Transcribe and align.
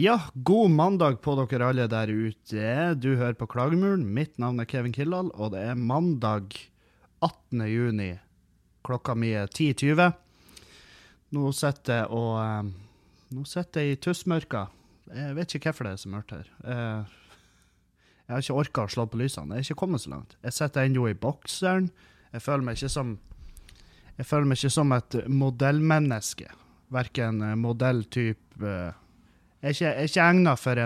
Ja, 0.00 0.20
god 0.34 0.70
mandag 0.70 1.18
på 1.20 1.34
dere 1.36 1.66
alle 1.68 1.84
der 1.90 2.08
ute. 2.08 2.66
Du 2.96 3.10
hører 3.18 3.34
på 3.36 3.48
Klagemuren. 3.50 4.06
Mitt 4.16 4.38
navn 4.40 4.62
er 4.62 4.68
Kevin 4.70 4.94
Kildahl, 4.96 5.28
og 5.34 5.50
det 5.52 5.60
er 5.66 5.76
mandag 5.76 6.54
18. 7.20 7.64
juni. 7.68 8.14
Klokka 8.86 9.12
mi 9.18 9.34
er 9.36 9.50
10.20. 9.50 10.06
Nå 11.36 11.50
sitter 11.54 12.00
jeg 12.00 12.08
og 12.16 12.30
eh, 12.42 12.70
Nå 13.30 13.44
sitter 13.46 13.84
jeg 13.84 13.94
i 13.94 13.98
tussmørka. 14.02 14.62
Jeg 15.14 15.34
vet 15.36 15.52
ikke 15.54 15.68
hvorfor 15.70 15.86
det 15.86 15.92
er 15.92 16.00
så 16.02 16.10
mørkt 16.14 16.32
her. 16.34 16.48
Eh, 16.64 17.18
Jeg 18.30 18.32
har 18.36 18.44
ikke 18.46 18.58
orka 18.62 18.86
å 18.86 18.90
slå 18.94 19.04
på 19.10 19.18
lysene. 19.20 19.58
Jeg 19.58 19.66
er 19.66 19.68
ikke 19.68 19.82
kommet 19.82 20.02
så 20.06 20.14
langt. 20.14 20.36
Jeg 20.46 20.54
sitter 20.54 20.86
ennå 20.86 21.08
i 21.10 21.18
bokseren. 21.18 21.90
Jeg 22.32 22.42
føler 22.46 22.64
meg 22.70 22.78
ikke 22.78 22.92
som 22.94 23.12
Jeg 24.16 24.26
føler 24.26 24.48
meg 24.48 24.58
ikke 24.62 24.72
som 24.78 24.92
et 24.96 25.18
modellmenneske. 25.28 26.48
Verken 26.94 27.42
modelltype 27.58 28.74
Jeg 29.60 29.68
er 29.68 29.74
ikke, 29.74 29.84
jeg 29.84 29.96
er 29.96 30.10
ikke 30.10 30.28
egna 30.30 30.56
for 30.56 30.84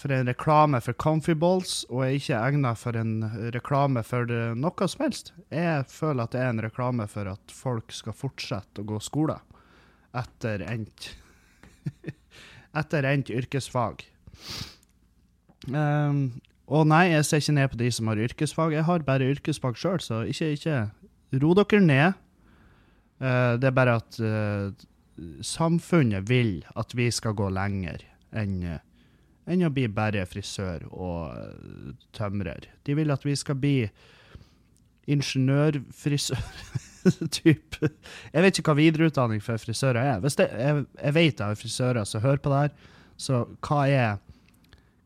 for 0.00 0.12
en 0.16 0.28
reklame 0.30 0.78
for 0.80 0.96
Comfy 0.96 1.34
Balls, 1.36 1.82
og 1.90 2.04
jeg 2.04 2.10
er 2.10 2.20
ikke 2.20 2.40
egna 2.48 2.70
for 2.78 2.96
en 2.96 3.14
reklame 3.52 4.02
for 4.06 4.30
noe 4.56 4.88
som 4.88 5.04
helst. 5.04 5.32
Jeg 5.52 5.84
føler 5.92 6.24
at 6.24 6.32
det 6.32 6.40
er 6.40 6.54
en 6.54 6.62
reklame 6.64 7.04
for 7.10 7.28
at 7.28 7.52
folk 7.52 7.92
skal 7.92 8.16
fortsette 8.16 8.80
å 8.80 8.88
gå 8.88 9.00
skole 9.04 9.36
etter 10.16 10.64
endt 10.66 11.12
etter 12.80 13.08
endt 13.10 13.32
yrkesfag. 13.34 14.04
Um, 15.68 16.40
og 16.70 16.86
nei, 16.88 17.10
jeg 17.10 17.26
ser 17.26 17.42
ikke 17.42 17.56
ned 17.56 17.72
på 17.72 17.80
de 17.80 17.90
som 17.92 18.10
har 18.10 18.22
yrkesfag. 18.24 18.76
Jeg 18.76 18.86
har 18.86 19.06
bare 19.06 19.30
yrkesfag 19.34 19.78
sjøl, 19.78 20.00
så 20.02 20.22
ikke, 20.30 20.52
ikke 20.56 21.40
ro 21.42 21.54
dere 21.58 21.82
ned. 21.82 22.20
Uh, 23.20 23.58
det 23.60 23.68
er 23.68 23.76
bare 23.76 23.98
at 24.00 24.16
eh, 24.24 24.86
samfunnet 25.44 26.28
vil 26.30 26.60
at 26.80 26.94
vi 26.96 27.10
skal 27.12 27.36
gå 27.38 27.50
lenger 27.52 28.04
enn 28.36 28.62
enn 29.50 29.66
å 29.66 29.72
bli 29.74 29.86
bare 29.90 30.22
frisør 30.28 30.84
og 30.90 31.34
eh, 31.34 31.92
tømrer. 32.16 32.68
De 32.86 32.96
vil 32.98 33.10
at 33.12 33.24
vi 33.26 33.34
skal 33.38 33.58
bli 33.58 33.76
ingeniørfrisør 35.10 36.44
type. 37.38 37.90
Jeg 38.30 38.44
vet 38.44 38.60
ikke 38.60 38.70
hva 38.70 38.78
videreutdanning 38.78 39.42
for 39.44 39.60
frisører 39.60 40.00
er. 40.02 40.18
Hvis 40.22 40.38
det, 40.38 40.50
jeg, 40.54 40.84
jeg 41.00 41.16
vet 41.16 41.40
jeg 41.40 41.46
har 41.46 41.58
frisører 41.58 42.08
som 42.08 42.24
hører 42.24 42.42
på 42.44 42.52
det 42.52 42.64
her, 42.64 42.74
så 43.20 43.44
hva 43.66 43.80
er, 43.88 44.20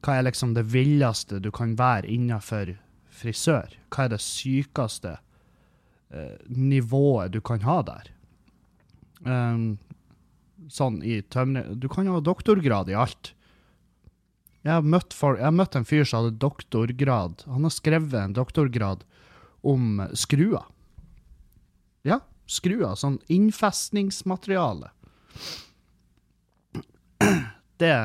hva 0.05 0.19
er 0.19 0.27
liksom 0.29 0.55
det 0.59 0.67
villeste 0.75 1.41
du 1.43 1.51
kan 1.55 1.77
være 1.79 2.11
innenfor 2.13 2.75
frisør? 3.15 3.79
Hva 3.95 4.07
er 4.07 4.15
det 4.15 4.23
sykeste 4.23 5.17
eh, 6.13 6.37
nivået 6.51 7.33
du 7.35 7.41
kan 7.45 7.65
ha 7.65 7.81
der? 7.87 8.13
Um, 9.25 9.79
sånn 10.73 11.03
i 11.05 11.21
tømrer... 11.33 11.75
Du 11.77 11.89
kan 11.93 12.07
jo 12.09 12.17
ha 12.17 12.23
doktorgrad 12.25 12.91
i 12.93 12.97
alt. 12.99 13.33
Jeg 14.65 14.73
har, 14.73 14.85
møtt 14.87 15.13
folk, 15.13 15.39
jeg 15.41 15.45
har 15.45 15.57
møtt 15.57 15.77
en 15.77 15.85
fyr 15.85 16.07
som 16.09 16.23
hadde 16.23 16.41
doktorgrad. 16.41 17.43
Han 17.53 17.67
har 17.67 17.75
skrevet 17.75 18.17
en 18.17 18.37
doktorgrad 18.37 19.05
om 19.65 20.01
skruer. 20.17 20.65
Ja, 22.05 22.21
skruer. 22.49 22.95
Sånn 22.97 23.19
innfestningsmateriale. 23.33 24.89
Det 27.81 27.97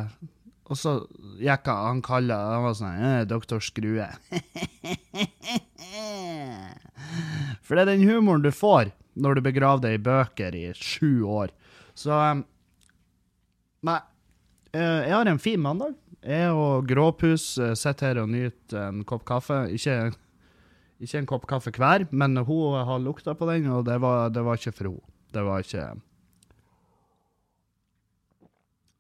Og 0.70 0.78
så 0.80 0.96
gikk 1.38 1.68
han 1.70 2.00
kaller 2.02 2.56
Han 2.56 2.64
var 2.64 2.74
sånn 2.78 3.04
eh, 3.06 3.28
Doktor 3.30 3.62
Skrue. 3.62 4.08
For 7.62 7.78
det 7.78 7.84
er 7.84 7.92
den 7.92 8.08
humoren 8.10 8.42
du 8.42 8.52
får 8.54 8.90
når 9.20 9.38
du 9.38 9.42
begraver 9.46 9.84
deg 9.84 9.94
i 10.00 10.04
bøker 10.06 10.56
i 10.56 10.74
sju 10.74 11.24
år. 11.28 11.50
Så 11.98 12.12
um, 12.16 12.44
Nei. 13.86 14.00
eh, 14.74 15.06
jeg 15.08 15.14
har 15.16 15.30
en 15.32 15.40
fin 15.40 15.62
mandag. 15.62 15.96
Jeg 16.26 16.52
og 16.52 16.88
Gråpus 16.90 17.54
eh, 17.64 17.76
sitter 17.80 18.12
her 18.12 18.22
og 18.24 18.30
nyter 18.34 18.90
en 18.90 19.04
kopp 19.08 19.24
kaffe. 19.30 19.62
Ikke, 19.76 20.12
ikke 21.00 21.22
en 21.22 21.30
kopp 21.30 21.48
kaffe 21.48 21.72
hver, 21.76 22.08
men 22.12 22.36
hun 22.44 22.76
har 22.90 23.00
lukta 23.00 23.36
på 23.40 23.48
den, 23.52 23.70
og 23.72 23.86
det 23.88 24.00
var, 24.04 24.30
det 24.36 24.44
var 24.44 24.60
ikke 24.60 24.76
for 24.76 24.92
henne. 24.92 25.16
Det 25.32 25.44
var 25.46 25.62
ikke 25.64 25.86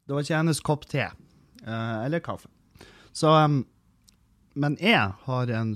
Det 0.07 0.15
var 0.15 0.23
ikke 0.25 0.37
hennes 0.39 0.59
kopp 0.65 0.85
te. 0.89 1.09
eh, 1.65 2.05
eller 2.05 2.19
kaffe. 2.23 2.47
Så 3.13 3.29
Men 4.55 4.75
jeg 4.81 5.11
har 5.25 5.47
en, 5.53 5.75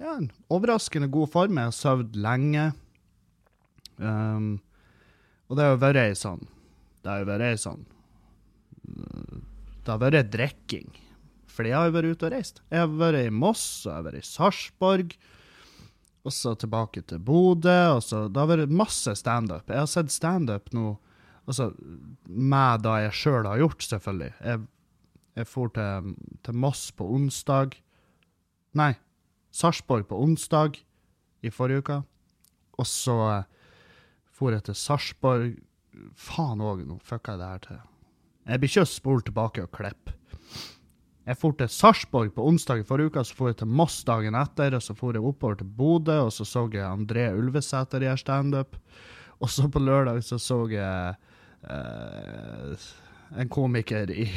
ja, 0.00 0.16
en 0.16 0.30
overraskende 0.50 1.08
god 1.08 1.28
form. 1.30 1.58
Jeg 1.58 1.64
har 1.64 1.72
sovet 1.72 2.16
lenge. 2.16 2.72
Um, 3.98 4.60
og 5.48 5.56
det 5.56 5.64
har 5.64 5.76
vært 5.78 6.00
ei 6.00 6.14
sånn 6.18 6.40
Det 7.04 7.12
har 7.12 7.26
vært 7.28 7.44
ei 7.46 7.58
sånn 7.62 7.84
det 9.84 9.92
har 9.92 10.02
vært 10.02 10.32
drikking. 10.32 10.90
Fordi 11.54 11.70
jeg 11.70 11.78
har 11.78 11.94
vært 11.94 12.16
ute 12.16 12.26
og 12.26 12.34
reist. 12.34 12.60
Jeg 12.72 12.82
har 12.82 12.92
vært 12.98 13.28
i 13.28 13.32
Moss, 13.32 13.64
og 13.84 13.90
jeg 13.90 13.96
har 13.96 14.06
vært 14.08 14.20
i 14.20 14.28
Sarpsborg, 14.28 15.16
og 16.24 16.32
så 16.32 16.54
tilbake 16.56 17.02
til 17.04 17.20
Bodø, 17.20 17.78
og 17.98 18.02
så 18.02 18.28
Det 18.28 18.40
har 18.40 18.48
vært 18.48 18.72
masse 18.72 19.12
standup. 19.20 19.68
Jeg 19.68 19.78
har 19.78 19.90
sett 19.90 20.10
standup 20.10 20.72
nå, 20.72 20.96
altså 21.46 21.70
med 22.26 22.82
da 22.82 22.96
jeg 23.04 23.18
sjøl 23.20 23.46
har 23.46 23.60
gjort, 23.60 23.84
selvfølgelig. 23.84 24.32
Jeg, 24.40 24.64
jeg 25.36 25.50
for 25.50 25.68
til, 25.76 26.14
til 26.42 26.54
Moss 26.54 26.88
på 26.96 27.04
onsdag. 27.04 27.76
Nei, 28.74 28.94
Sarpsborg 29.52 30.08
på 30.08 30.18
onsdag 30.18 30.80
i 31.44 31.52
forrige 31.52 31.84
uke. 31.84 32.02
Og 32.80 32.88
så 32.88 33.44
for 34.34 34.50
jeg 34.50 34.64
til 34.66 34.74
Sarpsborg 34.74 35.60
Faen 36.18 36.58
òg, 36.58 36.80
nå 36.88 36.96
fucka 37.06 37.36
jeg 37.36 37.38
det 37.38 37.50
her 37.52 37.60
til. 37.68 37.82
Jeg 38.44 38.60
blir 38.60 38.70
ikke 38.70 38.84
å 38.84 38.88
spole 38.90 39.24
tilbake 39.24 39.64
og 39.64 39.72
klippe. 39.72 40.12
Jeg 41.24 41.38
for 41.40 41.56
til 41.56 41.70
Sarpsborg 41.72 42.34
på 42.36 42.44
onsdag 42.44 42.82
i 42.82 42.84
forrige 42.84 43.14
uke, 43.14 43.22
så 43.24 43.36
for 43.38 43.48
jeg 43.48 43.62
til 43.62 43.70
Moss 43.72 44.02
dagen 44.04 44.36
etter, 44.36 44.74
og 44.76 44.82
så 44.84 44.92
for 44.98 45.16
jeg 45.16 45.24
oppover 45.24 45.56
til 45.62 45.70
Bodø, 45.78 46.18
og 46.26 46.34
så 46.36 46.44
så 46.44 46.66
jeg 46.68 46.84
André 46.84 47.30
Ulvesæter 47.32 48.04
gjøre 48.04 48.20
standup. 48.20 48.76
Og 49.40 49.48
så 49.50 49.70
på 49.72 49.80
lørdag 49.80 50.20
så 50.24 50.36
så 50.38 50.58
jeg 50.68 51.16
eh, 51.64 52.84
en 53.40 53.48
komiker 53.48 54.12
i, 54.12 54.28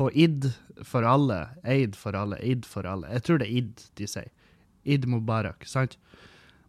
på 0.00 0.08
ID 0.16 0.48
for 0.88 1.04
alle. 1.04 1.42
Eid 1.68 1.96
for 1.96 2.16
alle. 2.16 2.40
Id 2.40 2.64
for 2.64 2.88
alle. 2.88 3.12
Jeg 3.12 3.26
tror 3.26 3.42
det 3.42 3.50
er 3.50 3.60
Id 3.60 3.84
de 4.00 4.08
sier. 4.08 4.32
Id 4.88 5.04
Mubarak, 5.10 5.68
sant? 5.68 5.98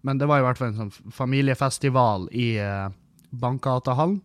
Men 0.04 0.20
det 0.20 0.28
var 0.28 0.42
i 0.42 0.44
hvert 0.44 0.60
fall 0.60 0.74
en 0.74 0.82
sånn 0.84 1.14
familiefestival 1.16 2.28
i 2.36 2.52
uh, 2.60 2.92
Bankgatehallen. 3.32 4.20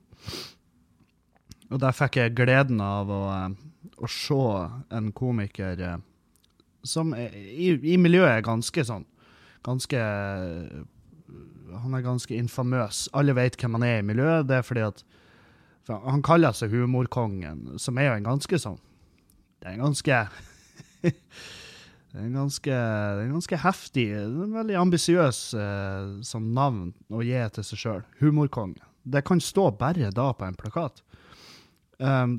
Og 1.73 1.81
der 1.81 1.95
fikk 1.97 2.19
jeg 2.21 2.35
gleden 2.37 2.83
av 2.85 3.11
å, 3.13 3.23
eh, 3.33 3.55
å 3.99 4.11
se 4.11 4.43
en 4.95 5.13
komiker 5.17 5.81
eh, 5.81 6.03
som 6.85 7.15
i, 7.17 7.71
i 7.73 7.97
miljøet 7.97 8.39
er 8.39 8.45
ganske 8.45 8.85
sånn 8.85 9.07
Ganske 9.65 9.97
Han 11.81 11.95
er 11.97 12.03
ganske 12.05 12.37
infamøs. 12.37 13.07
Alle 13.17 13.33
vet 13.33 13.57
hvem 13.57 13.79
han 13.79 13.87
er 13.87 14.03
i 14.03 14.05
miljøet. 14.05 14.45
Det 14.45 14.59
er 14.59 14.67
fordi 14.67 14.83
at 14.85 15.01
Han 15.89 16.21
kaller 16.25 16.53
seg 16.53 16.75
Humorkongen, 16.77 17.79
som 17.81 17.97
er 17.97 18.11
jo 18.11 18.19
en 18.19 18.29
ganske 18.29 18.61
sånn 18.61 18.77
Det 19.57 19.71
er 19.71 19.79
en 19.79 19.87
ganske 19.87 20.21
Det 22.15 22.21
er 22.21 22.27
en 22.29 22.37
ganske, 22.37 22.71
det 22.71 23.23
er 23.25 23.25
en 23.25 23.33
ganske 23.35 23.59
heftig, 23.59 24.05
en 24.15 24.53
veldig 24.55 24.77
ambisiøs 24.79 25.39
eh, 25.59 26.13
sånn 26.23 26.53
navn 26.55 26.93
å 27.11 27.25
gi 27.27 27.41
til 27.57 27.67
seg 27.67 27.81
sjøl. 27.81 28.05
Humorkongen. 28.21 28.79
Det 29.03 29.25
kan 29.27 29.43
stå 29.43 29.65
bare 29.81 30.13
da 30.15 30.29
på 30.31 30.47
en 30.47 30.55
plakat. 30.55 31.03
Um, 32.05 32.39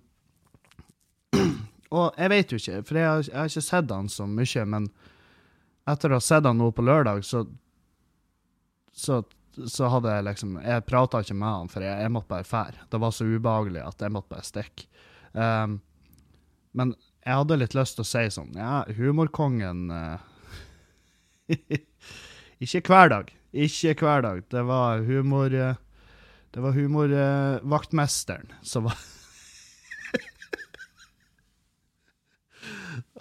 og 1.96 2.18
jeg 2.20 2.32
vet 2.32 2.52
jo 2.54 2.60
ikke, 2.60 2.82
for 2.88 3.00
jeg 3.00 3.10
har, 3.10 3.24
jeg 3.28 3.38
har 3.40 3.52
ikke 3.52 3.66
sett 3.66 3.94
han 3.94 4.10
så 4.12 4.28
mye, 4.30 4.66
men 4.72 4.90
etter 5.90 6.12
å 6.12 6.20
ha 6.20 6.24
sett 6.24 6.48
han 6.48 6.60
nå 6.60 6.72
på 6.76 6.86
lørdag, 6.86 7.24
så 7.26 7.46
så, 8.96 9.20
så 9.68 9.90
hadde 9.92 10.12
jeg 10.14 10.24
liksom 10.24 10.54
Jeg 10.64 10.86
prata 10.88 11.20
ikke 11.20 11.36
med 11.36 11.52
han, 11.52 11.72
for 11.72 11.84
jeg, 11.84 12.00
jeg 12.00 12.12
måtte 12.16 12.32
bare 12.32 12.48
fære. 12.48 12.86
Det 12.92 13.02
var 13.04 13.12
så 13.12 13.28
ubehagelig 13.28 13.82
at 13.84 14.06
jeg 14.06 14.14
måtte 14.16 14.32
bare 14.32 14.48
stikke. 14.48 14.88
Um, 15.36 15.82
men 16.76 16.94
jeg 17.26 17.42
hadde 17.42 17.58
litt 17.60 17.76
lyst 17.76 17.98
til 17.98 18.06
å 18.06 18.08
si 18.08 18.22
sånn 18.32 18.54
Ja, 18.56 18.86
humorkongen 18.96 19.90
uh, 19.92 20.22
Ikke 22.64 22.80
hver 22.88 23.12
dag. 23.12 23.34
Ikke 23.52 23.96
hver 24.00 24.24
dag. 24.24 24.46
Det 24.52 24.64
var 24.68 25.04
humor... 25.08 25.52
Uh, 25.52 25.82
det 26.56 26.62
var 26.64 26.72
humorvaktmesteren 26.72 28.54
som 28.64 28.86
var 28.88 28.96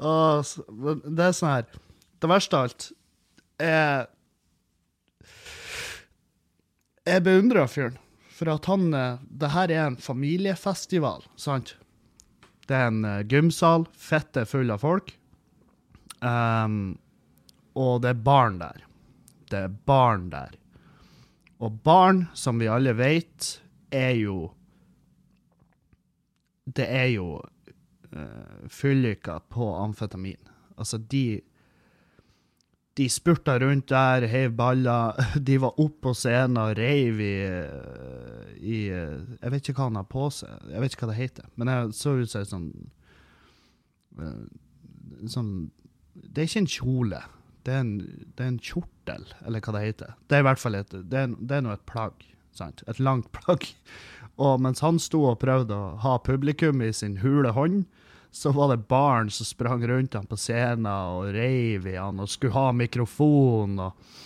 Åh, 0.05 0.45
Det 1.05 1.25
er 1.25 1.33
sånn 1.37 1.53
her 1.53 1.67
Det 2.21 2.29
verste 2.31 2.59
av 2.59 2.69
alt 2.69 2.89
er 3.63 4.07
Jeg 7.05 7.23
beundrer 7.25 7.69
fyren. 7.69 7.99
For 8.35 8.51
at 8.51 8.67
han 8.71 8.89
eh, 8.97 9.23
Det 9.29 9.53
her 9.55 9.73
er 9.73 9.83
en 9.87 10.01
familiefestival, 10.01 11.27
sant? 11.37 11.77
Det 12.67 12.75
er 12.75 12.89
en 12.89 13.05
eh, 13.05 13.23
gymsal, 13.29 13.85
fette 13.93 14.47
full 14.49 14.73
av 14.73 14.81
folk. 14.83 15.13
Um, 16.25 16.97
og 17.77 18.01
det 18.03 18.15
er 18.15 18.23
barn 18.25 18.57
der. 18.63 18.85
Det 19.53 19.61
er 19.67 19.75
barn 19.87 20.31
der. 20.33 20.57
Og 21.61 21.77
barn, 21.85 22.25
som 22.35 22.59
vi 22.59 22.71
alle 22.73 22.95
vet, 22.97 23.51
er 23.93 24.17
jo 24.17 24.39
det 26.65 26.87
er 26.89 27.11
jo 27.13 27.27
uh, 28.15 28.69
fylliker 28.71 29.43
på 29.53 29.69
amfetamin. 29.79 30.53
Altså, 30.79 30.99
de 30.99 31.41
de 32.95 33.09
spurta 33.11 33.57
rundt 33.59 33.89
der, 33.91 34.27
heiv 34.31 34.53
baller. 34.55 35.19
De 35.47 35.59
var 35.61 35.81
oppe 35.83 36.09
på 36.09 36.15
scenen 36.15 36.61
og 36.63 36.77
reiv 36.79 37.21
i, 37.21 37.37
i, 38.63 38.77
Jeg 38.87 39.51
vet 39.51 39.69
ikke 39.69 39.81
hva 39.81 39.89
han 39.89 39.99
har 39.99 40.07
på 40.11 40.29
seg, 40.35 40.69
jeg 40.71 40.83
vet 40.83 40.95
ikke 40.95 41.07
hva 41.07 41.13
det 41.13 41.23
heter. 41.23 41.49
Men 41.59 41.73
jeg 41.73 41.97
så 41.99 42.15
ut 42.21 42.31
som 42.31 42.45
sånn, 42.53 42.69
sånn 45.27 45.51
Det 46.15 46.45
er 46.45 46.51
ikke 46.51 46.63
en 46.63 46.71
kjole. 46.77 47.23
Det 47.65 47.75
er 47.75 47.83
en, 47.83 47.95
det 48.37 48.45
er 48.45 48.53
en, 48.53 48.63
kjortel, 48.63 49.27
eller 49.43 49.65
hva 49.65 49.75
det 49.75 49.85
heter. 49.89 50.17
Det 50.29 50.37
er 50.37 50.45
i 50.45 50.49
hvert 50.51 50.63
fall 50.63 50.79
et, 50.79 50.95
det 50.95 51.23
er, 51.25 51.35
er 51.57 51.65
noe 51.65 51.75
et 51.79 51.87
plagg. 51.91 52.27
Sant? 52.55 52.85
Et 52.87 53.01
langt 53.03 53.33
plagg. 53.41 53.67
Og 54.39 54.63
mens 54.63 54.85
han 54.85 55.01
sto 55.03 55.25
og 55.33 55.41
prøvde 55.43 55.75
å 55.75 55.95
ha 56.05 56.19
publikum 56.23 56.83
i 56.85 56.93
sin 56.95 57.19
hule 57.25 57.55
hånd, 57.57 57.85
så 58.35 58.51
var 58.53 58.69
det 58.69 58.89
barn 58.89 59.31
som 59.31 59.47
sprang 59.47 59.89
rundt 59.89 60.15
han 60.15 60.27
på 60.27 60.37
scenen 60.37 60.89
og 60.91 61.29
reiv 61.37 61.87
i 61.87 61.95
han 61.95 62.19
og 62.19 62.31
skulle 62.33 62.57
ha 62.57 62.73
mikrofon. 62.75 63.77
Og, 63.79 64.17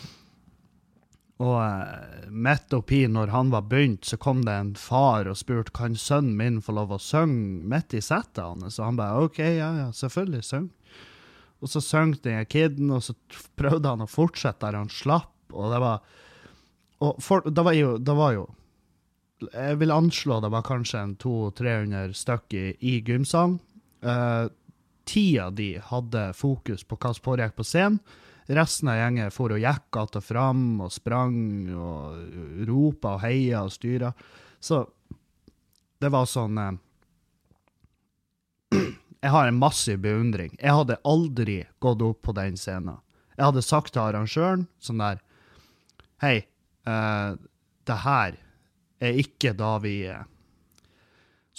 og 1.44 1.58
uh, 1.60 2.31
midt 2.32 2.72
oppi, 2.72 3.02
når 3.05 3.34
han 3.34 3.52
var 3.52 3.66
begynt, 3.69 4.08
så 4.08 4.16
kom 4.16 4.40
det 4.49 4.55
en 4.56 4.72
far 4.81 5.28
og 5.28 5.37
spurte 5.37 5.76
kan 5.76 5.99
sønnen 6.00 6.38
min 6.40 6.56
få 6.64 6.72
lov 6.78 6.96
å 6.96 7.00
synge 7.05 7.69
midt 7.69 7.99
i 7.99 8.00
settet 8.00 8.40
hans. 8.46 8.81
Og 8.81 8.87
han 8.87 8.96
bare 8.96 9.28
OK, 9.28 9.43
ja, 9.44 9.69
ja, 9.82 9.90
selvfølgelig, 9.93 10.43
syng. 10.49 10.70
Og 11.60 11.69
så 11.69 11.84
sang 11.84 12.16
den 12.25 12.49
kiden, 12.49 12.88
og 12.96 13.05
så 13.05 13.12
prøvde 13.60 13.93
han 13.93 14.06
å 14.06 14.08
fortsette 14.08 14.64
der 14.64 14.81
han 14.81 14.88
slapp, 14.88 15.34
og 15.52 15.69
det 15.75 15.84
var 15.84 16.00
Og 17.05 17.20
for, 17.22 17.44
det 17.44 17.62
var 17.62 17.76
jo, 17.76 17.99
det 17.99 18.16
var 18.16 18.32
jo 18.34 18.49
jeg 19.52 19.78
vil 19.78 19.93
anslå 19.94 20.40
det 20.43 20.49
var 20.50 20.64
kanskje 20.66 20.99
en 20.99 21.16
200-300 21.22 22.16
stykker 22.16 22.72
i, 22.72 22.76
i 22.81 23.00
gymsalen. 23.06 23.60
Uh, 24.02 24.48
tida 25.08 25.50
di 25.50 25.72
de 25.72 25.80
hadde 25.84 26.32
fokus 26.36 26.84
på 26.84 26.98
hva 27.00 27.14
som 27.14 27.24
foregikk 27.24 27.56
på 27.56 27.66
scenen. 27.66 28.00
Resten 28.48 28.88
av 28.88 28.96
gjengen 28.96 29.32
for 29.32 29.52
og 29.52 29.60
gikk 29.60 29.96
att 29.96 30.16
og 30.16 30.24
fram 30.24 30.80
og 30.80 30.92
sprang 30.92 31.68
og 31.76 32.64
ropa 32.68 33.16
og 33.16 33.20
heia 33.20 33.62
og 33.64 33.72
styra. 33.72 34.12
Så 34.60 34.86
det 36.00 36.08
var 36.08 36.24
sånn 36.26 36.58
uh, 36.58 36.72
Jeg 39.22 39.34
har 39.34 39.48
en 39.48 39.58
massiv 39.58 39.98
beundring. 39.98 40.56
Jeg 40.60 40.72
hadde 40.72 41.00
aldri 41.04 41.66
gått 41.78 42.02
opp 42.02 42.22
på 42.22 42.32
den 42.32 42.56
scenen. 42.56 43.00
Jeg 43.36 43.44
hadde 43.50 43.62
sagt 43.62 43.92
til 43.92 44.02
arrangøren 44.02 44.66
sånn 44.82 45.02
der 45.02 45.20
Hei, 46.22 46.46
uh, 46.88 47.36
det 47.86 47.98
her 48.02 48.38
er 48.98 49.20
ikke 49.22 49.52
da 49.54 49.76
vi 49.82 50.00
uh, 50.10 50.24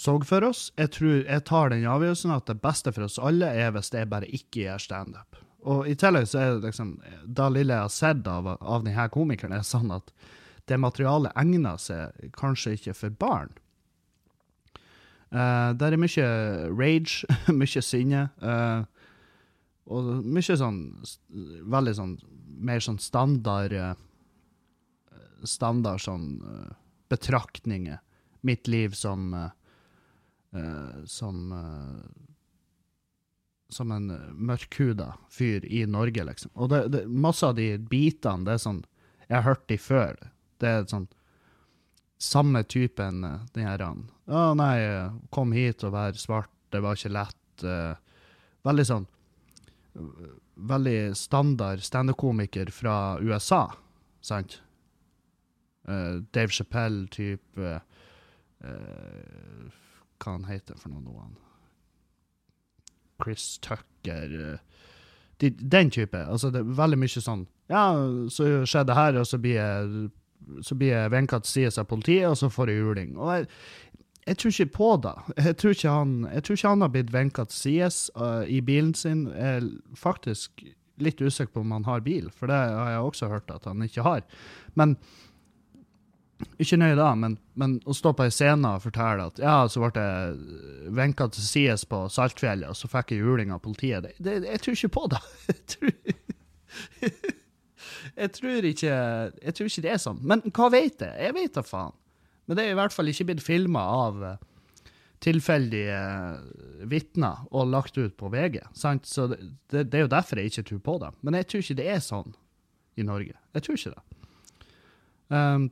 så 0.00 0.14
for 0.24 0.44
oss. 0.48 0.70
Jeg 0.80 0.94
tror 0.96 1.16
jeg 1.26 1.44
tar 1.44 1.72
den 1.72 1.84
avgjørelsen 1.84 2.32
at 2.32 2.48
det 2.48 2.60
beste 2.64 2.92
for 2.96 3.04
oss 3.04 3.18
alle 3.20 3.50
er 3.52 3.72
hvis 3.74 3.92
jeg 3.92 4.08
bare 4.08 4.28
ikke 4.32 4.64
gjør 4.64 4.80
standup. 4.80 5.40
Og 5.68 5.88
i 5.90 5.96
tillegg 5.98 6.28
så 6.30 6.38
er 6.40 6.54
det 6.54 6.70
liksom 6.70 6.94
Det 7.28 7.48
lille 7.52 7.76
jeg 7.76 7.84
har 7.84 7.92
sett 7.92 8.28
av, 8.30 8.48
av 8.48 8.86
denne 8.86 9.08
komikeren, 9.12 9.52
er 9.52 9.66
sånn 9.66 9.92
at 9.92 10.08
det 10.70 10.78
materialet 10.80 11.36
egner 11.36 11.76
seg 11.82 12.30
kanskje 12.38 12.78
ikke 12.78 12.94
for 12.96 13.18
barn. 13.20 13.52
Uh, 15.30 15.76
der 15.78 15.94
er 15.94 16.00
mye 16.00 16.28
rage, 16.72 17.28
mye 17.60 17.84
sinne. 17.84 18.28
Uh, 18.40 18.86
og 19.90 20.10
mye 20.24 20.56
sånn 20.56 20.80
Veldig 21.74 21.94
sånn 21.98 22.16
mer 22.60 22.82
sånn 22.84 23.00
standard 23.02 23.74
uh, 23.74 23.94
Standard 25.44 26.02
sånn 26.04 26.40
betraktninger. 27.08 28.00
Mitt 28.44 28.68
liv 28.68 28.92
som 28.96 29.32
uh, 30.56 31.04
som 31.06 31.52
uh, 31.52 32.26
som 33.70 33.92
en 33.94 34.08
mørkhuda 34.34 35.12
fyr 35.30 35.64
i 35.64 35.84
Norge, 35.86 36.24
liksom. 36.26 36.50
Og 36.54 36.72
det, 36.72 36.80
det, 36.90 37.04
masse 37.06 37.46
av 37.46 37.54
de 37.54 37.76
bitene, 37.78 38.42
det 38.44 38.56
er 38.56 38.64
sånn 38.64 38.84
Jeg 39.28 39.36
har 39.36 39.44
hørt 39.46 39.68
de 39.70 39.76
før. 39.78 40.16
Det 40.58 40.68
er 40.68 40.88
sånn 40.90 41.06
samme 42.18 42.64
typen 42.66 43.22
uh, 43.24 43.44
den 43.54 43.68
her 43.68 43.84
Å, 43.86 44.40
nei, 44.58 44.74
kom 45.30 45.54
hit 45.54 45.84
og 45.86 45.94
vær 45.94 46.18
svart, 46.18 46.50
det 46.74 46.82
var 46.82 46.98
ikke 46.98 47.14
lett. 47.14 47.62
Uh, 47.62 47.94
veldig 48.66 48.86
sånn 48.88 49.08
Veldig 50.70 51.16
standard 51.18 51.82
standup-komiker 51.82 52.68
fra 52.70 53.18
USA, 53.18 53.64
sant? 54.22 54.60
Dave 55.82 56.52
Chappelle-type 56.54 57.80
hva 60.20 60.36
han 60.36 60.48
heter 60.50 60.78
for 60.78 60.92
noe 60.92 61.02
nå. 61.04 61.28
Chris 63.20 63.58
Tucker 63.64 64.52
eh, 64.52 64.86
de, 65.40 65.50
Den 65.50 65.90
type. 65.90 66.16
Altså, 66.16 66.50
det 66.50 66.62
er 66.62 66.78
veldig 66.78 66.98
mye 67.00 67.22
sånn 67.24 67.46
Ja, 67.70 67.84
så 68.32 68.48
skjedde 68.64 68.90
det 68.92 68.98
her, 68.98 69.20
og 69.20 69.28
så 69.28 69.38
blir 69.40 69.58
jeg 69.58 70.08
så 70.66 70.74
blir 70.74 70.94
jeg 70.94 71.12
vinka 71.12 71.38
til 71.44 71.50
sides 71.50 71.78
av 71.78 71.86
politiet, 71.90 72.26
og 72.26 72.36
så 72.40 72.48
får 72.50 72.72
jeg 72.72 72.80
juling. 72.80 73.12
Og 73.20 73.28
jeg, 73.34 73.46
jeg 74.26 74.38
tror 74.40 74.54
ikke 74.54 74.74
på 74.76 74.90
det. 75.04 75.14
Jeg 75.36 75.56
tror 75.60 75.76
ikke 75.76 75.94
han, 75.94 76.14
tror 76.44 76.58
ikke 76.58 76.72
han 76.72 76.84
har 76.84 76.92
blitt 76.94 77.12
vinka 77.14 77.44
til 77.50 77.58
sides 77.58 77.98
uh, 78.16 78.42
i 78.48 78.60
bilen 78.64 78.94
sin. 78.96 79.26
Jeg 79.30 79.60
er 79.60 79.68
faktisk 79.96 80.64
litt 81.00 81.20
usikker 81.20 81.54
på 81.54 81.64
om 81.64 81.76
han 81.76 81.86
har 81.88 82.02
bil, 82.04 82.28
for 82.34 82.50
det 82.50 82.56
har 82.56 82.90
jeg 82.94 83.04
også 83.06 83.30
hørt 83.32 83.52
at 83.54 83.68
han 83.68 83.84
ikke 83.86 84.04
har. 84.04 84.24
Men 84.74 84.96
ikke 86.60 86.78
nøye 86.80 86.96
da, 86.98 87.10
men, 87.16 87.36
men, 87.58 87.78
å 87.88 87.94
stå 87.96 88.12
på 88.16 88.26
ei 88.26 88.32
scene 88.34 88.74
og 88.76 88.84
fortelle 88.84 89.26
at 89.30 89.40
ja, 89.42 89.56
så 89.70 89.82
ble 89.82 90.04
jeg 90.04 90.94
vinka 90.96 91.28
til 91.32 91.44
sides 91.46 91.86
på 91.88 92.02
Saltfjellet, 92.12 92.68
og 92.70 92.78
så 92.78 92.90
fikk 92.90 93.14
jeg 93.14 93.24
juling 93.24 93.52
av 93.54 93.62
politiet. 93.64 94.06
Det, 94.06 94.16
det, 94.20 94.38
jeg 94.48 94.64
tror 94.64 94.78
ikke 94.78 94.94
på 94.98 95.06
det. 95.14 95.22
Jeg 95.50 95.62
tror, 95.74 95.94
jeg, 98.20 98.30
tror 98.36 98.66
ikke, 98.68 98.92
jeg 99.42 99.54
tror 99.56 99.70
ikke 99.70 99.82
det 99.82 99.90
er 99.90 99.98
sånn. 100.02 100.20
Men 100.22 100.42
hva 100.54 100.68
vet 100.70 101.02
jeg? 101.02 101.14
Jeg 101.18 101.34
vet 101.34 101.56
da 101.56 101.64
faen. 101.66 101.96
Men 102.46 102.58
det 102.58 102.64
er 102.64 102.74
i 102.74 102.78
hvert 102.78 102.94
fall 102.94 103.10
ikke 103.10 103.26
blitt 103.30 103.42
filma 103.42 103.82
av 103.94 104.20
uh, 104.22 104.30
tilfeldige 105.24 105.96
uh, 105.98 106.86
vitner 106.90 107.42
og 107.50 107.72
lagt 107.72 107.98
ut 107.98 108.14
på 108.18 108.30
VG. 108.30 108.60
Sant? 108.76 109.08
Så 109.10 109.26
det, 109.32 109.40
det, 109.72 109.88
det, 109.90 109.98
er 109.98 110.06
jo 110.06 110.12
derfor 110.14 110.38
jeg 110.38 110.52
ikke 110.52 110.66
tror 110.70 110.82
på 110.86 110.96
det. 111.02 111.10
Men 111.26 111.40
jeg 111.40 111.50
tror 111.50 111.64
ikke 111.64 111.78
det 111.82 111.88
er 111.90 112.04
sånn 112.04 112.34
i 112.98 113.06
Norge. 113.06 113.36
Jeg 113.56 113.66
tror 113.66 113.80
ikke 113.80 113.94
det. 113.96 114.04
Um, 115.30 115.68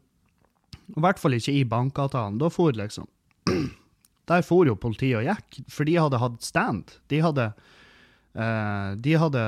i 0.88 1.02
hvert 1.04 1.20
fall 1.20 1.36
ikke 1.36 1.54
i 1.54 1.66
bankavtalen. 1.68 2.38
Da 2.40 2.50
for 2.52 2.76
liksom 2.76 3.08
Der 4.28 4.44
for 4.44 4.68
jo 4.68 4.76
politiet 4.76 5.22
og 5.22 5.26
gikk, 5.26 5.62
for 5.72 5.88
de 5.88 5.96
hadde 5.96 6.20
hatt 6.20 6.44
stand. 6.44 6.96
De 7.08 7.20
hadde 7.24 7.48
uh, 7.48 8.90
De 9.00 9.14
hadde 9.22 9.44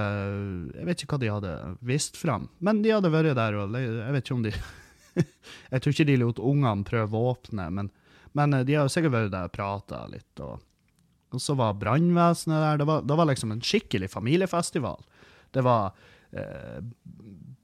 Jeg 0.76 0.88
vet 0.88 1.04
ikke 1.04 1.16
hva 1.16 1.22
de 1.24 1.32
hadde 1.34 1.54
vist 1.86 2.20
fram, 2.20 2.48
men 2.64 2.82
de 2.84 2.94
hadde 2.94 3.12
vært 3.12 3.36
der 3.38 3.58
og 3.60 3.76
Jeg 3.76 4.16
vet 4.16 4.24
ikke 4.24 4.38
om 4.38 4.46
de 4.46 4.54
Jeg 5.72 5.82
tror 5.82 5.94
ikke 5.94 6.08
de 6.08 6.18
lot 6.20 6.40
ungene 6.40 6.86
prøve 6.86 7.10
våpenet, 7.12 7.74
men, 7.74 7.90
men 8.38 8.54
eh, 8.54 8.66
de 8.66 8.76
har 8.78 8.90
sikkert 8.92 9.14
vært 9.16 9.32
der 9.34 9.48
og 9.48 9.54
prata 9.56 10.04
litt. 10.10 10.42
Og, 10.44 10.60
og, 11.34 11.40
så 11.42 11.56
var 11.58 11.78
brannvesenet 11.80 12.62
der. 12.62 12.78
Det 12.78 12.86
var, 12.86 13.02
det 13.08 13.16
var, 13.18 13.28
liksom 13.30 13.54
en 13.54 13.64
skikkelig 13.64 14.12
familiefestival. 14.12 15.02
Det 15.50 15.64
var 15.66 15.98
eh, 16.30 16.78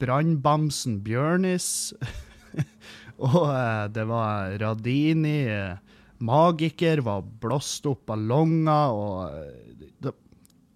Brannbamsen 0.03 0.99
Bjørnis. 1.07 1.69
Og 3.25 3.49
eh, 3.49 3.85
det 3.93 4.05
var 4.09 4.57
Radini. 4.61 5.39
Eh, 5.49 5.77
magiker 6.19 7.03
var 7.05 7.25
blåst 7.41 7.87
opp 7.89 8.07
ballonger, 8.09 8.93
og 8.93 9.37
eh, 9.37 9.91
det, 10.05 10.13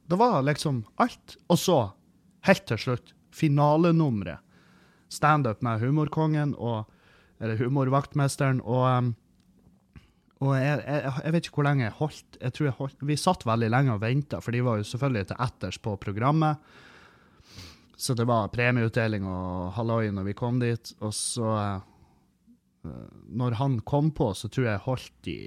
det, 0.08 0.18
var 0.20 0.42
liksom 0.44 0.84
alt. 1.00 1.36
Og 1.48 1.60
så, 1.60 1.78
helt 2.48 2.66
til 2.68 2.80
slutt, 2.80 3.14
finalenummeret. 3.36 4.40
Standup 5.10 5.62
med 5.66 5.82
Humorkongen, 5.82 6.54
og, 6.58 6.86
eller 7.40 7.60
Humorvaktmesteren. 7.60 8.62
og... 8.64 9.16
Og 10.40 10.54
jeg, 10.56 10.78
jeg, 10.88 11.00
jeg, 11.04 11.32
vet 11.34 11.46
ikke 11.46 11.58
hvor 11.58 11.66
lenge 11.66 11.82
jeg 11.82 11.92
holdt. 11.98 12.36
Jeg 12.40 12.52
tror 12.56 12.64
jeg 12.64 12.76
holdt 12.78 13.02
vi 13.04 13.16
satt 13.20 13.42
veldig 13.44 13.68
lenge 13.74 13.92
og 13.92 13.98
venta, 14.00 14.38
for 14.40 14.56
de 14.56 14.62
var 14.64 14.78
jo 14.80 14.86
selvfølgelig 14.88 15.26
til 15.28 15.42
etters 15.44 15.78
på 15.84 15.92
programmet. 16.00 16.70
Så 18.00 18.16
det 18.16 18.24
var 18.24 18.48
premieutdeling 18.48 19.26
og 19.28 19.74
halloi 19.76 20.06
når 20.16 20.30
vi 20.30 20.34
kom 20.38 20.62
dit. 20.62 20.94
Og 21.04 21.12
så 21.12 21.50
når 22.82 23.58
han 23.60 23.80
kom 23.84 24.10
på, 24.16 24.30
så 24.34 24.48
tror 24.48 24.66
jeg 24.66 24.72
jeg 24.72 24.86
holdt 24.86 25.30
i 25.30 25.40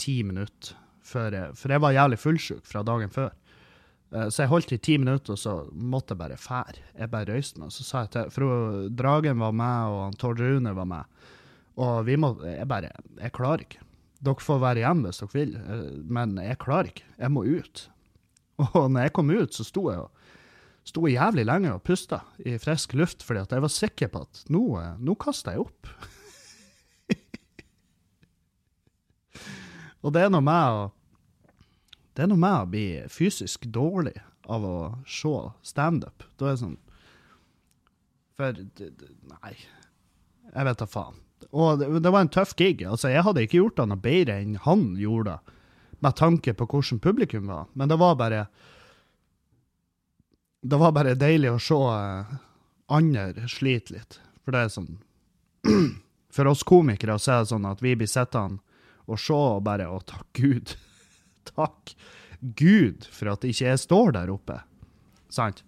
ti 0.00 0.20
minutter. 0.24 0.76
Før 1.08 1.32
jeg, 1.32 1.56
for 1.56 1.72
jeg 1.72 1.80
var 1.80 1.94
jævlig 1.96 2.18
fullsjuk 2.20 2.66
fra 2.68 2.82
dagen 2.84 3.12
før. 3.12 3.30
Eh, 4.12 4.28
så 4.28 4.44
jeg 4.44 4.52
holdt 4.52 4.74
i 4.76 4.80
ti 4.80 4.96
minutter, 5.00 5.34
og 5.34 5.40
så 5.40 5.54
måtte 5.72 6.14
jeg 6.14 6.22
bare 6.22 6.40
fære. 6.40 6.84
Jeg 6.98 7.12
bare 7.12 7.28
røyste 7.32 7.62
meg. 7.62 7.72
Så 7.74 7.84
sa 7.86 8.04
jeg 8.04 8.14
til 8.14 8.32
For 8.34 8.88
Dragen 8.92 9.42
var 9.42 9.56
med, 9.56 9.92
og 9.94 10.18
Tord 10.20 10.40
Rune 10.42 10.74
var 10.76 10.88
med. 10.88 11.20
Og 11.78 12.02
vi 12.08 12.16
må 12.18 12.34
Jeg 12.42 12.66
bare 12.68 12.90
Jeg 13.20 13.32
klarer 13.32 13.64
ikke. 13.64 13.84
Dere 14.18 14.42
får 14.42 14.58
være 14.58 14.80
igjen 14.82 15.04
hvis 15.04 15.20
dere 15.22 15.34
vil, 15.36 15.56
eh, 15.56 15.90
men 16.10 16.36
jeg 16.42 16.58
klarer 16.58 16.90
ikke. 16.90 17.06
Jeg 17.18 17.30
må 17.32 17.44
ut. 17.46 17.88
Og 18.74 18.90
når 18.90 19.06
jeg 19.06 19.12
kom 19.14 19.30
ut, 19.30 19.54
så 19.54 19.62
sto 19.62 19.84
jeg 19.92 20.02
og 20.02 20.10
sto 20.88 21.04
jævlig 21.06 21.44
lenge 21.44 21.70
og 21.70 21.82
pusta 21.84 22.22
i 22.42 22.56
frisk 22.58 22.94
luft, 22.96 23.22
fordi 23.22 23.44
jeg 23.44 23.62
var 23.62 23.70
sikker 23.70 24.08
på 24.10 24.22
at 24.24 24.40
nå, 24.50 24.62
nå 24.98 25.14
kaster 25.20 25.54
jeg 25.54 25.68
opp. 25.68 25.86
Og 30.02 30.14
det 30.14 30.24
er 30.24 30.32
noe 30.32 30.44
med 30.44 30.78
å 30.78 30.86
Det 32.14 32.24
er 32.24 32.30
noe 32.32 32.42
med 32.42 32.56
å 32.64 32.66
bli 32.66 32.86
fysisk 33.14 33.68
dårlig 33.70 34.16
av 34.50 34.64
å 34.64 34.78
se 35.06 35.34
standup. 35.62 36.24
Da 36.36 36.48
er 36.48 36.56
det 36.56 36.62
sånn 36.64 36.78
For 38.38 38.58
Nei. 38.58 39.54
Jeg 40.48 40.66
vet 40.66 40.80
da 40.80 40.88
faen. 40.88 41.20
Og 41.52 41.78
det, 41.78 41.88
det 42.02 42.10
var 42.10 42.24
en 42.24 42.32
tøff 42.32 42.54
gig. 42.58 42.82
Altså, 42.82 43.10
jeg 43.12 43.22
hadde 43.22 43.44
ikke 43.44 43.60
gjort 43.60 43.78
det 43.78 43.86
noe 43.90 44.02
bedre 44.02 44.38
enn 44.40 44.56
han 44.64 44.90
gjorde 44.98 45.36
det, 45.36 45.54
med 46.02 46.16
tanke 46.18 46.54
på 46.54 46.66
hvordan 46.70 47.02
publikum 47.02 47.50
var. 47.50 47.68
Men 47.74 47.90
det 47.90 47.98
var 48.00 48.18
bare 48.18 48.46
Det 50.60 50.78
var 50.78 50.92
bare 50.92 51.14
deilig 51.14 51.52
å 51.52 51.58
se 51.62 51.74
eh, 51.74 52.38
andre 52.88 53.46
slite 53.48 53.94
litt. 53.94 54.20
For 54.42 54.52
det 54.52 54.64
er 54.64 54.72
sånn 54.74 54.96
For 56.34 56.50
oss 56.50 56.64
komikere 56.66 57.18
så 57.18 57.32
er 57.32 57.44
det 57.44 57.52
sånn 57.52 57.68
at 57.68 57.82
vi 57.82 57.94
blir 57.96 58.10
sittende 58.10 58.62
og 59.08 59.20
se 59.22 59.36
og 59.36 59.64
bare 59.66 59.88
Å, 59.88 60.00
takk 60.06 60.28
Gud. 60.36 60.74
takk 61.54 61.94
Gud 62.40 63.08
for 63.10 63.32
at 63.32 63.46
ikke 63.48 63.70
jeg 63.70 63.82
står 63.82 64.14
der 64.18 64.32
oppe. 64.32 64.60
Sant? 65.32 65.64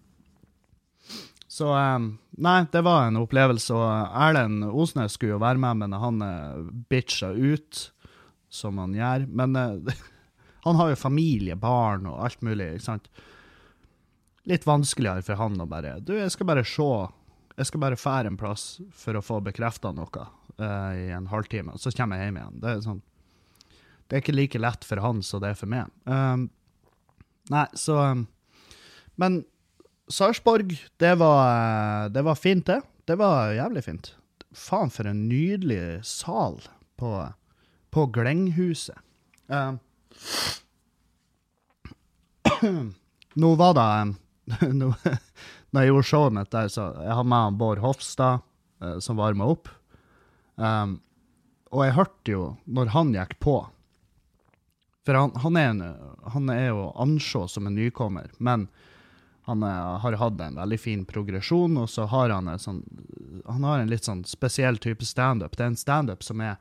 Så 1.51 1.73
um, 1.75 2.13
Nei, 2.41 2.65
det 2.73 2.81
var 2.87 3.09
en 3.09 3.19
opplevelse. 3.21 3.75
Og 3.75 4.21
Erlend 4.25 4.65
Osnes 4.71 5.17
skulle 5.17 5.35
jo 5.35 5.43
være 5.43 5.61
med, 5.61 5.83
men 5.83 5.97
han 5.99 6.23
er 6.25 6.63
bitcha 6.93 7.33
ut, 7.35 7.83
som 8.49 8.79
han 8.81 8.95
gjør. 8.97 9.27
Men 9.27 9.59
uh, 9.59 9.99
han 10.67 10.79
har 10.79 10.93
jo 10.93 11.01
familie, 11.01 11.59
barn 11.59 12.07
og 12.09 12.23
alt 12.25 12.41
mulig, 12.47 12.77
ikke 12.77 12.87
sant. 12.87 13.11
Litt 14.49 14.65
vanskeligere 14.65 15.25
for 15.27 15.37
han 15.37 15.61
å 15.61 15.67
bare 15.69 15.99
Du, 16.01 16.15
jeg 16.17 16.33
skal 16.33 16.49
bare 16.49 16.65
se. 16.65 16.91
Jeg 17.59 17.69
skal 17.69 17.83
bare 17.83 17.99
fære 18.01 18.31
en 18.31 18.39
plass 18.41 18.79
for 18.97 19.19
å 19.19 19.25
få 19.25 19.43
bekrefta 19.45 19.91
noe 19.93 20.23
uh, 20.23 20.93
i 20.97 21.11
en 21.13 21.29
halvtime, 21.29 21.75
og 21.75 21.83
så 21.83 21.93
kommer 21.93 22.17
jeg 22.17 22.31
hjem 22.31 22.39
igjen. 22.41 22.61
Det 22.63 22.71
er 22.73 22.85
sånn 22.87 23.03
Det 24.11 24.19
er 24.19 24.25
ikke 24.25 24.35
like 24.35 24.59
lett 24.59 24.83
for 24.87 24.99
han 24.99 25.23
som 25.23 25.39
det 25.43 25.53
er 25.53 25.59
for 25.59 25.71
meg. 25.71 25.87
Um, 26.03 26.49
nei, 27.53 27.67
så 27.79 27.95
um, 28.11 28.27
Men 29.15 29.45
Sarpsborg, 30.11 30.75
det 30.99 31.13
var, 31.21 32.09
det 32.11 32.25
var 32.27 32.35
fint, 32.35 32.67
det. 32.67 32.81
Det 33.07 33.15
var 33.21 33.53
jævlig 33.55 33.85
fint. 33.87 34.11
Faen, 34.51 34.91
for 34.91 35.07
en 35.07 35.29
nydelig 35.31 36.03
sal 36.07 36.59
på, 36.99 37.13
på 37.95 38.07
Glenghuset. 38.11 38.99
Um, 39.47 39.79
nå 43.41 43.55
var 43.59 43.75
det 43.79 43.87
nå, 44.81 44.91
Når 45.71 45.85
jeg 45.85 45.93
gjorde 45.93 46.09
showet 46.11 46.35
mitt 46.35 46.51
der, 46.51 46.67
så 46.71 46.91
jeg 46.99 47.15
hadde 47.15 47.31
med 47.31 47.59
Bård 47.63 47.79
Hofstad, 47.85 48.43
uh, 48.83 48.99
som 48.99 49.23
varma 49.23 49.47
opp. 49.55 49.71
Um, 50.59 50.99
og 51.71 51.87
jeg 51.87 51.95
hørte 51.95 52.35
jo 52.35 52.47
når 52.67 52.91
han 52.97 53.15
gikk 53.15 53.39
på 53.39 53.61
For 55.07 55.17
han, 55.17 55.33
han, 55.41 55.57
er, 55.57 55.97
han 56.35 56.51
er 56.53 56.67
jo 56.69 56.91
anså 57.01 57.47
som 57.49 57.67
en 57.67 57.77
nykommer, 57.79 58.31
men 58.39 58.69
han 59.49 59.63
er, 59.65 59.79
har 60.03 60.19
hatt 60.21 60.43
en 60.45 60.59
veldig 60.61 60.79
fin 60.81 61.07
progresjon, 61.09 61.79
og 61.81 61.89
så 61.91 62.05
har 62.11 62.31
han, 62.31 62.51
sånn, 62.61 62.83
han 63.47 63.65
har 63.67 63.81
en 63.81 63.91
litt 63.91 64.07
sånn 64.07 64.23
spesiell 64.29 64.79
type 64.79 65.07
standup. 65.09 65.57
Det 65.57 65.65
er 65.65 65.73
en 65.73 65.81
standup 65.81 66.23
som 66.23 66.45
er 66.45 66.59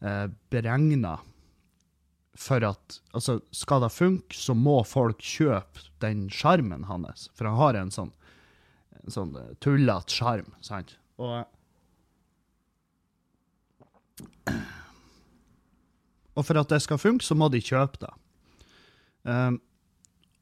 eh, 0.00 0.26
beregna 0.52 1.18
for 2.40 2.64
at 2.64 3.00
altså, 3.12 3.40
Skal 3.52 3.82
det 3.84 3.90
funke, 3.92 4.36
så 4.36 4.54
må 4.56 4.78
folk 4.86 5.20
kjøpe 5.20 5.82
den 6.00 6.28
sjarmen 6.32 6.86
hans. 6.88 7.28
For 7.36 7.50
han 7.50 7.58
har 7.58 7.76
en 7.76 7.92
sånn, 7.92 8.12
en 9.02 9.16
sånn 9.16 9.34
tullete 9.60 10.14
sjarm, 10.14 10.54
sant? 10.64 10.96
Og 11.20 11.42
Og 16.38 16.46
for 16.46 16.60
at 16.60 16.70
det 16.70 16.80
skal 16.84 17.00
funke, 17.00 17.26
så 17.26 17.36
må 17.38 17.48
de 17.52 17.62
kjøpe 17.64 18.00
det. 18.04 18.12
Um, 19.24 19.60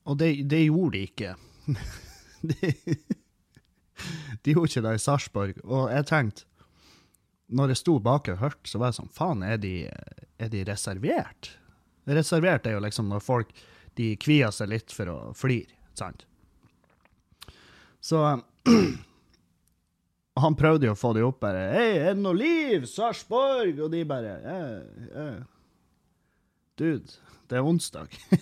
og 0.09 0.19
det, 0.21 0.33
det 0.49 0.65
gjorde 0.69 0.95
de 0.95 1.01
ikke 1.09 1.33
de, 2.49 2.69
de 4.45 4.55
gjorde 4.55 4.71
ikke 4.71 4.85
det 4.87 4.95
i 4.95 5.03
Sarpsborg. 5.03 5.59
Og 5.65 5.89
jeg 5.93 6.07
tenkte, 6.09 6.47
når 7.49 7.73
jeg 7.73 7.81
sto 7.83 7.97
bak 8.05 8.29
og 8.33 8.41
hørte, 8.43 8.69
så 8.69 8.81
var 8.81 8.93
jeg 8.93 9.01
sånn 9.01 9.13
Faen, 9.17 9.43
er 9.43 9.59
de, 9.61 9.75
er 10.39 10.53
de 10.53 10.63
reservert? 10.69 11.53
Reservert 12.09 12.69
er 12.69 12.77
jo 12.77 12.85
liksom 12.85 13.11
når 13.11 13.25
folk 13.25 13.53
de 13.99 14.13
kvier 14.21 14.53
seg 14.55 14.71
litt 14.71 14.95
for 14.95 15.11
å 15.11 15.19
flire, 15.37 15.75
sant? 15.99 16.25
Så 18.05 18.21
han 20.43 20.57
prøvde 20.57 20.87
jo 20.89 20.95
å 20.95 20.99
få 20.99 21.13
de 21.17 21.25
opp 21.27 21.41
bare 21.43 21.65
'Hei, 21.73 21.93
er 21.99 22.15
det 22.15 22.23
noe 22.23 22.39
liv? 22.39 22.87
Sarpsborg?' 22.87 23.81
Og 23.85 23.91
de 23.93 24.05
bare 24.09 24.37
eh, 24.39 24.77
eh. 25.25 25.39
Dude, 26.79 27.11
det 27.51 27.57
er 27.59 27.67
onsdag. 27.67 28.09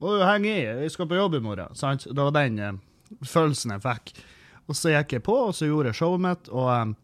Må 0.00 0.14
jo 0.16 0.24
henge 0.24 0.48
i, 0.48 0.64
jeg 0.64 0.92
skal 0.94 1.08
på 1.10 1.18
jobb 1.18 1.34
i 1.36 1.44
morgen. 1.44 1.74
Sant? 1.76 2.06
Det 2.08 2.22
var 2.22 2.32
den 2.38 2.58
eh, 2.62 2.78
følelsen 3.26 3.74
jeg 3.74 3.82
fikk. 3.84 4.06
Og 4.70 4.74
så 4.78 4.94
gikk 4.94 5.10
jeg 5.18 5.24
på, 5.26 5.34
og 5.50 5.54
så 5.56 5.66
gjorde 5.68 5.88
jeg 5.90 5.98
showet 5.98 6.22
mitt, 6.24 6.44
og 6.54 6.68
eh, 6.72 6.94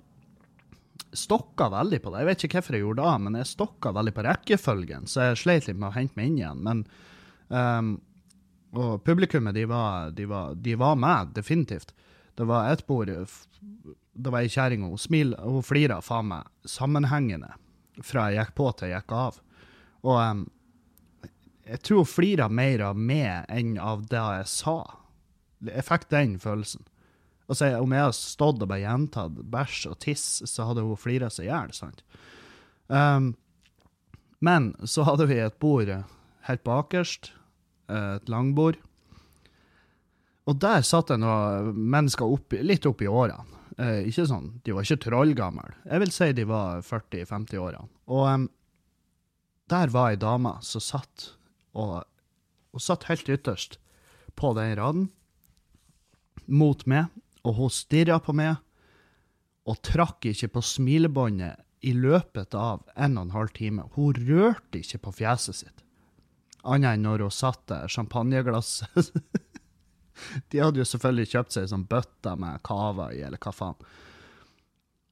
stokka 1.16 1.69
veldig 1.75 2.00
på 2.02 2.12
det. 2.12 2.19
Jeg 2.23 2.28
vet 2.31 2.45
ikke 2.47 2.59
hvorfor 2.61 2.76
jeg 2.76 2.85
gjorde 2.85 3.02
det, 3.02 3.16
men 3.26 3.33
jeg 3.40 3.50
stokka 3.52 3.88
veldig 3.97 4.14
på 4.16 4.25
rekkefølgen, 4.26 5.02
så 5.11 5.16
jeg 5.31 5.40
sleit 5.43 5.66
litt 5.69 5.81
med 5.81 5.90
å 5.90 5.97
hente 5.97 6.16
meg 6.19 6.31
inn 6.31 6.40
igjen. 6.40 6.61
Men 6.66 6.78
um, 7.49 7.88
Og 8.76 9.05
publikummet, 9.07 9.55
de 9.57 9.64
var, 9.71 10.11
de, 10.12 10.25
var, 10.28 10.55
de 10.55 10.75
var, 10.76 10.97
med, 11.00 11.33
definitivt. 11.37 11.95
Det 12.37 12.45
var 12.45 12.69
ett 12.69 12.87
bord 12.87 13.09
Det 14.17 14.33
var 14.33 14.45
ei 14.45 14.51
kjerring, 14.53 14.85
hun 14.89 15.01
smil, 15.01 15.35
hun 15.43 15.65
flira 15.65 16.01
faen 16.05 16.31
meg 16.31 16.69
sammenhengende 16.69 17.53
fra 18.05 18.31
jeg 18.33 18.47
gikk 18.47 18.55
på 18.57 18.71
til 18.77 18.91
jeg 18.91 19.03
gikk 19.03 19.15
av. 19.17 19.41
Og 20.07 20.21
um, 20.21 20.45
jeg 21.67 21.83
tror 21.85 22.03
hun 22.03 22.11
flira 22.11 22.49
mer 22.49 22.85
av 22.91 22.99
meg 22.99 23.49
enn 23.53 23.75
av 23.83 24.07
det 24.11 24.23
jeg 24.39 24.51
sa. 24.53 24.77
Jeg 25.67 25.87
fikk 25.87 26.09
den 26.13 26.37
følelsen. 26.43 26.87
Altså, 27.47 27.71
Om 27.79 27.95
jeg 27.95 28.07
hadde 28.07 28.19
stått 28.19 28.63
og 28.63 28.71
bare 28.71 28.83
gjentatt 28.83 29.41
bæsj 29.53 29.81
og 29.91 29.99
tiss, 30.03 30.27
så 30.47 30.69
hadde 30.69 30.85
hun 30.87 30.99
flira 30.99 31.31
seg 31.31 31.47
i 31.47 31.51
hjel. 31.51 31.75
sant? 31.75 32.03
Um, 32.89 33.35
men 34.41 34.75
så 34.85 35.07
hadde 35.07 35.27
vi 35.31 35.39
et 35.43 35.59
bord 35.63 35.91
helt 36.47 36.65
bakerst, 36.67 37.33
et 37.91 38.29
langbord. 38.31 38.79
Og 40.47 40.59
der 40.63 40.85
satt 40.87 41.11
det 41.11 41.19
noen 41.23 41.75
mennesker 41.75 42.31
opp, 42.31 42.55
litt 42.63 42.87
opp 42.87 43.03
i 43.03 43.11
årene. 43.11 43.56
Eh, 43.76 44.06
ikke 44.09 44.25
sånn, 44.28 44.61
De 44.64 44.73
var 44.73 44.87
ikke 44.87 45.04
trollgamle. 45.04 45.75
Jeg 45.85 46.02
vil 46.02 46.12
si 46.14 46.30
de 46.33 46.47
var 46.49 46.85
40-50-årene. 46.87 47.88
Og 48.09 48.23
um, 48.25 48.47
der 49.68 49.90
var 49.92 50.14
ei 50.14 50.21
dame 50.21 50.54
som 50.64 50.80
satt 50.80 51.33
og 51.76 52.06
hun 52.73 52.83
satt 52.83 53.06
helt 53.11 53.28
ytterst 53.28 53.78
på 54.37 54.52
den 54.56 54.75
raden 54.78 55.06
mot 56.47 56.83
meg, 56.88 57.09
og 57.45 57.56
hun 57.59 57.73
stirra 57.73 58.18
på 58.23 58.35
meg 58.37 58.56
og 59.66 59.80
trakk 59.87 60.28
ikke 60.30 60.50
på 60.54 60.62
smilebåndet 60.62 61.62
i 61.87 61.92
løpet 61.97 62.54
av 62.56 62.85
en 62.95 63.16
og 63.18 63.26
en 63.26 63.35
halv 63.35 63.52
time. 63.56 63.87
Hun 63.97 64.16
rørte 64.28 64.80
ikke 64.80 65.02
på 65.06 65.14
fjeset 65.21 65.61
sitt, 65.61 65.83
annet 66.62 66.97
enn 66.97 67.06
når 67.06 67.26
hun 67.26 67.35
satte 67.35 67.80
champagneglasset 67.92 69.12
De 70.51 70.63
hadde 70.63 70.83
jo 70.83 70.89
selvfølgelig 70.89 71.33
kjøpt 71.35 71.57
seg 71.57 71.71
sånn 71.71 71.87
bøtter 71.89 72.39
med 72.41 72.63
cava 72.67 73.11
i, 73.15 73.23
eller 73.27 73.41
hva 73.43 73.55
faen. 73.55 73.89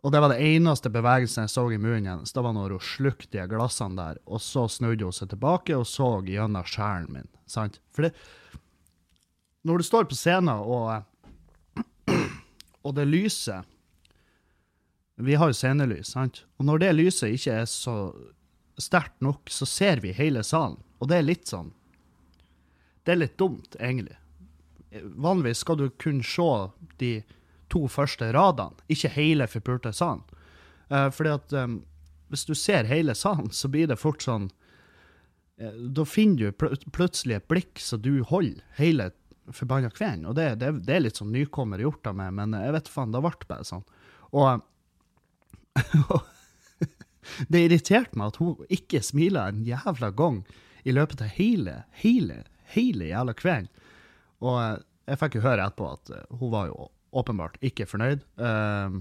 Og 0.05 0.13
det 0.13 0.21
var 0.21 0.35
det 0.35 0.45
eneste 0.45 0.91
bevegelsen 0.93 1.47
jeg 1.47 1.53
så 1.55 1.63
i 1.73 1.79
munnen 1.81 2.11
hennes. 2.11 2.33
Det 2.37 2.43
var 2.45 2.53
når 2.53 2.75
hun 2.77 2.85
slukte 2.85 3.31
de 3.33 3.47
glassene 3.49 3.97
der, 3.97 4.19
og 4.29 4.43
så 4.45 4.67
snudde 4.69 5.07
hun 5.09 5.17
seg 5.17 5.31
tilbake 5.33 5.79
og 5.79 5.87
så 5.89 6.09
gjennom 6.29 6.67
sjelen 6.69 7.09
min. 7.15 7.31
Sant? 7.49 7.81
For 7.95 8.09
det 8.09 8.13
Når 9.65 9.79
du 9.81 9.85
står 9.85 10.05
på 10.05 10.15
scenen, 10.15 10.61
og, 10.61 11.05
og 12.85 12.95
det 12.95 13.07
lyset 13.09 13.65
Vi 15.17 15.39
har 15.41 15.49
jo 15.49 15.57
scenelys, 15.57 16.13
sant? 16.13 16.45
Og 16.59 16.67
når 16.67 16.79
det 16.83 16.93
lyset 16.99 17.33
ikke 17.33 17.53
er 17.63 17.65
så 17.71 18.13
sterkt 18.77 19.21
nok, 19.23 19.49
så 19.49 19.65
ser 19.65 20.03
vi 20.03 20.13
hele 20.13 20.43
salen. 20.43 20.77
Og 20.99 21.09
det 21.09 21.17
er 21.17 21.29
litt 21.29 21.49
sånn 21.49 21.73
Det 23.07 23.15
er 23.15 23.23
litt 23.23 23.39
dumt, 23.39 23.77
egentlig. 23.81 24.19
Vanligvis 25.03 25.65
skal 25.65 25.79
du 25.81 25.89
kun 25.99 26.23
se 26.23 26.51
de 27.01 27.15
to 27.73 27.87
første 27.91 28.29
radene, 28.35 28.77
ikke 28.93 29.13
hele 29.17 29.49
forpulte 29.51 29.93
salen. 29.97 30.23
Uh, 30.93 31.09
fordi 31.11 31.33
at 31.33 31.55
um, 31.59 31.79
hvis 32.31 32.45
du 32.47 32.55
ser 32.59 32.89
hele 32.89 33.15
salen, 33.17 33.51
så 33.51 33.71
blir 33.73 33.89
det 33.89 33.97
fort 33.99 34.23
sånn 34.23 34.51
uh, 35.63 35.77
Da 35.97 36.05
finner 36.05 36.53
du 36.53 36.59
pl 36.61 36.77
plutselig 36.93 37.39
et 37.39 37.49
blikk 37.49 37.81
så 37.81 37.97
du 37.97 38.21
holder 38.29 38.61
hele 38.79 39.11
forbanna 39.53 39.91
kvelden. 39.93 40.27
Og 40.29 40.37
det, 40.39 40.55
det, 40.61 40.71
det, 40.85 40.95
er 40.95 41.05
litt 41.07 41.21
sånn 41.21 41.33
nykommer 41.35 41.83
gjort 41.83 42.07
av 42.09 42.19
meg, 42.21 42.33
men 42.37 42.57
jeg 42.57 42.77
vet 42.77 42.93
faen, 42.93 43.13
det 43.13 43.25
ble 43.25 43.49
bare 43.49 43.67
sånn. 43.69 43.85
Og 44.35 44.63
det 47.53 47.65
irriterte 47.67 48.19
meg 48.19 48.33
at 48.33 48.41
hun 48.41 48.69
ikke 48.73 49.03
smila 49.05 49.49
en 49.51 49.65
jævla 49.67 50.13
gang 50.17 50.43
i 50.85 50.95
løpet 50.95 51.25
av 51.25 51.33
hele, 51.37 51.83
hele, 52.03 52.43
hele 52.77 53.09
jævla 53.11 53.35
kvelden. 53.37 53.71
Og 54.45 54.85
jeg 55.09 55.21
fikk 55.21 55.39
jo 55.39 55.45
høre 55.45 55.65
etterpå 55.65 55.89
at 55.97 56.13
hun 56.41 56.53
var 56.53 56.69
jo 56.69 56.89
åpenbart 57.15 57.59
ikke 57.65 57.87
fornøyd. 57.89 58.25
Uh, 58.41 59.01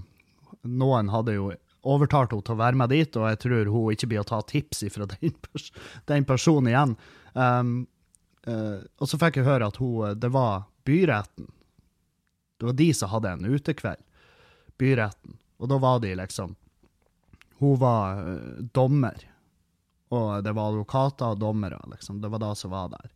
noen 0.64 1.10
hadde 1.12 1.36
jo 1.36 1.50
overtalt 1.84 2.32
henne 2.32 2.46
til 2.46 2.56
å 2.56 2.60
være 2.62 2.80
med 2.80 2.92
dit, 2.94 3.18
og 3.18 3.28
jeg 3.28 3.40
tror 3.44 3.72
hun 3.72 3.92
ikke 3.92 4.08
blir 4.12 4.22
å 4.22 4.28
ta 4.28 4.40
tips 4.48 4.84
fra 4.94 5.08
den, 5.16 5.34
pers 5.44 5.70
den 6.10 6.28
personen 6.28 6.72
igjen. 6.72 6.96
Um, 7.34 7.74
uh, 8.48 8.80
og 9.00 9.10
så 9.10 9.20
fikk 9.20 9.40
jeg 9.40 9.48
høre 9.48 9.68
at 9.68 9.80
hun, 9.82 10.16
det 10.20 10.32
var 10.34 10.66
byretten. 10.88 11.50
Det 12.60 12.70
var 12.70 12.78
de 12.78 12.90
som 12.96 13.12
hadde 13.12 13.34
en 13.34 13.48
utekveld. 13.50 14.02
Byretten. 14.80 15.38
Og 15.62 15.70
da 15.70 15.78
var 15.78 16.00
de 16.02 16.10
liksom 16.18 16.56
Hun 17.60 17.76
var 17.78 18.18
uh, 18.26 18.62
dommer, 18.74 19.20
og 20.14 20.44
det 20.44 20.52
var 20.54 20.72
advokater 20.72 21.34
og 21.34 21.40
dommere, 21.42 21.78
liksom. 21.90 22.20
Det 22.22 22.30
var 22.30 22.42
det 22.42 22.54
som 22.60 22.72
var 22.72 22.90
der. 22.92 23.10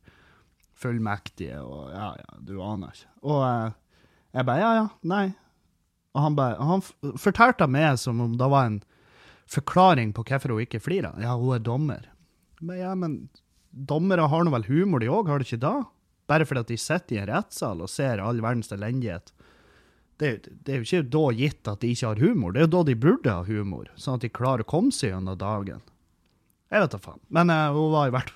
Fullmektige 0.78 1.58
og 1.64 1.90
ja, 1.90 2.12
ja, 2.20 2.38
du 2.44 2.58
aner 2.62 2.94
ikke. 2.94 3.10
Og 3.26 3.42
uh, 3.42 4.12
jeg 4.36 4.46
bare 4.46 4.62
ja, 4.62 4.70
ja, 4.78 4.86
nei. 5.10 5.24
Og 6.14 6.22
han 6.24 6.38
bare 6.38 6.68
Han 6.68 6.84
fortalte 7.18 7.68
meg 7.70 7.98
som 8.00 8.20
om 8.22 8.36
det 8.38 8.48
var 8.50 8.68
en 8.68 8.80
forklaring 9.48 10.12
på 10.14 10.24
hvorfor 10.28 10.54
hun 10.54 10.64
ikke 10.64 10.82
flirer. 10.82 11.18
Ja, 11.22 11.34
hun 11.38 11.56
er 11.56 11.64
dommer. 11.64 12.08
Men 12.60 12.78
ja, 12.78 12.94
men 12.94 13.20
dommere 13.70 14.28
har 14.28 14.44
nå 14.44 14.52
vel 14.54 14.66
humor, 14.68 15.02
de 15.02 15.10
òg, 15.10 15.30
har 15.30 15.40
de 15.40 15.48
ikke 15.48 15.62
da? 15.62 15.74
Bare 16.28 16.46
fordi 16.46 16.64
at 16.64 16.72
de 16.72 16.78
sitter 16.80 17.16
i 17.16 17.20
en 17.22 17.30
rettssal 17.30 17.82
og 17.82 17.90
ser 17.90 18.20
all 18.22 18.42
verdens 18.44 18.72
elendighet 18.74 19.32
det, 20.18 20.48
det, 20.50 20.72
er 20.72 20.80
jo 20.80 20.86
ikke 20.86 21.10
da 21.14 21.24
gitt 21.38 21.70
at 21.70 21.82
de 21.82 21.92
ikke 21.94 22.10
har 22.10 22.22
humor, 22.22 22.52
det 22.52 22.60
er 22.60 22.66
jo 22.66 22.72
da 22.74 22.82
de 22.88 22.96
burde 22.98 23.34
ha 23.36 23.44
humor, 23.46 23.86
sånn 23.94 24.18
at 24.18 24.26
de 24.26 24.32
klarer 24.34 24.66
å 24.66 24.68
komme 24.68 24.90
seg 24.94 25.12
gjennom 25.12 25.38
dagen. 25.38 25.84
Jeg 26.68 26.82
vet 26.82 26.94
da 26.94 27.00
faen. 27.00 27.20
Men 27.32 27.52
uh, 27.54 27.70
hun 27.76 27.94
var 27.94 28.10
i 28.10 28.14
hvert 28.16 28.34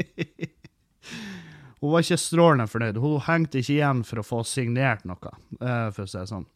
Hun 1.80 1.94
var 1.94 2.04
ikke 2.04 2.20
strålende 2.20 2.68
fornøyd. 2.68 3.00
Hun 3.00 3.20
hengte 3.24 3.60
ikke 3.60 3.76
igjen 3.78 4.02
for 4.04 4.20
å 4.20 4.26
få 4.26 4.42
signert 4.48 5.06
noe, 5.08 5.32
uh, 5.60 5.88
for 5.94 6.04
å 6.04 6.10
si 6.10 6.18
det 6.18 6.28
sånn. 6.28 6.48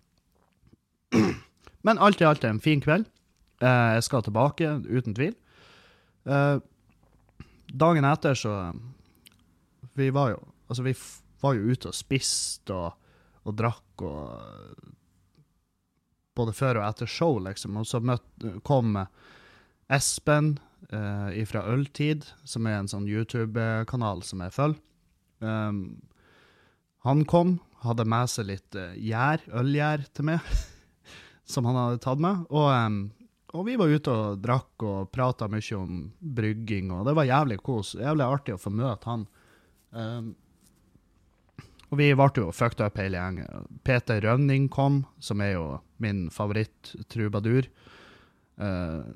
Men 1.86 2.00
alt 2.02 2.20
i 2.20 2.28
alt 2.28 2.44
en 2.48 2.60
fin 2.64 2.82
kveld. 2.84 3.08
Uh, 3.62 3.96
jeg 3.96 4.04
skal 4.08 4.24
tilbake, 4.26 4.68
uten 4.84 5.16
tvil. 5.16 5.34
dagen 7.68 8.04
etter 8.08 8.34
så 8.34 8.72
Vi 9.94 10.06
var 10.10 10.30
jo 10.30 10.38
Altså, 10.68 10.82
vi 10.82 10.94
var 11.44 11.52
jo 11.54 11.74
ute 11.74 11.90
og 11.90 11.94
spiste 11.94 12.72
og 12.72 12.94
og 13.44 13.56
drakk 13.58 14.04
og 14.04 14.90
Både 16.34 16.50
før 16.50 16.80
og 16.80 16.88
etter 16.88 17.06
show, 17.06 17.36
liksom. 17.38 17.76
Og 17.78 17.84
så 17.86 18.00
møtt, 18.02 18.24
kom 18.66 18.96
Espen 19.86 20.56
eh, 20.90 21.36
fra 21.46 21.60
Øltid, 21.70 22.24
som 22.42 22.66
er 22.66 22.80
en 22.80 22.90
sånn 22.90 23.06
YouTube-kanal 23.06 24.24
som 24.26 24.42
jeg 24.42 24.54
følger. 24.56 24.80
Um, 25.44 25.80
han 27.04 27.24
kom, 27.28 27.58
hadde 27.84 28.06
med 28.08 28.30
seg 28.32 28.48
litt 28.48 28.78
uh, 28.78 28.94
gjær, 28.96 29.44
ølgjær 29.60 30.06
til 30.16 30.30
meg, 30.30 30.54
som 31.52 31.68
han 31.68 31.78
hadde 31.78 32.00
tatt 32.04 32.22
med. 32.24 32.46
Og, 32.48 32.70
um, 32.72 33.02
og 33.54 33.66
vi 33.68 33.76
var 33.78 33.92
ute 33.92 34.14
og 34.14 34.40
drakk 34.42 34.86
og 34.88 35.10
prata 35.14 35.48
mye 35.52 35.76
om 35.78 36.06
brygging, 36.18 36.90
og 36.94 37.04
det 37.08 37.14
var 37.18 37.28
jævlig 37.28 37.60
kos. 37.62 37.94
Jævlig 38.00 38.26
artig 38.26 38.56
å 38.56 38.62
få 38.62 38.72
møte 38.74 39.10
han. 39.12 39.28
Um, 39.94 40.32
og 41.94 42.00
vi 42.00 42.08
ble 42.16 42.26
jo 42.40 42.50
fucked 42.50 42.82
up 42.82 42.96
hele 42.98 43.20
gjengen. 43.20 43.68
Peter 43.86 44.18
Rønning 44.24 44.66
kom, 44.72 45.04
som 45.22 45.42
er 45.44 45.54
jo 45.54 45.66
min 46.02 46.26
favoritt-trubadur. 46.34 47.68
Uh, 48.58 49.06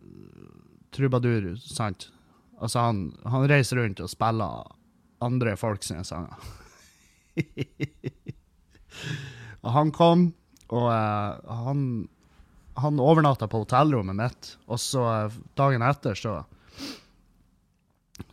trubadur, 0.95 1.57
sant? 1.59 2.13
Altså, 2.59 2.85
han, 2.87 3.01
han, 3.27 3.47
reiser 3.51 3.81
rundt 3.81 4.03
og 4.03 4.11
spiller 4.11 4.71
andre 5.25 5.57
folk 5.59 5.87
sine 5.87 6.05
sanger. 6.07 6.37
og 9.65 9.75
han 9.75 9.93
kom, 9.95 10.31
og 10.69 10.87
uh, 10.91 11.59
han, 11.65 11.83
han 12.79 13.03
overnatta 13.03 13.49
på 13.51 13.63
hotellrommet 13.65 14.19
mitt, 14.19 14.55
og 14.67 14.83
så 14.83 15.07
uh, 15.29 15.43
dagen 15.59 15.87
etter 15.87 16.19
så 16.19 16.41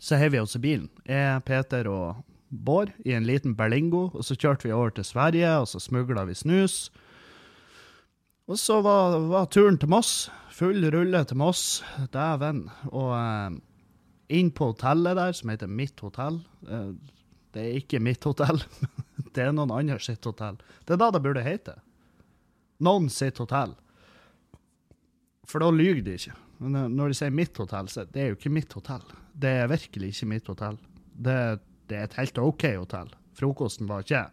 så 0.01 0.17
heiv 0.17 0.33
vi 0.33 0.41
oss 0.41 0.55
i 0.57 0.61
bilen. 0.61 0.87
Jeg, 1.05 1.43
Peter 1.45 1.87
og 1.89 2.23
Bård 2.49 2.93
i 3.05 3.13
en 3.15 3.25
liten 3.27 3.55
Berlingo, 3.57 4.07
og 4.13 4.25
så 4.25 4.37
kjørte 4.37 4.67
vi 4.67 4.73
over 4.73 4.93
til 4.95 5.07
Sverige, 5.07 5.49
og 5.61 5.69
så 5.69 5.81
smugla 5.81 6.25
vi 6.29 6.37
snus. 6.37 6.89
Og 8.45 8.59
så 8.61 8.79
var, 8.85 9.17
var, 9.31 9.47
turen 9.49 9.79
til 9.81 9.89
Moss. 9.89 10.29
Full 10.53 10.85
rulle 10.93 11.23
til 11.25 11.39
Moss. 11.41 11.81
Dæven. 12.13 12.67
Og 12.93 13.09
eh, 13.17 13.55
inn 14.27 14.51
på 14.55 14.71
hotellet 14.71 15.17
der, 15.19 15.35
som 15.37 15.51
heter 15.53 15.71
Mitt 15.71 15.99
hotell. 16.03 16.39
Eh, 16.69 16.91
det 17.55 17.63
er 17.63 17.77
ikke 17.79 18.01
mitt 18.03 18.23
hotell, 18.27 18.59
det 19.35 19.43
er 19.45 19.53
noen 19.55 19.71
andre 19.71 19.95
sitt 20.03 20.25
hotell. 20.27 20.57
Det 20.83 20.95
er 20.95 20.99
da 20.99 21.11
det 21.15 21.21
burde 21.23 21.43
hete. 21.45 21.77
Noen 22.83 23.07
sitt 23.13 23.37
hotell. 23.39 23.77
For 25.47 25.63
da 25.63 25.69
lyver 25.71 26.01
de 26.03 26.17
ikke. 26.17 26.35
Når 26.59 27.13
de 27.13 27.15
sier 27.15 27.31
mitt 27.31 27.55
hotell, 27.59 27.87
så 27.91 28.03
det 28.09 28.21
er 28.23 28.33
jo 28.33 28.39
ikke 28.39 28.51
mitt 28.51 28.75
hotell. 28.75 29.05
Det 29.31 29.53
er 29.61 29.71
virkelig 29.71 30.11
ikke 30.11 30.29
mitt 30.33 30.51
hotell. 30.51 30.75
Det 31.15 31.37
det 31.89 31.97
er 31.97 32.07
et 32.07 32.17
helt 32.19 32.41
OK 32.41 32.65
hotell. 32.79 33.11
Frokosten 33.37 33.89
var 33.89 34.05
ikke 34.05 34.25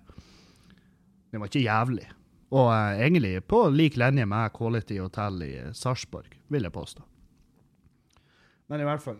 Den 1.33 1.41
var 1.41 1.49
ikke 1.49 1.65
jævlig. 1.65 2.09
Og 2.53 2.69
uh, 2.69 2.93
egentlig 3.01 3.41
på 3.49 3.65
lik 3.73 3.97
linje 3.97 4.27
med 4.29 4.53
Quality 4.53 4.99
Hotel 5.01 5.43
i 5.47 5.53
Sarpsborg, 5.73 6.29
vil 6.49 6.63
jeg 6.63 6.73
påstå. 6.73 7.03
Men 8.69 8.81
i 8.81 8.85
hvert 8.85 9.03
fall 9.03 9.17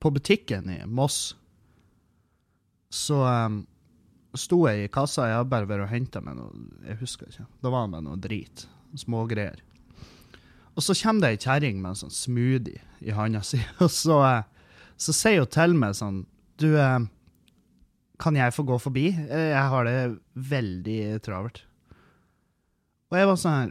På 0.00 0.10
butikken 0.10 0.70
i 0.72 0.78
Moss 0.86 1.36
så 2.90 3.20
um, 3.22 3.60
sto 4.34 4.64
jeg 4.66 4.86
i 4.86 4.92
kassa. 4.92 5.28
Jeg 5.30 5.50
bare 5.50 5.68
vært 5.70 5.84
og 5.84 5.92
henta 5.92 6.22
meg 6.24 6.38
noe 6.40 6.50
Jeg 6.88 6.98
husker 7.02 7.28
ikke. 7.30 7.44
Da 7.62 7.70
var 7.70 7.90
det 7.92 8.00
noe 8.02 8.18
drit. 8.18 8.64
Smågreier. 8.98 9.60
Og 10.74 10.82
så 10.82 10.96
kommer 10.98 11.26
det 11.26 11.34
ei 11.36 11.42
kjerring 11.44 11.78
med 11.82 11.92
en 11.92 12.00
sånn 12.00 12.14
smoothie 12.14 12.82
i 13.04 13.14
handa 13.14 13.42
si, 13.46 13.60
og 13.78 13.90
så 13.92 14.16
uh, 14.24 14.40
så 15.00 15.14
sier 15.16 15.40
hun 15.40 15.50
til 15.50 15.76
meg 15.78 15.96
sånn 15.96 16.22
Du, 16.60 16.68
eh, 16.76 17.00
kan 18.20 18.36
jeg 18.36 18.52
få 18.52 18.66
gå 18.68 18.76
forbi? 18.82 19.06
Eh, 19.16 19.50
jeg 19.54 19.68
har 19.72 19.86
det 19.88 19.94
veldig 20.50 21.00
travelt. 21.24 21.62
Og 23.08 23.16
jeg 23.16 23.30
var 23.30 23.38
sånn 23.40 23.56
her 23.56 23.70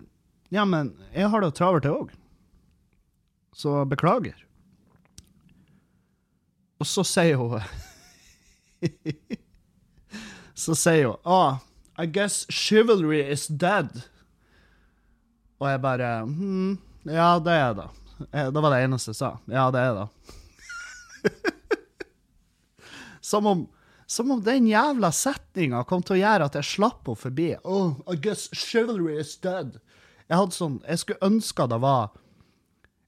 Ja, 0.50 0.66
men 0.66 0.96
jeg 1.14 1.30
har 1.30 1.46
det 1.46 1.54
travelt, 1.60 1.86
jeg 1.86 1.94
òg. 1.94 2.16
Så 3.60 3.86
beklager. 3.86 4.46
Og 6.80 6.88
så 6.88 7.04
sier 7.04 7.36
hun 7.36 7.60
Så 10.64 10.78
sier 10.80 11.10
hun 11.10 11.18
ah, 11.28 11.60
I 12.00 12.08
guess 12.08 12.46
chivalry 12.48 13.20
is 13.20 13.50
dead. 13.52 13.90
Og 15.60 15.68
jeg 15.68 15.82
bare 15.84 16.24
hm, 16.24 16.78
Ja, 17.04 17.34
det 17.44 17.58
er 17.66 17.76
det. 17.82 17.90
Eh, 18.32 18.48
det 18.48 18.64
var 18.64 18.72
det 18.72 18.80
eneste 18.86 19.12
jeg 19.12 19.20
sa. 19.20 19.34
Ja, 19.52 19.66
det 19.76 19.82
er 19.84 19.94
det. 19.98 20.08
som, 23.32 23.48
om, 23.48 23.68
som 24.08 24.32
om 24.32 24.40
den 24.44 24.68
jævla 24.72 25.12
setninga 25.12 25.84
kom 25.90 26.00
til 26.06 26.16
å 26.16 26.22
gjøre 26.22 26.48
at 26.48 26.56
jeg 26.62 26.70
slapp 26.78 27.04
henne 27.12 27.24
forbi. 27.26 27.50
Oh, 27.68 28.00
I 28.08 28.16
guess 28.16 28.48
chivalry 28.56 29.20
is 29.20 29.36
dead. 29.44 29.82
Jeg 30.30 30.40
hadde 30.40 30.56
sånn, 30.56 30.80
jeg 30.88 31.04
skulle 31.04 31.28
ønske 31.28 31.68
det 31.68 31.84
var 31.84 32.16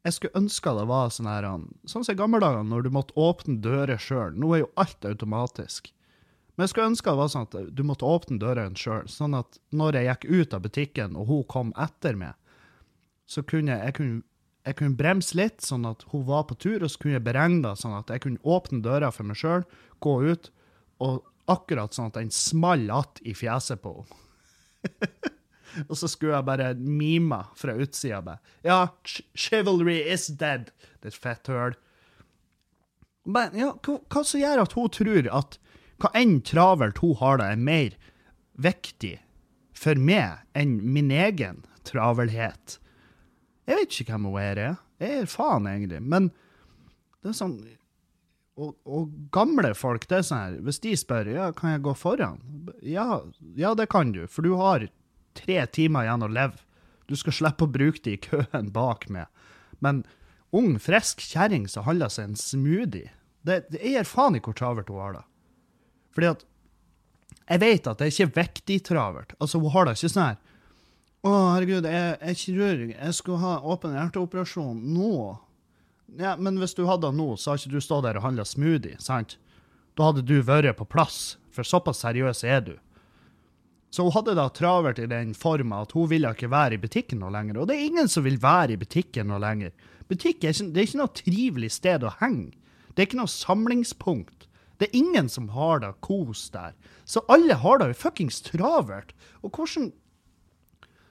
jeg 0.06 0.16
skulle 0.16 0.40
ønske 0.42 0.74
det 0.76 0.86
var 0.90 1.12
sånn 1.14 1.30
her 1.30 1.48
Sånn 1.90 2.06
som 2.06 2.14
i 2.14 2.18
gamle 2.18 2.42
dager, 2.42 2.64
når 2.66 2.86
du 2.86 2.94
måtte 2.94 3.18
åpne 3.20 3.60
dører 3.62 4.02
sjøl. 4.02 4.34
Nå 4.34 4.54
er 4.56 4.64
jo 4.64 4.72
alt 4.82 5.06
automatisk. 5.06 5.92
Men 6.56 6.66
jeg 6.66 6.74
skulle 6.74 6.92
ønske 6.92 7.14
det 7.14 7.22
var 7.22 7.32
sånn 7.34 7.48
at 7.48 7.76
du 7.78 7.84
måtte 7.88 8.08
åpne 8.10 8.42
dørene 8.42 8.78
sjøl. 8.80 9.06
Sånn 9.12 9.38
at 9.38 9.60
når 9.70 10.00
jeg 10.00 10.10
gikk 10.10 10.26
ut 10.32 10.58
av 10.58 10.66
butikken, 10.66 11.16
og 11.18 11.30
hun 11.30 11.44
kom 11.50 11.74
etter 11.80 12.18
meg, 12.18 12.38
så 13.30 13.46
kunne 13.48 13.76
jeg, 13.76 13.92
jeg 13.92 13.98
kunne 14.00 14.22
jeg 14.62 14.78
kunne 14.78 14.98
bremse 14.98 15.34
litt, 15.38 15.64
sånn 15.66 15.88
at 15.90 16.04
hun 16.12 16.26
var 16.28 16.44
på 16.46 16.58
tur, 16.62 16.84
og 16.84 16.92
så 16.94 17.02
kunne 17.02 17.16
jeg 17.16 17.26
beregne 17.26 17.64
det 17.66 17.80
sånn 17.82 17.96
at 17.98 18.12
jeg 18.14 18.22
kunne 18.26 18.44
åpne 18.46 18.84
døra 18.86 19.10
for 19.14 19.26
meg 19.26 19.40
sjøl, 19.40 19.64
gå 20.06 20.14
ut, 20.28 20.52
og 21.02 21.24
akkurat 21.50 21.98
sånn 21.98 22.12
at 22.12 22.20
den 22.20 22.30
small 22.30 22.90
att 22.94 23.22
i 23.26 23.34
fjeset 23.34 23.82
på 23.82 23.96
henne. 24.06 25.10
og 25.88 25.96
så 25.98 26.10
skulle 26.12 26.36
jeg 26.36 26.48
bare 26.48 26.74
mime 26.76 27.42
fra 27.58 27.76
utsida. 27.80 28.38
Ja, 28.66 28.88
chivalry 29.36 30.00
is 30.02 30.28
dead, 30.28 30.72
Det 31.02 31.14
er 31.14 31.18
fett 31.18 31.48
høl. 31.48 31.76
Men 33.26 33.58
ja, 33.58 33.74
hva, 33.86 34.00
hva 34.10 34.24
som 34.26 34.42
gjør 34.42 34.64
at 34.64 34.78
hun 34.78 34.90
tror 34.94 35.28
at 35.30 35.58
hva 36.02 36.10
enn 36.18 36.40
travelt 36.46 37.02
hun 37.04 37.18
har 37.20 37.38
det, 37.38 37.50
er 37.52 37.66
mer 37.70 37.98
viktig 38.62 39.18
for 39.78 39.98
meg 39.98 40.42
enn 40.58 40.80
min 40.94 41.12
egen 41.14 41.62
travelhet? 41.86 42.80
Jeg 43.70 43.78
vet 43.78 44.00
ikke 44.02 44.16
hvem 44.16 44.32
hun 44.32 44.42
er. 44.42 44.64
Jeg 45.02 45.22
er 45.22 45.30
faen, 45.30 45.70
egentlig. 45.70 46.02
Men 46.02 46.32
det 47.22 47.32
er 47.32 47.38
sånn 47.38 47.60
og, 48.62 48.74
og, 48.86 49.12
gamle 49.34 49.72
folk, 49.78 50.04
det 50.10 50.18
er 50.20 50.26
sånn 50.28 50.42
her 50.42 50.56
Hvis 50.68 50.82
de 50.84 50.92
spør 51.00 51.30
ja, 51.32 51.46
kan 51.56 51.72
jeg 51.72 51.84
gå 51.86 51.94
foran, 51.98 52.42
ja, 52.84 53.24
ja, 53.58 53.72
det 53.78 53.88
kan 53.94 54.12
du. 54.14 54.26
For 54.30 54.46
du 54.46 54.58
har 54.60 54.90
tre 55.38 55.64
timer 55.74 56.08
igjen 56.08 56.26
å 56.26 56.32
leve. 56.32 56.60
Du 57.10 57.18
skal 57.20 57.36
slippe 57.36 57.68
å 57.68 57.72
bruke 57.72 58.04
det 58.06 58.18
i 58.18 58.22
køen 58.22 58.72
bak 58.76 59.08
meg. 59.12 59.28
Men 59.84 60.04
ung, 60.56 60.78
frisk 60.80 61.24
kjerring 61.24 61.68
som 61.72 61.88
handler 61.88 62.12
seg 62.12 62.30
en 62.30 62.40
smoothie 62.40 63.12
det, 63.42 63.66
det 63.74 63.82
er 63.82 64.08
faen 64.08 64.38
ikke 64.38 64.52
hvor 64.52 64.60
travelt 64.60 64.90
hun 64.92 65.02
har 65.02 65.14
det. 65.18 65.24
Fordi 66.16 66.32
at 66.36 66.48
jeg 67.52 67.62
vet 67.64 67.88
at 67.90 68.00
det 68.00 68.08
er 68.08 68.14
ikke 68.14 68.38
viktig 68.38 68.78
travelt. 68.88 69.34
Altså, 69.40 69.60
hun 69.60 69.74
har 69.74 69.88
det 69.88 69.98
ikke 69.98 70.12
sånn 70.12 70.28
her 70.30 70.40
Å, 71.22 71.32
herregud, 71.54 71.86
jeg 71.86 72.14
er 72.18 72.38
kirurg. 72.38 72.92
Jeg 72.96 73.14
skulle 73.14 73.42
ha 73.44 73.58
åpen 73.74 73.94
hjerteoperasjon 73.94 74.80
nå. 74.96 75.12
Ja, 76.18 76.34
men 76.34 76.58
hvis 76.58 76.74
du 76.78 76.88
hadde 76.88 77.12
det 77.12 77.18
nå, 77.20 77.36
så 77.38 77.52
har 77.52 77.62
ikke 77.62 77.76
du 77.76 77.84
stått 77.84 78.08
der 78.08 78.18
og 78.18 78.26
handla 78.26 78.46
smoothie, 78.48 78.98
sant? 79.02 79.38
Da 79.94 80.10
hadde 80.10 80.24
du 80.26 80.40
vært 80.46 80.80
på 80.80 80.88
plass, 80.90 81.38
for 81.54 81.68
såpass 81.68 82.02
seriøs 82.02 82.42
er 82.48 82.64
du. 82.66 82.74
Så 83.92 84.06
hun 84.06 84.14
hadde 84.16 84.38
da 84.40 84.48
travelt 84.56 85.00
i 85.04 85.10
den 85.12 85.34
forma 85.36 85.82
at 85.84 85.92
hun 85.92 86.08
ville 86.10 86.30
ikke 86.32 86.50
være 86.52 86.78
i 86.78 86.82
butikken 86.82 87.20
noe 87.20 87.32
lenger. 87.34 87.60
Og 87.60 87.68
det 87.68 87.76
er 87.76 87.90
ingen 87.90 88.08
som 88.12 88.24
vil 88.24 88.40
være 88.40 88.78
i 88.78 88.80
butikken 88.80 89.28
noe 89.28 89.42
lenger. 89.44 89.74
Butikk 90.08 90.46
er 90.46 90.56
ikke, 90.56 90.70
det 90.72 90.80
er 90.80 90.88
ikke 90.88 91.02
noe 91.02 91.16
trivelig 91.20 91.72
sted 91.76 92.06
å 92.08 92.14
henge. 92.22 92.54
Det 92.92 93.04
er 93.04 93.10
ikke 93.10 93.20
noe 93.20 93.32
samlingspunkt. 93.32 94.48
Det 94.80 94.88
er 94.88 94.98
ingen 94.98 95.28
som 95.30 95.52
har 95.54 95.84
det 95.84 95.92
kos 96.02 96.48
der. 96.56 96.72
Så 97.06 97.22
alle 97.32 97.60
har 97.60 97.82
det 97.82 97.92
jo 97.92 98.00
fuckings 98.00 98.40
travelt. 98.48 99.12
Og 99.44 99.52
hvordan 99.52 99.92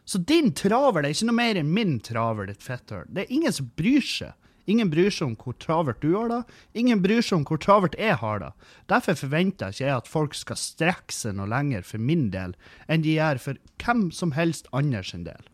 Så 0.04 0.18
din 0.18 0.50
travel 0.56 1.04
er 1.04 1.12
ikke 1.12 1.28
noe 1.28 1.36
mer 1.36 1.58
enn 1.60 1.68
min 1.70 2.00
travel, 2.02 2.48
ditt 2.48 2.64
fetthøl. 2.64 3.04
Det 3.06 3.22
er 3.22 3.34
ingen 3.36 3.52
som 3.54 3.68
bryr 3.78 4.02
seg. 4.02 4.32
Ingen 4.68 4.90
bryr 4.92 5.10
seg 5.14 5.30
om 5.30 5.36
hvor 5.40 5.56
travelt 5.62 6.02
du 6.02 6.12
har 6.14 6.28
det. 6.30 6.40
Ingen 6.76 7.00
bryr 7.02 7.22
seg 7.24 7.40
om 7.40 7.46
hvor 7.48 7.60
travelt 7.62 7.96
jeg 7.98 8.18
har 8.20 8.42
det. 8.42 8.50
Derfor 8.92 9.16
forventer 9.18 9.72
ikke 9.72 9.86
jeg 9.86 9.96
at 9.96 10.10
folk 10.10 10.36
skal 10.36 10.60
strekke 10.60 11.14
seg 11.14 11.38
noe 11.38 11.48
lenger 11.50 11.86
for 11.86 12.02
min 12.02 12.28
del 12.34 12.54
enn 12.88 13.06
de 13.06 13.16
gjør 13.16 13.40
for 13.42 13.62
hvem 13.82 14.10
som 14.14 14.34
helst 14.36 14.68
andres 14.76 15.14
del. 15.16 15.48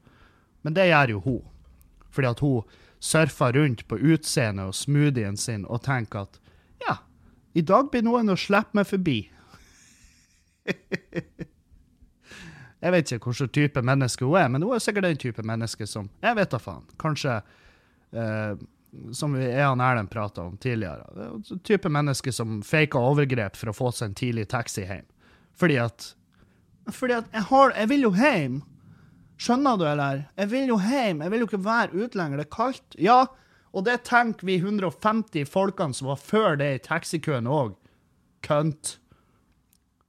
Men 0.66 0.75
det 0.75 0.88
gjør 0.90 1.14
jo 1.14 1.23
hun. 1.25 1.45
Fordi 2.11 2.33
at 2.33 2.42
hun 2.42 2.77
surfer 2.99 3.53
rundt 3.53 3.87
på 3.88 4.01
utseendet 4.01 4.73
og 4.73 4.75
smoothien 4.75 5.37
sin 5.37 5.66
og 5.69 5.85
tenker 5.85 6.27
at 6.27 6.40
ja, 6.83 6.99
i 7.55 7.62
dag 7.62 7.90
blir 7.92 8.05
noen 8.05 8.33
å 8.33 8.40
slippe 8.40 8.77
meg 8.77 8.88
forbi. 8.88 9.19
jeg 12.83 12.95
vet 12.95 13.12
ikke 13.12 13.31
hvilken 13.31 13.53
type 13.55 13.83
menneske 13.85 14.27
hun 14.27 14.38
er, 14.40 14.49
men 14.53 14.64
hun 14.64 14.77
er 14.77 14.83
sikkert 14.83 15.09
den 15.09 15.23
type 15.23 15.45
menneske 15.47 15.87
som 15.88 16.11
Jeg 16.23 16.37
vet 16.37 16.53
da 16.53 16.61
faen. 16.61 16.85
Kanskje 17.01 17.38
eh, 18.12 18.57
som 19.16 19.35
er 19.38 19.62
han 19.64 19.82
Erlend 19.82 20.11
prata 20.11 20.46
om 20.46 20.56
tidligere. 20.61 21.06
Er 21.16 21.59
type 21.66 21.90
menneske 21.92 22.32
som 22.35 22.61
faker 22.66 23.11
overgrep 23.12 23.56
for 23.59 23.72
å 23.72 23.76
få 23.76 23.90
seg 23.94 24.11
en 24.11 24.18
tidlig 24.18 24.48
taxi 24.52 24.87
hjem. 24.87 25.06
Fordi 25.56 25.78
at 25.82 26.12
Fordi 26.92 27.16
at 27.18 27.32
jeg, 27.32 27.46
har, 27.48 27.72
jeg 27.74 27.90
vil 27.90 28.06
jo 28.06 28.12
hjem. 28.14 28.61
Skjønner 29.42 29.76
du, 29.76 29.85
eller? 29.88 30.22
Jeg 30.38 30.52
vil 30.52 30.70
jo 30.70 30.78
hjem. 30.80 31.24
Jeg 31.24 31.32
vil 31.32 31.42
jo 31.42 31.48
ikke 31.50 31.64
være 31.66 32.04
ute 32.04 32.18
lenger. 32.18 32.40
Det 32.40 32.46
er 32.46 32.54
kaldt. 32.56 32.96
Ja, 33.00 33.18
og 33.76 33.85
det 33.88 33.98
tenker 34.09 34.48
vi 34.48 34.56
150 34.62 35.50
folkene 35.50 35.96
som 35.96 36.09
var 36.12 36.22
før 36.22 36.56
det 36.61 36.70
i 36.72 36.85
taxikøen 36.87 37.50
òg. 37.50 37.74
Kønt. 38.46 38.96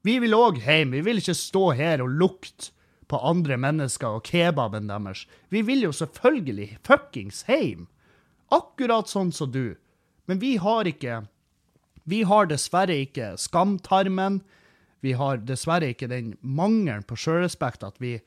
Vi 0.08 0.19
vil 0.23 0.38
òg 0.38 0.62
hjem. 0.63 0.93
Vi 0.95 1.04
vil 1.04 1.19
ikke 1.19 1.36
stå 1.36 1.71
her 1.76 2.04
og 2.06 2.13
lukte 2.21 2.71
på 3.12 3.19
andre 3.23 3.58
mennesker 3.60 4.19
og 4.19 4.26
kebaben 4.28 4.89
deres. 4.91 5.26
Vi 5.52 5.63
vil 5.67 5.88
jo 5.88 5.93
selvfølgelig 5.95 6.78
fuckings 6.88 7.43
hjem. 7.47 7.88
Akkurat 8.54 9.10
sånn 9.12 9.32
som 9.36 9.52
du. 9.52 9.76
Men 10.26 10.40
vi 10.40 10.58
har 10.58 10.88
ikke 10.88 11.26
Vi 12.08 12.22
har 12.24 12.48
dessverre 12.48 12.96
ikke 13.04 13.34
skamtarmen. 13.36 14.40
Vi 15.04 15.12
har 15.20 15.42
dessverre 15.44 15.90
ikke 15.92 16.08
den 16.08 16.38
mangelen 16.40 17.04
på 17.04 17.18
sjølrespekt 17.20 17.84
at 17.84 18.00
vi 18.00 18.22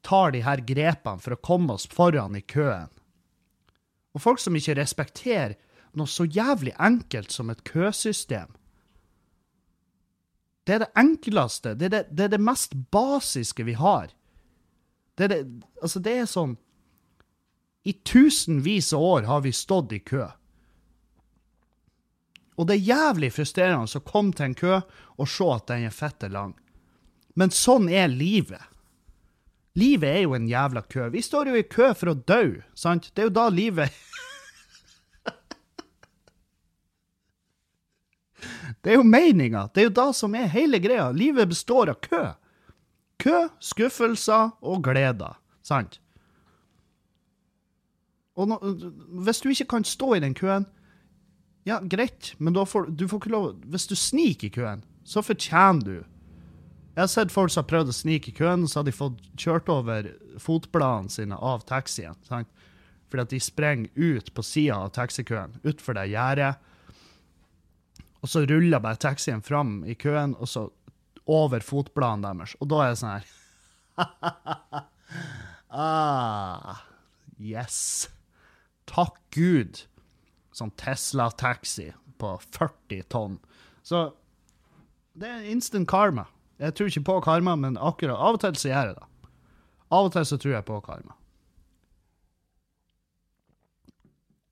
tar 0.00 0.32
de 0.32 0.40
her 0.46 0.62
grepene 0.64 1.20
for 1.20 1.36
å 1.36 1.42
komme 1.44 1.76
oss 1.76 1.84
foran 1.92 2.38
i 2.38 2.40
køen. 2.40 2.88
Og 4.16 4.24
folk 4.24 4.40
som 4.40 4.56
ikke 4.56 4.78
respekterer 4.78 5.58
noe 5.92 6.08
så 6.08 6.24
jævlig 6.24 6.72
enkelt 6.80 7.34
som 7.34 7.50
et 7.52 7.60
køsystem. 7.68 8.48
Det 10.64 10.76
er 10.76 10.84
det 10.84 10.92
enkleste, 11.00 11.74
det 11.74 11.88
er 11.88 11.92
det, 11.92 12.02
det, 12.10 12.24
er 12.24 12.32
det 12.36 12.44
mest 12.44 12.74
basiske 12.92 13.64
vi 13.64 13.76
har. 13.78 14.10
Det 15.16 15.28
er, 15.28 15.32
det, 15.32 15.68
altså 15.82 16.00
det 16.04 16.16
er 16.16 16.28
sånn 16.28 16.56
I 17.88 17.92
tusenvis 17.92 18.92
av 18.92 19.02
år 19.02 19.22
har 19.22 19.40
vi 19.40 19.52
stått 19.52 19.92
i 19.96 19.98
kø. 19.98 20.26
Og 22.60 22.66
det 22.68 22.74
er 22.74 22.88
jævlig 22.90 23.30
frustrerende 23.32 23.88
å 23.96 24.02
komme 24.04 24.34
til 24.36 24.44
en 24.50 24.56
kø 24.58 24.74
og 25.16 25.30
se 25.30 25.46
at 25.54 25.70
den 25.70 25.86
er 25.88 25.94
fette 25.94 26.28
lang. 26.28 26.52
Men 27.32 27.48
sånn 27.54 27.88
er 27.88 28.10
livet. 28.12 28.60
Livet 29.78 30.10
er 30.10 30.20
jo 30.26 30.34
en 30.36 30.48
jævla 30.50 30.82
kø. 30.90 31.06
Vi 31.14 31.22
står 31.24 31.48
jo 31.48 31.56
i 31.56 31.64
kø 31.64 31.94
for 31.96 32.12
å 32.12 32.20
dø, 32.28 32.60
sant? 32.76 33.08
Det 33.14 33.22
er 33.24 33.28
jo 33.30 33.36
da 33.38 33.48
livet 33.48 33.88
Det 38.82 38.90
er 38.92 38.96
jo 38.98 39.06
meninga. 39.06 39.70
Det 39.72 39.80
er 39.80 39.88
jo 39.88 39.94
da 40.02 40.12
som 40.12 40.36
er 40.36 40.52
hele 40.52 40.76
greia. 40.82 41.08
Livet 41.16 41.48
består 41.54 41.88
av 41.94 41.98
kø. 42.04 42.36
Kø, 43.22 43.48
skuffelser 43.64 44.52
og 44.60 44.84
gleder, 44.84 45.40
sant? 45.64 46.02
Og 48.38 48.50
nå, 48.50 48.58
hvis 49.26 49.42
du 49.42 49.48
ikke 49.50 49.72
kan 49.74 49.86
stå 49.86 50.12
i 50.14 50.22
den 50.22 50.36
køen, 50.38 50.68
ja, 51.66 51.80
greit, 51.82 52.32
men 52.38 52.54
får, 52.54 52.92
du 52.96 53.08
får 53.10 53.20
ikke 53.20 53.32
lov 53.34 53.48
Hvis 53.68 53.88
du 53.90 53.96
sniker 53.98 54.46
i 54.48 54.54
køen, 54.54 54.84
så 55.04 55.20
fortjener 55.20 55.82
du 55.84 55.96
Jeg 55.98 57.02
har 57.02 57.10
sett 57.12 57.34
folk 57.34 57.52
som 57.52 57.64
har 57.64 57.68
prøvd 57.72 57.92
å 57.92 57.96
snike 57.98 58.30
i 58.30 58.36
køen, 58.38 58.64
så 58.70 58.80
har 58.80 58.86
de 58.88 58.94
fått 58.94 59.20
kjørt 59.38 59.68
over 59.70 60.08
fotbladene 60.42 61.12
sine 61.12 61.36
av 61.36 61.66
taxien. 61.68 62.16
sant? 62.26 62.48
Fordi 63.08 63.22
at 63.22 63.34
de 63.34 63.40
sprenger 63.40 63.90
ut 63.94 64.32
på 64.34 64.42
sida 64.42 64.80
av 64.82 64.90
taxikøen, 64.96 65.60
utfor 65.62 65.94
det 65.94 66.08
gjerdet. 66.10 66.58
Og 68.18 68.32
så 68.32 68.42
ruller 68.50 68.82
bare 68.82 68.98
taxien 68.98 69.44
fram 69.46 69.84
i 69.86 69.94
køen, 69.94 70.34
og 70.42 70.50
så 70.50 70.66
over 71.28 71.62
fotbladene 71.62 72.32
deres. 72.32 72.56
Og 72.58 72.72
da 72.72 72.82
er 72.82 72.90
det 72.90 73.00
sånn 73.04 73.14
her 73.14 73.26
Ah, 75.70 76.82
yes. 77.38 78.08
Takk 78.88 79.18
Gud. 79.34 79.84
Sånn 80.56 80.72
Tesla-taxi 80.80 81.92
på 82.18 82.32
40 82.56 83.04
tonn. 83.12 83.38
Så 83.86 84.08
det 85.18 85.28
er 85.30 85.46
instant 85.52 85.88
karma. 85.90 86.26
Jeg 86.58 86.74
tror 86.74 86.90
ikke 86.90 87.06
på 87.06 87.20
karma, 87.26 87.54
men 87.56 87.78
akkurat 87.78 88.18
av 88.18 88.38
og 88.38 88.42
til 88.42 88.56
så 88.58 88.72
gjør 88.72 88.90
jeg 88.90 88.96
det. 88.98 89.06
Av 89.94 90.08
og 90.08 90.12
til 90.16 90.26
så 90.28 90.38
tror 90.40 90.56
jeg 90.56 90.66
på 90.68 90.80
karma. 90.84 91.14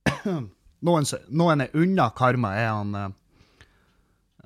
Noen, 0.87 1.09
noen 1.33 1.65
er 1.65 1.75
unna 1.75 2.11
karma, 2.15 2.53
er 2.55 2.69
han, 2.71 2.95
eh, 2.95 3.67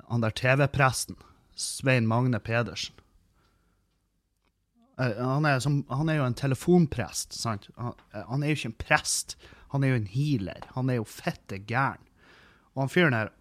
han 0.09 0.23
der 0.23 0.33
TV-presten, 0.37 1.17
Svein 1.59 2.07
Magne 2.09 2.39
Pedersen. 2.41 2.95
Eh, 4.97 5.17
Han 5.19 5.45
er, 5.45 5.59
som, 5.59 5.81
han 5.91 6.09
er 6.09 6.21
jo 6.21 6.25
en 6.29 6.37
telefonprest, 6.37 7.35
sant? 7.37 7.67
Han, 7.77 7.93
eh, 8.13 8.23
han 8.29 8.43
er 8.43 8.53
jo 8.53 8.59
ikke 8.61 8.71
en 8.71 8.79
prest, 8.87 9.35
han 9.71 9.83
er 9.83 9.93
jo 9.93 9.99
en 10.01 10.09
healer. 10.11 10.67
Han 10.75 10.89
er 10.91 10.99
jo 10.99 11.07
fette 11.07 11.61
gæren. 11.67 12.03
Og 12.73 12.83
han 12.83 12.91
fyren 12.91 13.15
her, 13.15 13.31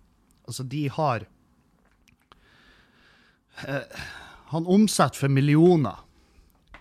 altså, 0.47 0.66
de 0.66 0.85
har 0.90 1.27
eh, 3.66 4.05
Han 4.51 4.66
omsetter 4.66 5.25
for 5.25 5.31
millioner. 5.31 6.03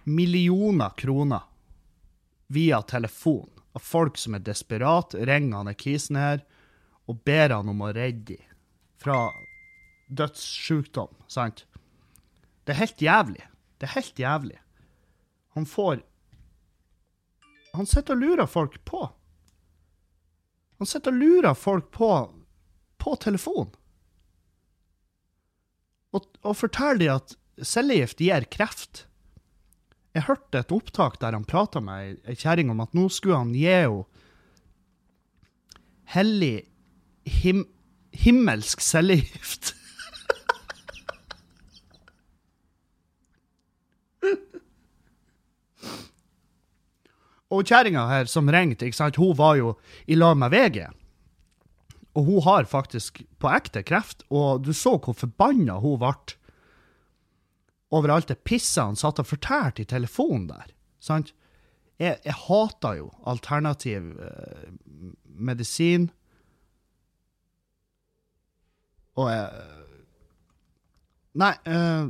Millioner 0.04 0.90
kroner 0.98 1.46
via 2.50 2.82
telefon 2.82 3.50
av 3.78 3.84
folk 3.86 4.18
som 4.18 4.34
er 4.34 4.42
desperat, 4.46 5.14
ringer 5.14 5.62
han 5.62 5.76
kisen 5.78 6.18
her 6.18 6.42
og 7.10 7.22
ber 7.26 7.54
han 7.54 7.70
om 7.70 7.82
å 7.82 7.92
redde 7.94 8.36
dem 8.36 8.46
fra 9.00 9.30
dødssjukdom, 10.10 11.14
sant? 11.32 11.64
Det 12.66 12.74
er 12.74 12.82
helt 12.82 13.02
jævlig. 13.02 13.46
Det 13.80 13.88
er 13.88 13.96
helt 13.96 14.20
jævlig. 14.20 14.58
Han 15.58 15.66
får 15.66 16.02
Han 17.74 17.86
sitter 17.86 18.18
og 18.18 18.22
lurer 18.24 18.48
folk 18.50 18.80
på. 18.86 19.04
Han 20.80 20.88
sitter 20.88 21.14
og 21.14 21.20
lurer 21.20 21.58
folk 21.58 21.90
på 21.96 22.12
på 23.00 23.16
telefon. 23.24 23.70
Og, 26.12 26.26
og 26.44 26.58
forteller 26.58 27.00
de 27.00 27.12
at 27.14 27.36
cellegift 27.64 28.20
gir 28.20 28.44
kreft. 28.52 29.06
Jeg 30.16 30.26
hørte 30.28 30.64
et 30.64 30.74
opptak 30.74 31.20
der 31.22 31.38
han 31.38 31.48
prata 31.48 31.82
med 31.84 32.20
ei 32.28 32.36
kjerring 32.40 32.72
om 32.74 32.82
at 32.84 32.96
nå 32.98 33.08
skulle 33.14 33.40
han 33.40 33.54
gi 33.56 33.70
henne 33.70 34.04
hellig 36.10 36.66
him, 37.30 37.68
himmelsk 38.12 38.82
cellegift. 38.82 39.76
Og 47.50 47.66
kjerringa 47.66 48.06
her 48.12 48.30
som 48.30 48.50
ringte, 48.52 48.86
ikke 48.86 49.00
sant, 49.00 49.18
hun 49.18 49.38
var 49.38 49.58
jo 49.58 49.74
i 50.06 50.18
lag 50.18 50.38
med 50.38 50.54
VG. 50.54 50.84
Og 52.18 52.28
hun 52.28 52.44
har 52.46 52.70
faktisk 52.70 53.24
på 53.42 53.50
ekte 53.54 53.82
kreft, 53.86 54.26
og 54.30 54.66
du 54.66 54.74
så 54.74 54.98
hvor 54.98 55.18
forbanna 55.18 55.80
hun 55.82 55.98
ble 56.02 56.14
over 57.90 58.14
alt 58.14 58.30
det 58.30 58.44
pisset 58.46 58.84
han 58.84 58.98
satt 59.00 59.22
og 59.22 59.26
fortalte 59.32 59.82
i 59.82 59.90
telefonen 59.90 60.46
der. 60.52 60.70
Sant? 61.02 61.34
Jeg, 62.00 62.20
jeg 62.24 62.36
hater 62.46 63.00
jo 63.00 63.10
alternativ 63.28 64.12
eh, 64.24 64.70
medisin. 65.26 66.10
Og 69.20 69.32
jeg 69.34 69.68
Nei, 71.40 71.54
eh, 71.70 72.08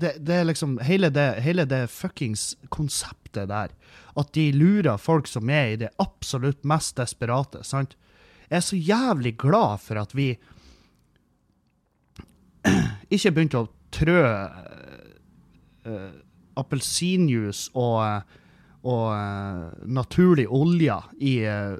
det, 0.00 0.12
det 0.24 0.34
er 0.40 0.46
liksom 0.48 0.78
hele 0.84 1.10
det, 1.14 1.26
hele 1.44 1.64
det 1.68 1.86
fuckings 1.90 2.52
konseptet 2.74 3.48
der. 3.50 3.72
At 4.18 4.32
de 4.34 4.50
lurer 4.52 4.98
folk 5.00 5.28
som 5.30 5.50
er 5.50 5.72
i 5.72 5.80
det 5.80 5.90
absolutt 6.02 6.64
mest 6.68 6.96
desperate. 6.98 7.62
sant? 7.64 7.96
Jeg 8.48 8.56
er 8.56 8.64
så 8.64 8.76
jævlig 8.76 9.36
glad 9.38 9.82
for 9.84 10.00
at 10.00 10.14
vi 10.16 10.30
ikke 13.14 13.32
begynte 13.34 13.62
å 13.62 13.70
trø 13.94 14.22
uh, 15.88 16.10
appelsinjuice 16.58 17.70
og, 17.78 18.34
og 18.88 19.06
uh, 19.12 19.68
naturlig 19.86 20.48
olje 20.48 20.98
i 21.20 21.34
uh, 21.44 21.76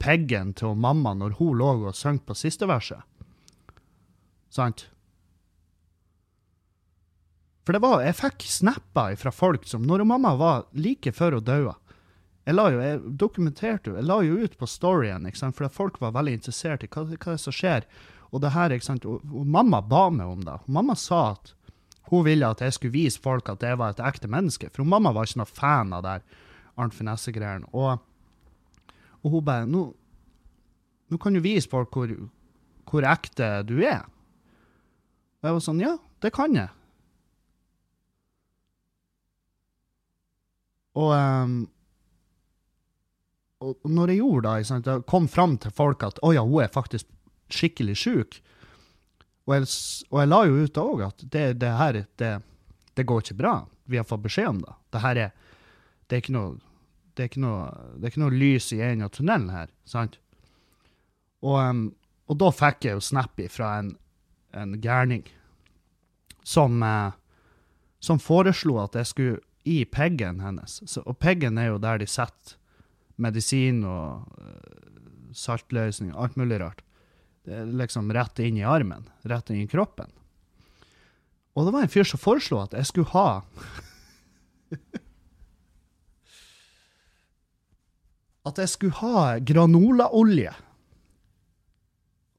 peggen 0.00 0.54
til 0.56 0.78
mamma 0.78 1.14
når 1.16 1.36
hun 1.38 1.60
lå 1.60 1.72
og 1.90 1.96
sang 1.96 2.20
på 2.24 2.36
siste 2.38 2.68
verset. 2.70 3.02
Sant? 4.50 4.88
For 7.66 7.76
det 7.76 7.82
var, 7.84 8.00
jeg 8.04 8.16
fikk 8.16 8.46
snapper 8.48 9.16
fra 9.20 9.30
folk 9.34 9.66
som 9.68 9.82
Når 9.84 10.06
mamma 10.08 10.32
var 10.40 10.62
like 10.72 11.12
før 11.12 11.36
hun 11.36 11.44
døde 11.44 11.74
Jeg 12.48 12.56
la 12.56 12.64
jo, 12.72 12.80
jeg 12.80 13.00
dokumenterte 13.20 13.90
jo, 13.90 13.98
jeg 13.98 14.08
la 14.08 14.16
jo 14.24 14.38
ut 14.40 14.56
på 14.58 14.66
storyen, 14.66 15.26
ikke 15.28 15.42
sant? 15.42 15.56
for 15.58 15.68
folk 15.68 16.00
var 16.00 16.16
veldig 16.16 16.38
interessert 16.38 16.86
i 16.86 16.88
hva, 16.90 17.04
hva 17.04 17.36
som 17.38 17.54
skjer. 17.54 17.84
Og 18.32 18.40
det 18.42 18.54
her, 18.54 18.72
ikke 18.74 18.86
sant? 18.86 19.06
Og, 19.06 19.20
og 19.28 19.46
mamma 19.46 19.82
ba 19.84 20.06
meg 20.10 20.32
om 20.32 20.42
det. 20.46 20.56
Mamma 20.66 20.96
sa 20.98 21.34
at 21.34 21.52
hun 22.10 22.24
ville 22.26 22.48
at 22.48 22.62
jeg 22.64 22.74
skulle 22.74 22.96
vise 22.96 23.22
folk 23.22 23.48
at 23.52 23.62
jeg 23.62 23.78
var 23.78 23.94
et 23.94 24.02
ekte 24.02 24.30
menneske. 24.30 24.70
For 24.74 24.88
mamma 24.88 25.12
var 25.14 25.28
ikke 25.28 25.42
noe 25.42 25.52
fan 25.52 25.92
av 25.94 26.02
det 26.06 26.16
Arnt 26.80 26.96
Finesse-greiene. 26.96 27.68
Og, 27.70 28.00
og, 29.20 29.28
hun 29.30 29.44
bare 29.46 29.68
nå, 29.68 29.84
nå 31.10 31.20
kan 31.22 31.36
du 31.36 31.42
vise 31.44 31.70
folk 31.70 31.94
hvor, 31.94 32.10
hvor 32.90 33.06
ekte 33.06 33.52
du 33.68 33.76
er. 33.84 34.02
Og 35.40 35.50
jeg 35.50 35.58
var 35.58 35.64
sånn 35.68 35.84
Ja, 35.84 35.96
det 36.24 36.34
kan 36.34 36.56
jeg. 36.56 36.72
Og, 41.00 41.12
um, 41.14 41.56
og 43.60 43.88
når 43.88 44.12
jeg 44.12 44.20
gjorde 44.22 44.54
det, 44.54 44.68
sant, 44.68 44.88
jeg 44.88 45.08
kom 45.08 45.28
fram 45.30 45.56
til 45.60 45.74
folk 45.76 46.04
at 46.06 46.20
å 46.24 46.32
ja, 46.36 46.44
hun 46.44 46.64
er 46.64 46.72
faktisk 46.72 47.08
skikkelig 47.52 47.96
sjuk. 48.00 48.40
Og 49.48 49.56
jeg, 49.56 49.68
og 50.10 50.22
jeg 50.22 50.30
la 50.30 50.40
jo 50.46 50.64
ut 50.64 50.80
òg 50.80 51.04
at 51.08 51.24
det, 51.34 51.44
det 51.60 51.74
her 51.80 52.00
det, 52.20 52.32
det, 52.94 53.06
går 53.06 53.24
ikke 53.24 53.40
bra. 53.40 53.54
Vi 53.90 53.98
har 54.00 54.08
fått 54.08 54.24
beskjed 54.26 54.52
om 54.52 54.60
det. 54.64 54.74
Det 54.94 55.04
her 55.04 55.22
er 55.26 55.38
det 56.10 56.18
er 56.18 56.24
ikke 56.24 56.36
noe 56.36 56.58
det 57.14 57.24
er 57.24 57.28
ikke 57.28 57.42
noe, 57.42 57.64
er 58.00 58.08
ikke 58.08 58.22
noe 58.22 58.38
lys 58.38 58.70
i 58.72 58.78
enden 58.80 59.04
av 59.04 59.10
tunnelen 59.12 59.50
her, 59.52 59.68
sant? 59.84 60.14
Og, 61.42 61.56
um, 61.58 61.82
og, 62.30 62.36
da 62.40 62.48
fikk 62.54 62.86
jeg 62.86 62.96
jo 62.96 63.02
snap 63.04 63.40
fra 63.52 63.72
en, 63.82 63.90
en 64.56 64.76
gærning 64.80 65.26
som, 66.46 66.78
uh, 66.80 67.12
som 68.00 68.22
foreslo 68.22 68.78
at 68.80 68.96
jeg 68.96 69.10
skulle 69.10 69.49
i 69.70 69.84
peggen 69.86 70.40
hennes. 70.42 70.80
Så, 70.90 71.02
og 71.06 71.18
peggen 71.22 71.58
er 71.60 71.70
jo 71.70 71.78
der 71.82 72.00
de 72.02 72.08
setter 72.10 72.56
medisin 73.20 73.84
og 73.86 74.24
uh, 74.40 75.34
saltløsning, 75.36 76.14
alt 76.16 76.36
mulig 76.40 76.58
rart. 76.62 76.80
Det 77.46 77.54
er 77.56 77.66
liksom 77.82 78.10
rett 78.14 78.38
inn 78.42 78.58
i 78.58 78.66
armen, 78.66 79.04
rett 79.28 79.50
inn 79.52 79.62
i 79.64 79.70
kroppen. 79.70 80.10
Og 81.54 81.66
det 81.66 81.72
var 81.74 81.82
en 81.84 81.92
fyr 81.92 82.06
som 82.08 82.20
foreslo 82.22 82.56
at 82.62 82.74
jeg 82.78 82.86
skulle 82.88 83.12
ha 83.12 83.28
At 88.48 88.56
jeg 88.62 88.70
skulle 88.72 88.96
ha 89.02 89.38
granolaolje 89.44 90.52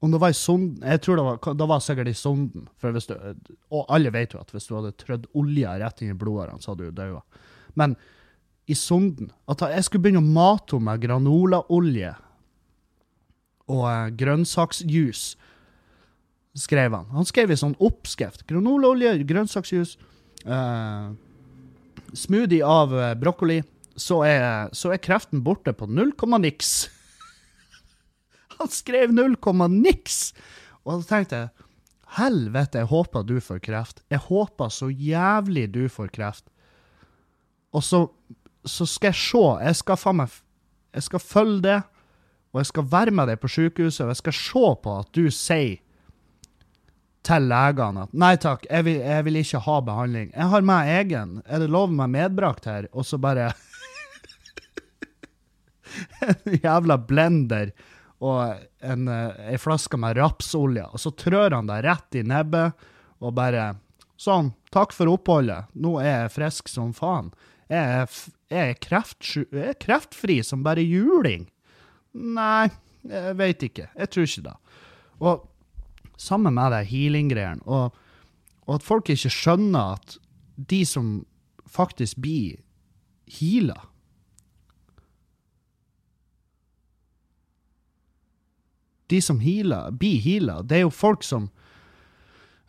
om 0.02 0.10
det 0.10 0.18
var 0.18 0.32
i 0.32 0.34
sonden 0.34 0.82
Jeg 0.82 1.00
tror 1.04 1.18
det 1.18 1.24
var, 1.26 1.54
det 1.54 1.68
var 1.70 1.82
sikkert 1.84 2.10
i 2.10 2.16
sonden. 2.18 2.66
For 2.80 2.90
du, 2.90 3.44
og 3.70 3.86
alle 3.92 4.10
vet 4.14 4.34
jo 4.34 4.40
at 4.42 4.50
hvis 4.50 4.66
du 4.66 4.74
hadde 4.74 4.96
trødd 4.98 5.28
olje 5.38 5.76
rett 5.78 6.02
inn 6.02 6.16
i 6.16 6.18
blodårene, 6.18 6.58
så 6.62 6.72
hadde 6.72 6.90
du 6.90 6.96
daua. 6.96 7.22
Men 7.78 7.94
i 8.70 8.74
sonden 8.78 9.30
At 9.50 9.62
jeg 9.72 9.86
skulle 9.86 10.04
begynne 10.04 10.22
å 10.22 10.34
mate 10.34 10.76
henne 10.76 10.90
med 10.90 11.02
granolaolje 11.06 12.12
og 13.72 13.84
eh, 13.88 14.08
grønnsaksjuice, 14.18 15.36
skrev 16.58 16.92
han. 16.92 17.06
Han 17.14 17.24
skrev 17.24 17.52
en 17.54 17.60
sånn 17.60 17.76
oppskrift. 17.80 18.42
Granolaolje, 18.50 19.14
grønnsaksjuice, 19.28 20.10
eh, 20.44 21.06
smoothie 22.18 22.66
av 22.66 22.92
uh, 22.92 23.12
brokkoli. 23.16 23.62
Så 23.96 24.18
er, 24.26 24.68
så 24.76 24.90
er 24.92 25.00
kreften 25.00 25.40
borte 25.46 25.72
på 25.76 25.88
null 25.88 26.10
komma 26.18 26.42
niks. 26.42 26.90
Han 28.62 28.70
skrev 28.70 29.10
null 29.14 29.34
komma 29.42 29.66
niks! 29.66 30.30
Og 30.86 31.02
da 31.02 31.08
tenkte 31.08 31.38
jeg 31.40 31.50
helvete, 32.18 32.82
jeg 32.82 32.90
håper 32.90 33.24
du 33.26 33.40
får 33.42 33.58
kreft. 33.64 34.02
Jeg 34.12 34.22
håper 34.28 34.70
så 34.70 34.90
jævlig 34.90 35.66
du 35.74 35.88
får 35.90 36.12
kreft. 36.14 36.44
Og 37.72 37.82
så, 37.82 38.04
så 38.68 38.86
skal 38.86 39.10
jeg 39.10 39.18
se. 39.18 39.46
Jeg 39.66 39.80
skal 39.80 39.98
faen 39.98 40.20
meg 40.20 40.36
Jeg 40.92 41.08
skal 41.08 41.24
følge 41.24 41.62
det, 41.64 41.78
og 42.52 42.60
jeg 42.60 42.68
skal 42.68 42.90
være 42.92 43.14
med 43.16 43.30
deg 43.32 43.40
på 43.40 43.48
sykehuset, 43.48 44.04
og 44.04 44.12
jeg 44.12 44.20
skal 44.20 44.36
se 44.36 44.64
på 44.84 44.96
at 45.00 45.08
du 45.16 45.24
sier 45.32 45.80
til 47.22 47.46
legene 47.48 48.02
at 48.04 48.16
nei 48.18 48.34
takk, 48.42 48.66
jeg 48.66 48.84
vil, 48.84 48.98
jeg 49.00 49.24
vil 49.24 49.38
ikke 49.40 49.62
ha 49.64 49.76
behandling. 49.86 50.32
Jeg 50.34 50.50
har 50.52 50.66
meg 50.66 50.90
egen. 50.98 51.36
Er 51.46 51.62
det 51.62 51.70
lov 51.70 51.94
med 51.94 52.12
medbrakt 52.12 52.66
her? 52.68 52.90
Og 52.92 53.06
så 53.08 53.16
bare 53.22 53.52
En 56.28 56.58
jævla 56.62 56.98
blender 56.98 57.72
og 58.22 58.86
en, 58.86 59.08
ei 59.10 59.58
flaske 59.58 59.98
med 59.98 60.16
rapsolje. 60.18 60.84
Og 60.94 61.02
så 61.02 61.10
trør 61.18 61.56
han 61.58 61.70
deg 61.70 61.82
rett 61.88 62.20
i 62.20 62.26
nebbet 62.26 62.86
og 63.22 63.34
bare 63.38 63.72
Sånn, 64.22 64.52
takk 64.70 64.92
for 64.94 65.10
oppholdet. 65.10 65.72
Nå 65.74 65.96
er 65.98 66.12
jeg 66.12 66.34
frisk 66.36 66.68
som 66.70 66.92
faen. 66.94 67.32
Jeg 67.66 67.80
er, 67.80 68.18
jeg 68.52 68.74
er, 68.74 68.76
kreftsju, 68.84 69.40
jeg 69.50 69.72
er 69.72 69.78
kreftfri 69.82 70.36
som 70.46 70.62
bare 70.62 70.84
juling. 70.84 71.48
Nei, 72.12 72.68
jeg 73.08 73.34
veit 73.40 73.64
ikke. 73.66 73.88
Jeg 73.96 74.12
tror 74.12 74.28
ikke 74.28 74.44
det. 74.46 74.54
Og 75.26 75.42
sammen 76.22 76.54
med 76.54 76.70
det 76.76 76.84
healing-greiene, 76.92 77.66
og, 77.66 77.96
og, 78.66 78.74
at 78.76 78.86
folk 78.86 79.10
ikke 79.10 79.32
skjønner 79.32 79.96
at 79.96 80.18
de 80.70 80.82
som 80.86 81.14
faktisk 81.66 82.20
blir 82.22 82.60
heala 83.40 83.80
de 89.12 89.20
som 89.24 89.40
healer, 89.42 89.92
blir 90.00 90.18
healer, 90.24 90.64
det 90.64 90.80
er 90.80 90.86
jo 90.86 90.94
folk 90.94 91.22
som 91.26 91.50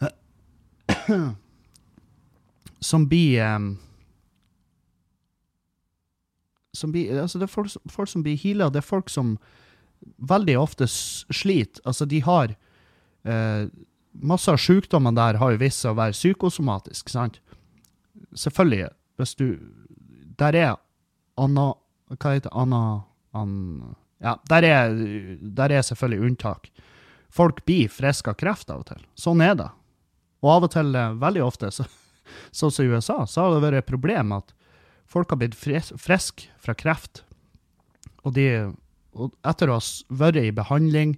Som 2.84 3.06
blir 3.08 3.40
um, 3.48 3.78
som 6.74 6.92
blir, 6.92 7.22
altså 7.22 7.40
Det 7.40 7.48
er 7.48 7.54
folk, 7.54 7.72
folk 7.90 8.10
som 8.10 8.24
blir 8.26 8.38
heala. 8.38 8.70
Det 8.74 8.82
er 8.82 8.88
folk 8.88 9.10
som 9.10 9.38
veldig 10.18 10.58
ofte 10.60 10.88
sliter. 10.90 11.82
Altså, 11.86 12.06
de 12.06 12.22
har 12.26 12.56
eh, 13.24 13.66
Masse 14.14 14.52
av 14.52 14.60
sykdommene 14.62 15.18
der 15.18 15.40
har 15.42 15.56
jo 15.56 15.58
vist 15.58 15.82
seg 15.82 15.96
å 15.96 15.98
være 15.98 16.14
psykosomatisk, 16.14 17.10
sant? 17.10 17.40
Selvfølgelig. 18.38 18.92
Hvis 19.18 19.34
du 19.36 19.48
Der 20.38 20.54
er 20.54 20.76
Anna 21.38 21.74
Hva 22.14 22.36
heter 22.36 22.50
det? 22.50 22.54
Anna... 22.54 23.04
An, 23.34 23.96
ja, 24.24 24.38
der 24.50 24.64
er, 24.64 24.94
der 25.42 25.72
er 25.72 25.84
selvfølgelig 25.84 26.30
unntak. 26.30 26.70
Folk 27.34 27.64
blir 27.68 27.92
friske 27.92 28.32
av 28.32 28.38
kreft 28.40 28.70
av 28.72 28.84
og 28.84 28.88
til. 28.92 29.02
Sånn 29.20 29.42
er 29.44 29.58
det. 29.60 29.70
Og 30.44 30.52
av 30.56 30.68
og 30.68 30.74
til, 30.76 30.96
eh, 30.96 31.18
veldig 31.20 31.44
ofte, 31.44 31.72
så, 31.76 31.86
sånn 32.58 32.72
som 32.72 32.86
i 32.86 32.94
USA, 32.94 33.24
så 33.28 33.44
har 33.46 33.56
det 33.56 33.66
vært 33.66 33.82
et 33.82 33.92
problem 33.92 34.36
at 34.38 34.54
folk 35.10 35.34
har 35.34 35.42
blitt 35.42 35.58
friske 35.58 36.48
fra 36.62 36.76
kreft. 36.78 37.24
Og, 38.24 38.34
de, 38.38 38.48
og 39.14 39.36
etter 39.44 39.70
å 39.70 39.80
ha 39.80 40.18
vært 40.24 40.40
i 40.40 40.56
behandling 40.56 41.18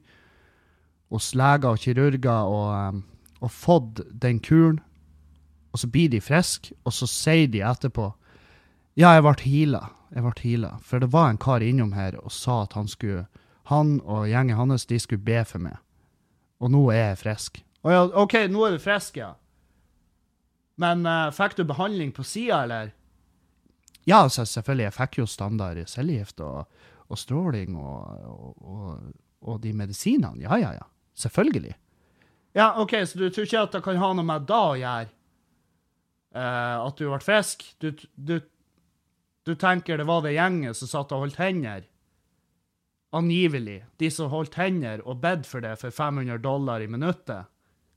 hos 1.14 1.34
leger 1.38 1.76
og 1.76 1.84
kirurger 1.84 2.50
og, 2.50 2.68
eh, 2.74 3.38
og 3.46 3.54
fått 3.54 4.02
den 4.10 4.42
kuren, 4.42 4.82
og 5.76 5.82
så 5.84 5.90
blir 5.92 6.10
de 6.10 6.24
friske, 6.24 6.72
og 6.88 6.96
så 6.96 7.08
sier 7.12 7.50
de 7.52 7.62
etterpå 7.68 8.14
ja, 8.96 9.12
jeg 9.16 9.24
ble 9.26 9.36
heala. 9.44 9.82
Jeg 10.16 10.24
ble 10.24 10.34
heala. 10.40 10.76
For 10.84 11.04
det 11.04 11.12
var 11.12 11.32
en 11.32 11.40
kar 11.42 11.64
innom 11.64 11.92
her 11.96 12.16
og 12.22 12.32
sa 12.32 12.64
at 12.64 12.78
han 12.80 12.88
skulle 12.92 13.28
Han 13.66 13.98
og 14.06 14.28
gjengen 14.30 14.60
hans 14.60 14.86
de 14.86 15.00
skulle 15.02 15.26
be 15.26 15.40
for 15.44 15.58
meg. 15.58 15.80
Og 16.62 16.70
nå 16.70 16.84
er 16.94 17.16
jeg 17.16 17.18
frisk. 17.24 17.64
Å 17.82 17.90
ja, 17.90 18.04
OK, 18.22 18.36
nå 18.54 18.62
er 18.68 18.76
du 18.76 18.82
frisk, 18.82 19.18
ja. 19.18 19.32
Men 20.78 21.02
uh, 21.10 21.32
fikk 21.34 21.56
du 21.58 21.64
behandling 21.66 22.12
på 22.14 22.24
sida, 22.24 22.64
eller? 22.68 22.92
Ja, 24.06 24.22
altså, 24.22 24.46
selvfølgelig. 24.46 24.86
Jeg 24.86 24.96
fikk 25.00 25.18
jo 25.18 25.26
standard 25.26 25.82
cellegift 25.90 26.46
og, 26.46 26.70
og, 27.08 27.18
stråling 27.18 27.74
og, 27.74 28.30
og, 28.62 29.12
og, 29.42 29.60
de 29.64 29.74
medisinene. 29.74 30.46
Ja, 30.46 30.60
ja, 30.62 30.76
ja. 30.78 30.86
Selvfølgelig. 31.18 31.74
Ja, 32.56 32.70
OK, 32.82 32.94
så 33.08 33.20
du 33.20 33.30
tror 33.30 33.48
ikke 33.48 33.66
at 33.66 33.78
det 33.78 33.84
kan 33.84 34.02
ha 34.02 34.12
noe 34.14 34.28
med 34.28 34.46
da 34.50 34.62
å 34.70 34.78
gjøre? 34.80 35.10
Uh, 36.36 36.86
at 36.86 37.00
du 37.00 37.08
ble 37.08 37.22
frisk? 37.24 37.66
Du, 37.82 37.90
du 38.14 38.38
du 39.46 39.54
tenker 39.56 39.98
det 39.98 40.08
var 40.10 40.24
det 40.26 40.36
gjengen 40.36 40.74
som 40.74 40.90
satt 40.90 41.12
og 41.14 41.26
holdt 41.26 41.42
hender? 41.42 41.84
Angivelig. 43.16 43.84
De 44.02 44.10
som 44.12 44.32
holdt 44.32 44.58
hender 44.60 45.04
og 45.06 45.22
bedt 45.24 45.46
for 45.48 45.64
det 45.64 45.76
for 45.80 45.94
500 45.94 46.42
dollar 46.44 46.82
i 46.84 46.90
minuttet. 46.90 47.52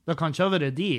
Det 0.05 0.15
kan 0.17 0.31
ikke 0.33 0.51
være 0.53 0.69
de. 0.69 0.75
de. 0.77 0.93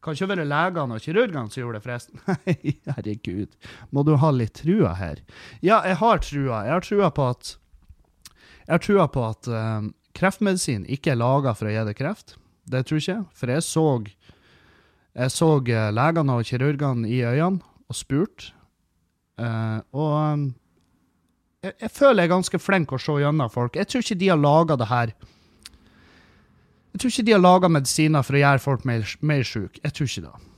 Kan 0.00 0.16
ikke 0.16 0.30
være 0.30 0.48
legene 0.48 0.96
og 0.96 1.04
kirurgene 1.04 1.52
som 1.52 1.60
gjorde 1.60 1.76
det, 1.76 1.84
forresten. 1.84 2.20
Nei, 2.30 2.74
herregud. 2.88 3.56
Må 3.92 4.04
du 4.08 4.14
ha 4.20 4.30
litt 4.32 4.56
trua 4.62 4.94
her? 4.96 5.20
Ja, 5.60 5.82
jeg 5.84 5.98
har 6.00 6.22
trua. 6.24 6.62
Jeg 6.64 6.74
har 6.78 6.86
trua 6.86 7.10
på 7.12 7.26
at 7.34 7.56
Jeg 8.64 8.72
har 8.72 8.84
trua 8.84 9.06
på 9.10 9.24
at 9.26 9.48
uh, 9.50 9.90
kreftmedisin 10.14 10.86
ikke 10.88 11.12
er 11.12 11.20
laga 11.20 11.52
for 11.58 11.68
å 11.68 11.74
gi 11.74 11.82
deg 11.90 11.98
kreft. 11.98 12.36
Det 12.70 12.84
tror 12.86 13.00
ikke 13.02 13.12
jeg. 13.12 13.26
For 13.36 13.52
jeg 13.52 13.66
så 13.66 13.84
jeg 15.10 15.34
så 15.34 15.50
uh, 15.58 15.90
legene 15.92 16.38
og 16.38 16.48
kirurgene 16.48 17.10
i 17.10 17.20
øynene 17.26 17.60
og 17.90 17.98
spurte. 17.98 18.54
Uh, 19.40 19.80
og 19.96 20.14
um, 20.20 20.46
jeg, 21.64 21.72
jeg, 21.80 21.90
føler 21.96 22.22
jeg 22.22 22.28
er 22.28 22.34
ganske 22.34 22.60
flink 22.60 22.92
å 22.92 23.00
se 23.00 23.14
gjennom 23.22 23.52
folk. 23.52 23.78
Jeg 23.80 23.88
tror 23.88 24.04
ikke 24.04 24.20
de 24.20 24.32
har 24.32 24.40
laga 24.40 24.76
det 24.80 24.88
her 24.90 25.14
jeg 26.90 27.00
tror 27.00 27.12
ikke 27.12 27.26
de 27.26 27.34
har 27.34 27.42
laga 27.42 27.68
medisiner 27.70 28.24
for 28.26 28.36
å 28.36 28.40
gjøre 28.42 28.62
folk 28.62 28.86
mer, 28.88 29.04
mer 29.22 29.44
syke. 29.46 29.78
Jeg 29.84 29.94
tror 29.94 30.08
ikke 30.10 30.24
det. 30.24 30.48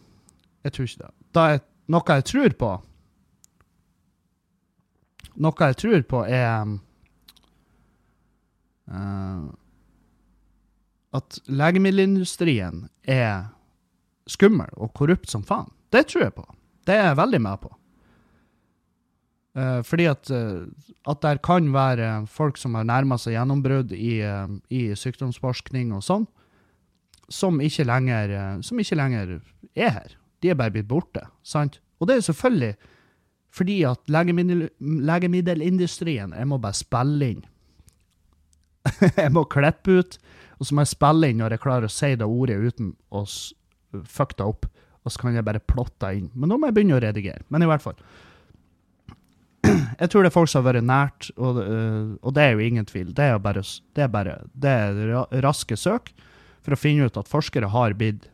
Jeg 0.65 0.75
tror 0.75 0.89
ikke 0.89 1.03
det. 1.03 1.11
Da 1.37 1.45
er 1.53 1.61
noe 1.93 2.17
jeg 2.17 2.27
tror 2.31 2.57
på 2.61 2.73
Noe 5.43 5.67
jeg 5.67 5.77
tror 5.81 6.03
på, 6.05 6.19
er 6.29 6.67
uh, 8.93 9.45
At 11.17 11.39
legemiddelindustrien 11.49 12.83
er 13.09 13.49
skummel 14.29 14.69
og 14.77 14.93
korrupt 14.97 15.33
som 15.33 15.45
faen. 15.45 15.73
Det 15.93 16.05
tror 16.13 16.27
jeg 16.27 16.35
på. 16.37 16.45
Det 16.85 16.97
er 16.97 17.09
jeg 17.11 17.21
veldig 17.21 17.41
med 17.49 17.63
på. 17.65 17.73
Uh, 19.53 19.83
fordi 19.85 20.07
at, 20.09 20.31
uh, 20.33 20.65
at 21.09 21.21
der 21.21 21.41
kan 21.45 21.67
være 21.75 22.27
folk 22.27 22.57
som 22.57 22.75
har 22.79 22.87
nærma 22.89 23.19
seg 23.21 23.35
gjennombrudd 23.37 23.93
i, 23.93 24.23
uh, 24.25 24.49
i, 24.73 24.95
sykdomsforskning 24.97 25.91
og 25.93 26.01
sånn, 26.07 26.25
som 27.33 27.61
ikke, 27.65 27.85
lenger, 27.89 28.33
som 28.65 28.81
ikke 28.81 28.97
lenger 28.97 29.37
er 29.77 29.93
her. 29.99 30.17
De 30.41 30.51
er 30.53 30.57
bare 30.59 30.73
blitt 30.73 30.89
borte. 30.89 31.27
sant? 31.45 31.79
Og 32.01 32.09
det 32.09 32.17
er 32.17 32.27
selvfølgelig 32.29 32.75
fordi 33.53 33.83
at 33.85 34.01
legemiddel, 34.09 34.63
legemiddelindustrien 34.81 36.33
Jeg 36.33 36.49
må 36.49 36.57
bare 36.57 36.77
spille 36.77 37.27
inn. 37.35 37.43
jeg 39.21 39.33
må 39.33 39.45
klippe 39.45 39.99
ut, 40.01 40.17
og 40.57 40.67
så 40.67 40.75
må 40.75 40.87
jeg 40.87 40.95
spille 40.95 41.29
inn 41.29 41.43
når 41.43 41.57
jeg 41.57 41.65
klarer 41.65 41.89
å 41.89 41.93
si 41.93 42.15
det 42.17 42.29
ordet 42.29 42.57
uten 42.57 42.95
å 43.13 43.27
fucke 44.09 44.39
det 44.41 44.49
opp. 44.49 44.69
Og 45.05 45.13
så 45.13 45.21
kan 45.21 45.37
jeg 45.37 45.45
bare 45.45 45.61
plotte 45.61 46.15
inn. 46.17 46.31
Men 46.33 46.49
nå 46.49 46.57
må 46.57 46.71
jeg 46.71 46.79
begynne 46.79 46.97
å 46.97 47.05
redigere. 47.05 47.45
Men 47.53 47.67
i 47.67 47.69
hvert 47.69 47.85
fall 47.85 48.01
jeg 50.01 50.11
tror 50.11 50.25
det 50.25 50.31
er 50.31 50.35
folk 50.35 50.51
som 50.51 50.63
har 50.63 50.73
vært 50.73 50.87
nært, 50.87 51.31
og, 51.37 51.61
uh, 51.61 52.13
og, 52.21 52.35
det 52.37 52.45
er 52.45 52.55
jo 52.55 52.67
ingen 52.67 52.89
tvil. 52.89 53.13
Det 53.17 53.29
er 53.31 53.41
bare, 53.43 53.65
det 53.97 54.05
er 54.05 54.13
bare 54.13 54.37
det 54.53 54.73
er 54.73 55.43
raske 55.45 55.79
søk 55.79 56.13
for 56.63 56.75
å 56.75 56.79
finne 56.79 57.09
ut 57.09 57.19
at 57.19 57.31
forskere 57.31 57.71
har 57.73 57.97
blitt 57.99 58.29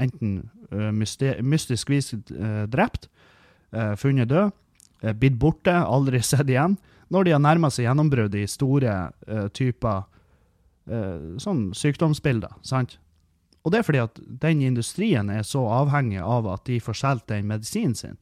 enten 0.00 0.38
uh, 0.72 0.90
mystisk 0.92 1.92
vis 1.92 2.12
uh, 2.14 2.64
drept, 2.70 3.10
funnet 3.98 4.30
død, 4.30 4.52
blitt 5.20 5.34
borte, 5.36 5.72
aldri 5.94 6.22
sett 6.24 6.48
igjen, 6.48 6.78
når 7.12 7.26
de 7.26 7.32
har 7.34 7.42
nærma 7.42 7.68
seg 7.70 7.84
gjennombrudd 7.84 8.34
i 8.38 8.46
store 8.48 8.94
typer 9.54 10.06
sånn 11.42 11.60
sykdomsbilder. 11.76 12.54
sant? 12.64 12.94
Og 13.66 13.74
det 13.74 13.80
er 13.80 13.86
fordi 13.88 14.00
at 14.04 14.20
den 14.46 14.62
industrien 14.62 15.28
er 15.34 15.42
så 15.44 15.64
avhengig 15.82 16.22
av 16.22 16.46
at 16.54 16.62
de 16.70 16.78
får 16.80 16.98
solgt 17.02 17.26
den 17.32 17.50
medisinen 17.50 17.98
sin. 17.98 18.14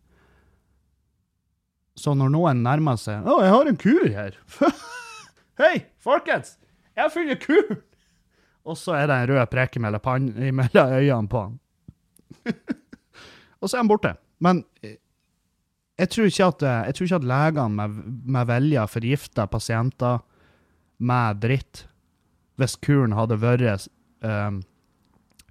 Så 1.98 2.14
når 2.18 2.32
noen 2.34 2.62
nærmer 2.66 2.98
seg 2.98 3.22
'Å, 3.22 3.40
jeg 3.44 3.52
har 3.54 3.70
en 3.70 3.80
kur 3.80 4.06
her'. 4.16 4.38
Hei, 5.62 5.86
folkens! 6.02 6.56
Jeg 6.94 7.06
har 7.06 7.12
funnet 7.14 7.42
kur! 7.42 7.76
Og 8.64 8.78
så 8.80 8.96
er 8.96 9.06
det 9.10 9.16
en 9.16 9.28
rød 9.30 9.46
preke 9.52 9.80
mellom, 9.82 10.28
mellom 10.56 10.92
øynene 10.98 11.30
på 11.30 11.42
han. 11.44 11.58
og 13.60 13.68
så 13.68 13.76
er 13.76 13.82
han 13.82 13.90
borte. 13.90 14.14
Men 14.42 14.64
eh, 14.82 14.96
jeg 16.00 16.10
tror 16.10 16.30
ikke 16.30 16.48
at, 16.50 16.62
eh, 16.66 16.84
jeg 16.88 16.96
tror 16.96 17.08
ikke 17.08 17.20
at 17.20 17.28
legene 17.30 17.74
med, 17.78 17.98
med 18.36 18.48
vilje 18.50 18.86
forgifter 18.90 19.50
pasienter 19.52 20.22
med 20.98 21.42
dritt 21.42 21.84
hvis 22.58 22.76
kuren 22.78 23.14
hadde 23.18 23.36
vært 23.42 23.88
um, 24.22 24.60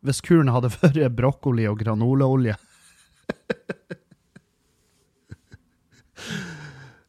Hvis 0.04 0.22
kuren 0.24 0.52
hadde 0.52 0.72
vært 0.82 1.16
brokkoli 1.16 1.68
og 1.68 1.80
granolaolje. 1.84 2.56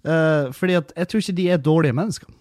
Uh, 0.05 0.53
fordi 0.53 0.77
at 0.77 0.93
jeg 0.97 1.09
tror 1.09 1.23
ikke 1.23 1.37
de 1.37 1.51
er 1.51 1.57
dårlige 1.57 1.97
mennesker. 1.97 2.33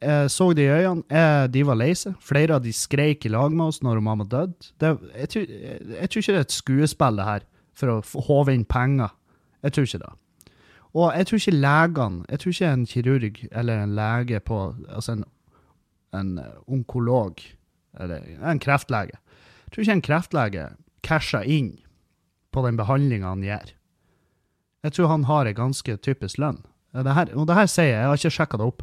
Jeg 0.00 0.30
så 0.32 0.52
de 0.56 0.64
i 0.64 0.68
øynene. 0.68 1.02
Jeg, 1.10 1.52
de 1.52 1.66
var 1.66 1.76
lei 1.76 1.90
seg. 1.96 2.16
Flere 2.24 2.56
av 2.56 2.64
de 2.64 2.72
skreik 2.72 3.24
i 3.24 3.32
lag 3.32 3.52
med 3.52 3.66
oss 3.66 3.82
når 3.84 4.00
mamma 4.04 4.24
døde. 4.24 4.70
Det, 4.80 4.94
jeg, 5.16 5.48
jeg, 5.48 5.80
jeg, 6.00 6.10
tror 6.10 6.22
ikke 6.22 6.32
det 6.32 6.40
er 6.40 6.46
et 6.46 6.56
skuespill, 6.56 7.20
det 7.20 7.26
her, 7.28 7.44
for 7.76 7.92
å 7.92 8.22
håve 8.28 8.54
inn 8.56 8.64
penger. 8.64 9.12
Jeg 9.64 9.76
tror 9.76 9.88
ikke 9.88 10.02
det. 10.04 10.12
Og 10.96 11.12
jeg 11.14 11.26
tror 11.26 11.38
ikke 11.38 11.54
legene 11.54 12.24
Jeg 12.26 12.40
tror 12.40 12.54
ikke 12.54 12.70
en 12.74 12.86
kirurg 12.86 13.36
eller 13.52 13.82
en 13.82 13.92
lege 13.94 14.40
på 14.42 14.56
Altså 14.88 15.12
en, 15.12 15.24
en 16.18 16.40
onkolog, 16.66 17.38
eller 17.94 18.24
en 18.42 18.58
kreftlege 18.58 19.14
Jeg 19.14 19.70
tror 19.70 19.84
ikke 19.84 19.98
en 19.98 20.02
kreftlege 20.08 20.64
casher 21.06 21.46
inn 21.46 21.76
på 22.50 22.64
den 22.66 22.74
behandlinga 22.74 23.30
han 23.30 23.44
gjør. 23.46 23.68
Jeg 24.82 24.92
tror 24.96 25.06
han 25.12 25.24
har 25.28 25.46
en 25.46 25.54
ganske 25.54 25.94
typisk 26.02 26.40
lønn. 26.42 26.58
Det 26.90 27.14
her, 27.14 27.30
og 27.38 27.46
det 27.46 27.56
her 27.56 27.68
sier 27.70 27.92
jeg, 27.92 27.98
jeg 27.98 28.10
har 28.10 28.20
ikke 28.20 28.34
sjekka 28.34 28.58
det 28.60 28.66
opp. 28.66 28.82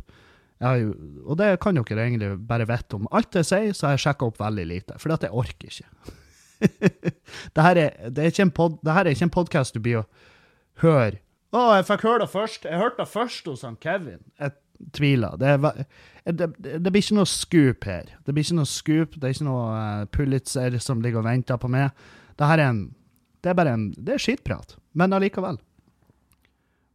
Jo, 0.58 0.94
og 1.28 1.38
det 1.38 1.50
kan 1.62 1.78
dere 1.78 2.06
egentlig 2.08 2.32
bare 2.50 2.66
vite 2.70 2.98
om. 2.98 3.10
Alt 3.14 3.36
jeg 3.38 3.46
sier, 3.46 3.76
så 3.78 3.90
har 3.90 3.98
jeg 3.98 4.08
sjekka 4.08 4.30
opp 4.32 4.40
veldig 4.42 4.66
lite, 4.70 4.98
for 5.02 5.14
jeg 5.14 5.34
orker 5.34 5.70
ikke. 5.70 6.16
det, 7.54 7.62
her 7.62 7.78
er, 7.78 8.10
det, 8.10 8.32
er 8.32 8.94
her 8.94 9.06
er 9.06 9.12
ikke 9.12 9.28
en 9.28 9.34
podkast 9.34 9.76
du 9.76 9.84
blir 9.84 10.02
å 10.02 10.06
høre. 10.82 11.20
Å, 11.54 11.78
jeg 11.78 11.86
fikk 11.88 12.08
høre 12.08 12.24
det 12.26 12.32
først. 12.32 12.66
Jeg 12.68 12.82
hørte 12.82 13.04
det 13.04 13.12
først 13.12 13.46
hos 13.48 13.64
han 13.66 13.78
Kevin. 13.82 14.24
Jeg 14.42 14.56
tviler. 14.98 15.38
Det, 15.40 15.54
er, 15.54 15.86
det, 16.32 16.50
det, 16.60 16.92
blir 16.92 17.04
ikke 17.04 17.20
noe 17.20 17.30
scoop 17.30 17.88
her. 17.88 18.12
Det 18.26 18.36
blir 18.36 18.46
ikke 18.46 18.60
noe 18.60 18.70
scoop, 18.70 19.16
det 19.16 19.30
er 19.30 19.38
ikke 19.38 19.48
noe 19.48 19.68
uh, 19.72 20.04
Pulitzer 20.14 20.78
som 20.84 21.02
ligger 21.04 21.22
og 21.22 21.30
venter 21.30 21.62
på 21.62 21.72
meg. 21.72 22.08
Det 22.38 22.50
her 22.50 22.62
er 22.62 22.72
en 22.74 22.84
Det 23.42 23.52
er 23.52 23.58
bare 23.58 23.74
en 23.78 23.88
Det 23.94 24.18
er 24.18 24.22
skitprat. 24.22 24.76
Men 24.98 25.14
allikevel. 25.14 25.62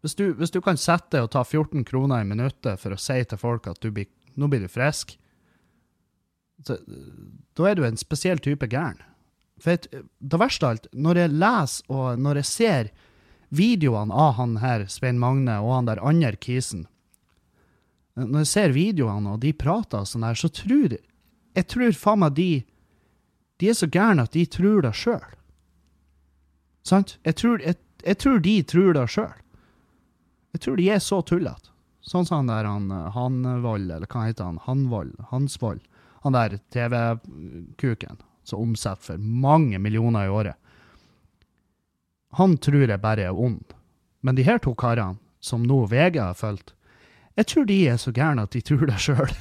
Hvis 0.02 0.16
du, 0.18 0.32
hvis 0.34 0.50
du, 0.50 0.58
kan 0.60 0.78
sette 0.80 1.20
og 1.22 1.30
ta 1.30 1.44
14 1.44 1.84
kroner 1.86 2.24
i 2.24 2.26
minuttet 2.26 2.80
for 2.82 2.94
å 2.94 2.98
si 2.98 3.20
til 3.22 3.38
folk 3.38 3.68
at 3.70 3.84
blir, 3.86 4.08
nå 4.34 4.48
blir 4.50 4.64
du 4.64 4.70
frisk, 4.70 5.14
da 6.66 7.68
er 7.68 7.78
du 7.78 7.84
en 7.86 7.98
spesiell 7.98 8.42
type 8.42 8.66
gæren. 8.70 9.00
For 9.62 9.78
det 9.78 10.40
verste 10.40 10.66
av 10.66 10.74
alt, 10.74 10.88
når 10.92 11.20
jeg 11.20 11.34
leser 11.38 11.94
og 11.94 12.22
når 12.22 12.40
jeg 12.40 12.50
ser 12.50 12.90
videoene 13.54 14.14
av 14.14 14.34
han 14.40 14.56
her, 14.62 14.88
Svein 14.90 15.20
Magne, 15.22 15.60
og 15.62 15.76
han 15.76 15.90
der 15.90 16.02
andre 16.02 16.34
kisen 16.40 16.86
Når 18.16 18.42
jeg 18.42 18.50
ser 18.50 18.74
videoene, 18.74 19.36
og 19.36 19.40
de 19.44 19.52
prater 19.52 20.04
sånn 20.08 20.24
her, 20.26 20.34
så 20.34 20.48
tror 20.48 20.96
Jeg 21.54 21.66
tror 21.68 21.92
faen 21.92 22.24
meg 22.24 22.34
de 22.34 22.64
De 23.60 23.68
er 23.70 23.78
så 23.78 23.86
gærne 23.86 24.24
at 24.26 24.32
de 24.32 24.42
tror 24.46 24.82
det 24.82 24.94
sjøl. 24.98 25.22
Sant? 26.82 27.18
Jeg 27.22 27.36
tror, 27.38 27.60
jeg, 27.62 27.76
jeg 28.02 28.18
tror 28.18 28.40
de 28.42 28.54
tror 28.66 28.92
det 28.96 29.04
sjøl. 29.12 29.41
Jeg 30.52 30.64
tror 30.64 30.76
de 30.76 30.88
er 30.92 31.00
så 31.00 31.20
tullete. 31.24 31.70
Sånn 32.02 32.26
som 32.26 32.42
han 32.42 32.50
der 32.50 32.66
han 32.66 32.90
eh, 32.90 33.10
Hanvold, 33.14 33.90
eller 33.90 34.10
hva 34.10 34.26
heter 34.26 34.48
han? 34.48 34.58
Hanvold? 34.64 35.14
Hansvold? 35.30 35.82
Han 36.26 36.34
der 36.36 36.58
TV-kuken 36.74 38.18
som 38.44 38.62
omsetter 38.62 39.12
for 39.12 39.22
mange 39.22 39.78
millioner 39.78 40.26
i 40.26 40.32
året. 40.32 40.58
Han 42.38 42.56
tror 42.56 42.88
jeg 42.88 43.02
bare 43.02 43.28
er 43.28 43.38
ond. 43.38 43.74
Men 44.20 44.38
de 44.38 44.46
her 44.46 44.58
to 44.62 44.74
karene, 44.78 45.18
som 45.42 45.64
nå 45.66 45.84
VG 45.90 46.18
har 46.22 46.38
fulgt, 46.38 46.74
jeg 47.34 47.48
tror 47.48 47.66
de 47.66 47.78
er 47.88 47.98
så 48.00 48.12
gærne 48.14 48.44
at 48.44 48.54
de 48.54 48.60
tror 48.64 48.86
det 48.86 48.98
sjøl. 49.02 49.32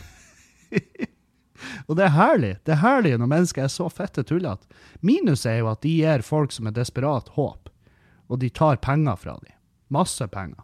Og 1.88 1.98
det 1.98 2.08
er 2.08 2.16
herlig. 2.16 2.56
Det 2.66 2.74
er 2.74 2.82
herlig 2.82 3.14
når 3.20 3.30
mennesker 3.30 3.66
er 3.66 3.74
så 3.74 3.90
fette 3.92 4.24
tullete. 4.26 4.66
Minus 5.06 5.46
er 5.46 5.60
jo 5.62 5.70
at 5.74 5.84
de 5.86 5.94
gir 6.00 6.26
folk 6.26 6.54
som 6.56 6.70
er 6.70 6.76
desperat, 6.78 7.30
håp. 7.38 7.70
Og 8.32 8.40
de 8.42 8.50
tar 8.50 8.80
penger 8.82 9.20
fra 9.20 9.36
dem. 9.44 9.54
Masse 9.92 10.26
penger. 10.32 10.64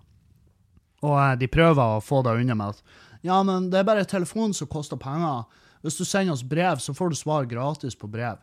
Og 1.05 1.15
eh, 1.19 1.35
de 1.41 1.49
prøver 1.51 1.97
å 1.97 2.03
få 2.03 2.23
det 2.25 2.37
unna 2.41 2.57
med 2.57 2.75
at 2.75 2.97
ja, 3.25 3.41
men 3.43 3.71
det 3.71 3.81
er 3.81 3.87
bare 3.87 4.05
telefonen 4.07 4.53
som 4.55 4.69
koster 4.71 4.99
penger. 5.01 5.47
Hvis 5.83 5.97
du 5.99 6.05
sender 6.05 6.35
oss 6.35 6.45
brev, 6.45 6.79
så 6.79 6.93
får 6.95 7.11
du 7.11 7.17
svar 7.17 7.47
gratis 7.49 7.97
på 7.97 8.09
brev. 8.09 8.37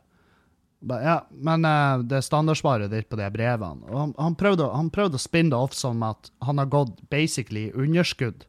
Ja, 0.84 1.22
men 1.30 1.64
uh, 1.64 2.02
det 2.05 2.18
er 2.18 2.26
standardsvaret 2.26 2.92
ditt 2.92 3.09
på 3.09 3.16
de 3.16 3.28
brevene. 3.32 3.86
Og 3.88 4.18
han, 4.20 4.34
prøvde, 4.36 4.66
han, 4.74 4.90
prøvde, 4.92 5.16
å 5.16 5.22
spinne 5.22 5.55
det 5.55 5.61
off 5.61 5.76
som 5.76 6.02
at 6.05 6.28
han 6.44 6.61
har 6.61 6.68
gått 6.72 6.98
basically 7.09 7.70
underskudd 7.72 8.44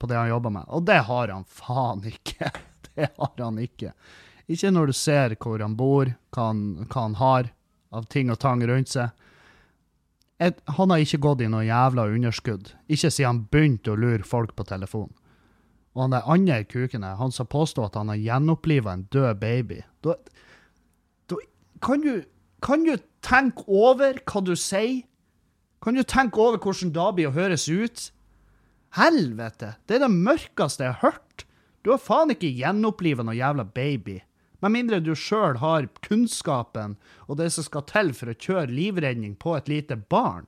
på 0.00 0.08
det 0.08 0.16
han 0.16 0.30
jobber 0.30 0.54
med. 0.56 0.70
Og 0.72 0.86
det 0.88 1.02
har 1.10 1.34
han 1.34 1.44
faen 1.48 2.06
ikke. 2.08 2.52
Det 2.94 3.08
har 3.16 3.40
han 3.40 3.56
ikke. 3.58 3.88
Ikke 4.46 4.70
når 4.70 4.92
du 4.92 4.94
ser 4.94 5.32
hvor 5.42 5.58
han 5.58 5.72
bor, 5.74 6.12
hva 6.30 6.44
han, 6.52 6.60
hva 6.86 7.00
han 7.08 7.16
har 7.18 7.48
av 7.90 8.04
ting 8.06 8.30
og 8.30 8.38
tang 8.38 8.62
rundt 8.70 8.92
seg 8.92 9.23
et, 10.42 10.58
han 10.66 10.90
har 10.90 11.02
ikke 11.02 11.22
gått 11.22 11.44
i 11.44 11.50
noe 11.50 11.62
jævla 11.66 12.08
underskudd. 12.10 12.72
Ikke 12.90 13.10
siden 13.10 13.28
han 13.28 13.42
begynte 13.52 13.92
å 13.92 13.98
lure 13.98 14.26
folk 14.26 14.54
på 14.58 14.66
telefon. 14.66 15.12
Og 15.94 16.02
han 16.02 16.14
der 16.16 16.30
andre 16.30 16.64
kuken 16.66 17.06
han 17.06 17.34
som 17.34 17.46
påstår 17.46 17.88
at 17.88 17.98
han 18.00 18.10
har 18.10 18.18
gjenoppliva 18.18 18.96
en 18.96 19.06
død 19.14 19.38
baby 19.38 19.84
da, 20.02 20.16
kan 21.84 22.00
du, 22.00 22.24
kan 22.64 22.84
du 22.86 22.96
tenke 23.24 23.64
over 23.68 24.18
hva 24.24 24.40
du 24.44 24.54
sier? 24.56 25.02
Kan 25.84 25.98
du 25.98 26.02
tenke 26.08 26.40
over 26.40 26.56
hvordan 26.62 26.94
da 26.96 27.10
blir 27.12 27.28
å 27.28 27.34
høres 27.36 27.66
ut? 27.68 28.06
Helvete! 28.96 29.74
Det 29.84 29.98
er 29.98 30.04
det 30.06 30.12
mørkeste 30.12 30.86
jeg 30.86 30.96
har 30.96 31.12
hørt. 31.12 31.44
Du 31.84 31.92
har 31.92 32.00
faen 32.00 32.32
ikke 32.32 32.52
gjenoppliva 32.56 33.26
noe 33.26 33.36
jævla 33.36 33.66
baby. 33.68 34.22
Med 34.64 34.72
mindre 34.72 34.96
du 35.04 35.10
sjøl 35.12 35.58
har 35.60 35.90
kunnskapen 36.06 36.94
og 37.26 37.36
det 37.36 37.50
som 37.52 37.66
skal 37.66 37.84
til 37.90 38.14
for 38.16 38.32
å 38.32 38.36
kjøre 38.46 38.72
livredning 38.72 39.34
på 39.36 39.52
et 39.58 39.68
lite 39.68 39.98
barn. 40.08 40.46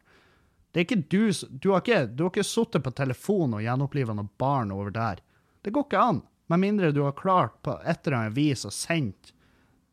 Det 0.73 0.81
er 0.81 0.87
ikke 0.87 1.03
du, 1.13 1.21
du 1.61 1.69
har 1.75 1.83
ikke, 1.85 1.99
du 2.17 2.23
ikke 2.31 2.45
sittet 2.49 2.85
på 2.85 2.95
telefonen 2.97 3.59
og 3.59 3.67
gjenoppliva 3.67 4.17
noe 4.17 4.33
barn 4.41 4.73
over 4.73 4.95
der. 4.95 5.21
Det 5.61 5.75
går 5.77 5.85
ikke 5.85 6.01
an. 6.01 6.23
Med 6.49 6.63
mindre 6.65 6.95
du 6.97 7.03
har 7.05 7.13
klart 7.19 7.59
på 7.67 7.77
et 7.85 8.07
eller 8.07 8.23
annet 8.23 8.39
vis 8.39 8.65
å 8.65 8.73
sende 8.73 9.37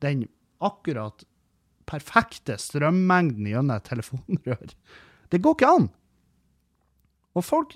den 0.04 0.24
akkurat 0.64 1.26
perfekte 1.92 2.56
strømmengden 2.56 3.52
gjennom 3.52 3.76
et 3.76 3.88
telefonrør. 3.92 4.76
Det 5.36 5.44
går 5.44 5.60
ikke 5.60 5.74
an. 5.82 5.92
Og 7.36 7.44
folk 7.44 7.76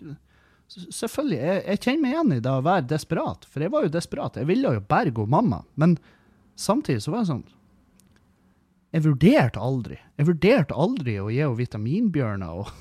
Selvfølgelig, 0.68 1.38
jeg, 1.40 1.60
jeg 1.64 1.80
kjenner 1.80 2.02
meg 2.04 2.12
igjen 2.12 2.32
i 2.36 2.44
det 2.44 2.52
å 2.52 2.64
være 2.66 2.88
desperat, 2.92 3.46
for 3.48 3.64
jeg 3.64 3.72
var 3.72 3.86
jo 3.86 3.92
desperat. 3.94 4.36
Jeg 4.36 4.50
ville 4.50 4.74
jo 4.76 4.82
berge 4.84 5.24
mamma, 5.32 5.62
men 5.80 5.94
samtidig 6.58 7.04
så 7.06 7.14
var 7.14 7.24
det 7.24 7.32
sånn 7.32 7.46
Jeg 8.96 9.04
vurderte 9.04 9.62
aldri. 9.62 9.98
Jeg 10.18 10.28
vurderte 10.30 10.76
aldri 10.76 11.18
å 11.22 11.30
gi 11.30 11.42
henne 11.44 11.60
vitaminbjørner 11.60 12.62
og 12.62 12.72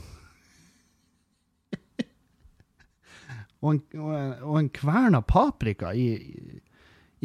og 3.60 3.70
en, 3.72 3.80
og 3.98 4.12
en, 4.14 4.32
og 4.46 4.56
en 4.60 5.22
paprika 5.26 5.92
i, 5.92 6.08
i, 6.14 6.60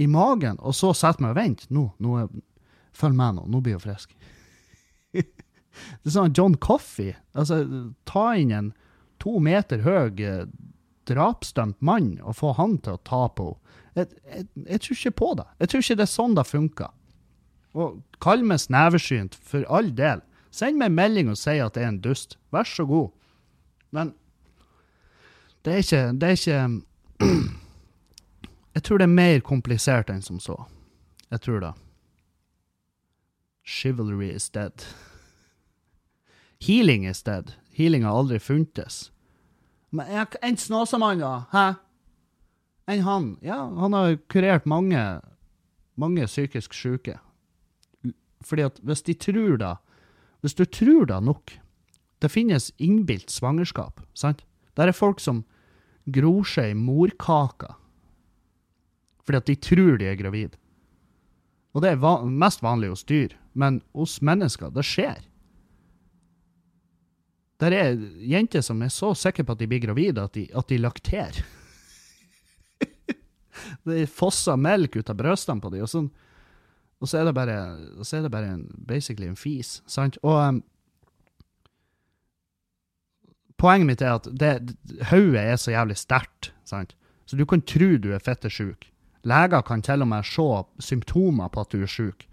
i, 0.01 0.07
magen, 0.07 0.57
og 0.59 0.75
så 0.75 0.93
sette 0.97 1.21
meg 1.23 1.35
og 1.35 1.39
vente. 1.39 1.69
Nå, 1.69 1.85
nå 2.01 2.17
er, 2.23 2.27
følg 2.97 3.15
med 3.15 3.37
nå, 3.37 3.45
nå 3.53 3.61
blir 3.61 3.77
hun 3.77 3.85
frisk. 3.85 4.15
det 5.13 5.23
er 6.09 6.15
sånn 6.17 6.35
John 6.37 6.57
Coffey. 6.57 7.13
Altså, 7.37 7.63
ta 8.09 8.31
inn 8.39 8.51
en 8.55 8.73
to 9.21 9.37
meter 9.43 9.85
høy 9.85 10.17
eh, 10.25 10.45
drapsdømt 11.09 11.81
mann 11.85 12.15
og 12.21 12.39
få 12.39 12.55
han 12.57 12.79
til 12.81 12.97
å 12.97 13.03
ta 13.07 13.27
på 13.29 13.51
henne. 13.51 13.60
Jeg, 13.95 14.07
jeg, 14.25 14.45
jeg, 14.67 14.81
tror 14.81 14.97
ikke 14.97 15.11
på 15.11 15.29
det. 15.37 15.45
Jeg 15.59 15.69
tror 15.69 15.83
ikke 15.83 15.95
det 15.99 16.05
er 16.05 16.11
sånn 16.11 16.35
det 16.37 16.47
funker. 16.47 16.91
Og 17.75 18.01
kall 18.23 18.43
meg 18.47 18.61
sneversynt, 18.63 19.35
for 19.35 19.67
all 19.71 19.91
del. 19.95 20.23
Send 20.51 20.79
meg 20.79 20.91
en 20.91 20.97
melding 20.97 21.31
og 21.31 21.39
si 21.39 21.57
at 21.63 21.77
jeg 21.79 21.87
er 21.87 21.93
en 21.93 22.01
dust. 22.03 22.37
Vær 22.51 22.67
så 22.67 22.85
god. 22.87 23.11
Men 23.91 24.13
det 25.65 25.73
er 25.73 25.83
ikke 25.83 26.03
Det 26.19 26.27
er 26.27 26.37
ikke 26.39 26.81
Jeg 28.75 28.83
tror 28.83 28.97
det 28.97 29.03
er 29.03 29.15
mer 29.19 29.39
komplisert 29.43 30.09
enn 30.09 30.21
som 30.23 30.39
så. 30.39 30.55
Jeg 31.31 31.41
tror 31.41 31.59
det. 31.59 31.71
Chivalry 33.67 34.29
is 34.31 34.49
dead. 34.49 34.85
Healing 36.61 37.05
is 37.07 37.23
dead. 37.23 37.53
Healing 37.73 38.05
har 38.05 38.15
aldri 38.15 38.39
funtes. 38.39 39.11
Men 39.91 40.27
en 40.41 40.57
Snåsamann, 40.57 41.19
da? 41.19 41.43
Hæ? 41.51 41.73
Enn 42.91 43.05
han? 43.05 43.27
Ja, 43.45 43.57
han 43.79 43.95
har 43.95 44.17
kurert 44.31 44.67
mange, 44.67 44.99
mange 45.95 46.27
psykisk 46.27 46.75
syke. 46.75 47.17
Fordi 48.43 48.65
at 48.67 48.79
hvis 48.83 49.05
de 49.07 49.13
tror 49.15 49.59
da 49.61 49.75
Hvis 50.41 50.55
du 50.57 50.63
tror 50.65 51.05
da 51.05 51.19
nok 51.21 51.51
Det 52.21 52.31
finnes 52.33 52.71
innbilt 52.81 53.29
svangerskap, 53.29 54.01
sant? 54.17 54.41
Der 54.75 54.89
er 54.89 54.97
folk 54.97 55.19
som 55.21 55.43
gror 56.09 56.43
seg 56.47 56.71
i 56.73 56.77
morkaka 56.77 57.75
fordi 59.21 59.37
at 59.37 59.47
de 59.47 59.55
tror 59.55 59.99
de 60.01 60.07
er 60.09 60.17
gravid. 60.17 60.55
Og 61.77 61.83
det 61.83 61.91
er 61.93 61.99
va 62.01 62.15
mest 62.25 62.63
vanlig 62.65 62.89
hos 62.89 63.03
dyr, 63.07 63.35
men 63.53 63.81
hos 63.93 64.17
mennesker, 64.25 64.71
det 64.73 64.83
skjer. 64.87 65.21
Der 67.61 67.75
er 67.77 67.99
jenter 68.25 68.65
som 68.65 68.81
er 68.81 68.89
så 68.89 69.13
sikre 69.13 69.45
på 69.45 69.53
at 69.53 69.61
de 69.61 69.69
blir 69.69 69.83
gravide, 69.83 70.25
at 70.25 70.33
de, 70.33 70.47
at 70.57 70.67
de 70.67 70.81
lakterer. 70.81 71.43
Det 73.87 74.09
fosser 74.09 74.59
melk 74.59 74.95
ut 74.95 75.09
av 75.09 75.19
brystene 75.19 75.63
på 75.63 75.71
dem, 75.73 75.85
og, 75.85 75.91
sånn, 75.91 76.09
og, 77.01 77.09
så 77.09 77.21
er 77.21 77.29
det 77.29 77.35
bare, 77.37 77.57
så 78.05 78.17
er 78.17 78.25
det 78.25 78.33
bare 78.33 78.53
en, 78.55 78.67
basically 78.87 79.29
en 79.29 79.39
fis. 79.39 79.79
sant? 79.89 80.19
Og 80.23 80.37
um, 80.37 80.61
poenget 83.61 83.89
mitt 83.89 84.05
er 84.05 84.17
at 84.17 84.29
hodet 85.11 85.43
er 85.43 85.59
så 85.61 85.75
jævlig 85.75 85.99
sterkt, 86.01 86.53
så 86.65 87.37
du 87.37 87.45
kan 87.47 87.61
tro 87.67 87.93
du 88.01 88.11
er 88.15 88.23
fettesjuk. 88.23 88.87
Leger 89.27 89.61
kan 89.61 89.83
til 89.85 90.01
og 90.01 90.09
med 90.09 90.25
se 90.25 90.47
symptomer 90.81 91.51
på 91.53 91.61
at 91.61 91.71
du 91.71 91.83
er 91.83 91.91
sjuk. 91.91 92.25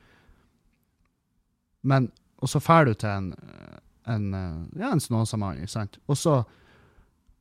Men 1.83 2.11
Og 2.39 2.49
så 2.49 2.61
drar 2.63 2.85
du 2.85 2.95
til 2.95 3.09
en, 3.11 3.33
en, 4.07 4.27
ja, 4.79 4.93
en 4.93 5.01
snåsamann, 5.01 5.59
ikke 5.59 5.73
sant. 5.73 5.99
Og 6.07 6.17
så, 6.17 6.45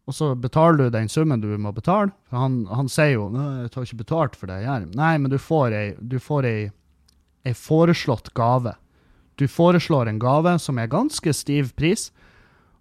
og 0.07 0.15
så 0.15 0.31
betaler 0.39 0.87
du 0.87 0.89
den 0.93 1.09
summen 1.11 1.41
du 1.43 1.49
må 1.59 1.73
betale. 1.75 2.13
Han, 2.31 2.65
han 2.71 2.87
sier 2.87 3.17
jo 3.17 3.29
'jeg 3.29 3.71
tar 3.71 3.83
ikke 3.83 4.03
betalt 4.03 4.35
for 4.35 4.47
det 4.47 4.61
jeg. 4.63 4.87
Nei, 4.95 5.17
men 5.17 5.31
du 5.31 5.37
får 5.37 5.73
ei, 5.75 5.95
du 5.99 6.17
får 6.19 6.45
ei, 6.45 6.71
ei 7.45 7.53
foreslått 7.53 8.33
gave. 8.33 8.75
Du 9.35 9.47
foreslår 9.47 10.07
en 10.07 10.19
gave 10.19 10.57
som 10.59 10.79
er 10.79 10.87
ganske 10.87 11.33
stiv 11.33 11.75
pris, 11.75 12.11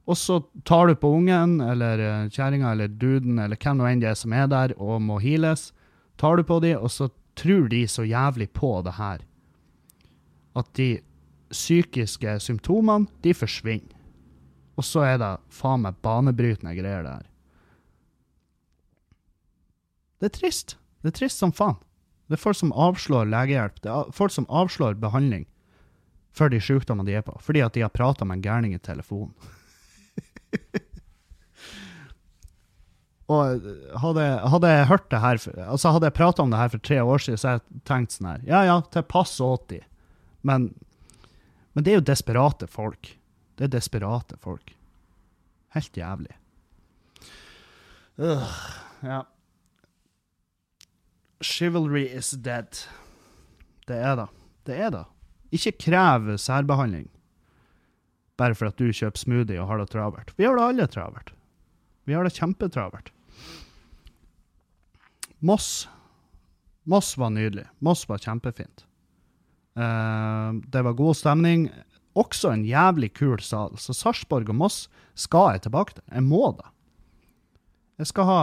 og 0.06 0.16
så 0.16 0.44
tar 0.64 0.86
du 0.86 0.94
på 0.94 1.10
ungen 1.18 1.60
eller 1.60 1.98
eh, 1.98 2.28
kjerringa 2.30 2.72
eller 2.72 2.88
duden 2.88 3.38
eller 3.38 3.56
hvem 3.56 3.76
nå 3.76 3.88
enn 3.90 4.00
det 4.00 4.10
er 4.10 4.14
som 4.14 4.32
er 4.32 4.46
der 4.46 4.72
og 4.78 5.02
må 5.02 5.18
heales. 5.18 5.72
Tar 6.16 6.36
du 6.36 6.44
på 6.44 6.60
dem, 6.62 6.78
og 6.78 6.90
så 6.90 7.10
tror 7.34 7.68
de 7.68 7.86
så 7.88 8.06
jævlig 8.06 8.52
på 8.54 8.82
det 8.86 8.94
her 8.94 9.18
at 10.56 10.70
de 10.76 11.00
psykiske 11.50 12.38
symptomene, 12.40 13.06
de 13.24 13.34
forsvinner. 13.34 13.95
Og 14.76 14.84
så 14.84 15.02
er 15.08 15.18
det 15.22 15.32
faen 15.52 15.84
meg 15.86 15.98
banebrytende 16.04 16.74
greier, 16.76 17.04
det 17.06 17.14
her. 17.14 17.26
Det 20.20 20.30
er 20.30 20.36
trist. 20.36 20.76
Det 21.02 21.12
er 21.12 21.18
trist 21.20 21.40
som 21.40 21.52
faen. 21.52 21.78
Det 22.26 22.36
er 22.36 22.42
folk 22.42 22.58
som 22.58 22.72
avslår 22.74 23.28
legehjelp. 23.30 23.76
Det 23.84 23.92
er 23.92 24.10
folk 24.14 24.34
som 24.34 24.48
avslår 24.50 24.98
behandling 25.00 25.46
for 26.36 26.52
de 26.52 26.60
sykdommene 26.60 27.08
de 27.08 27.16
er 27.16 27.24
på, 27.24 27.32
fordi 27.40 27.62
at 27.64 27.76
de 27.76 27.84
har 27.84 27.94
prata 27.94 28.26
med 28.28 28.38
en 28.38 28.44
gærning 28.44 28.74
i 28.76 28.82
telefonen. 28.82 29.32
Og 33.26 33.64
hadde, 33.98 34.24
hadde, 34.52 34.68
jeg 34.70 34.86
hørt 34.86 35.08
det 35.10 35.18
her, 35.18 35.40
altså 35.66 35.90
hadde 35.96 36.06
jeg 36.06 36.14
prata 36.14 36.44
om 36.44 36.52
det 36.52 36.60
her 36.60 36.68
for 36.70 36.82
tre 36.86 36.98
år 37.02 37.24
siden, 37.24 37.40
så 37.40 37.48
hadde 37.48 37.64
jeg 37.64 37.82
tenkt 37.88 38.14
sånn 38.14 38.28
her 38.30 38.44
Ja 38.46 38.60
ja, 38.68 38.76
til 38.92 39.02
pass 39.10 39.32
80. 39.42 39.82
Men, 40.46 40.68
men 41.74 41.86
det 41.86 41.90
er 41.90 41.98
jo 41.98 42.04
desperate 42.06 42.68
folk. 42.70 43.16
Det 43.56 43.66
er 43.66 43.72
desperate 43.72 44.36
folk. 44.42 44.74
Helt 45.74 45.96
jævlig. 45.96 46.36
Uh, 48.16 48.44
ja. 49.04 49.22
Chivalry 51.44 52.06
is 52.06 52.30
dead. 52.30 52.86
Det 53.88 53.96
er 53.96 54.16
det. 54.16 54.28
Det 54.66 54.80
er 54.80 54.90
det. 54.90 55.04
Ikke 55.56 55.76
krev 55.86 56.36
særbehandling 56.38 57.10
bare 58.36 58.56
for 58.56 58.68
at 58.68 58.78
du 58.80 58.90
kjøper 58.92 59.20
smoothie 59.20 59.60
og 59.60 59.70
har 59.70 59.80
det 59.80 59.90
travelt. 59.92 60.32
Vi 60.36 60.44
har 60.44 60.56
det 60.58 60.64
alle 60.68 60.86
travelt. 60.92 61.32
Vi 62.06 62.14
har 62.14 62.26
det 62.26 62.36
kjempetravelt. 62.36 63.10
Moss. 65.40 65.88
Moss 66.84 67.14
var 67.18 67.32
nydelig. 67.34 67.66
Moss 67.84 68.04
var 68.08 68.22
kjempefint. 68.22 68.84
Uh, 69.76 70.60
det 70.72 70.84
var 70.84 70.96
god 70.96 71.16
stemning. 71.18 71.68
Også 72.16 72.52
en 72.52 72.64
jævlig 72.64 73.12
kul 73.16 73.40
sal. 73.44 73.76
Så 73.80 73.94
Sarpsborg 73.96 74.48
og 74.52 74.56
Moss 74.56 74.86
skal 75.18 75.56
jeg 75.56 75.66
tilbake 75.66 75.98
til. 75.98 76.06
Jeg 76.12 76.24
må 76.24 76.48
det. 76.56 76.70
Jeg 77.96 78.10
skal 78.10 78.28
ha 78.28 78.40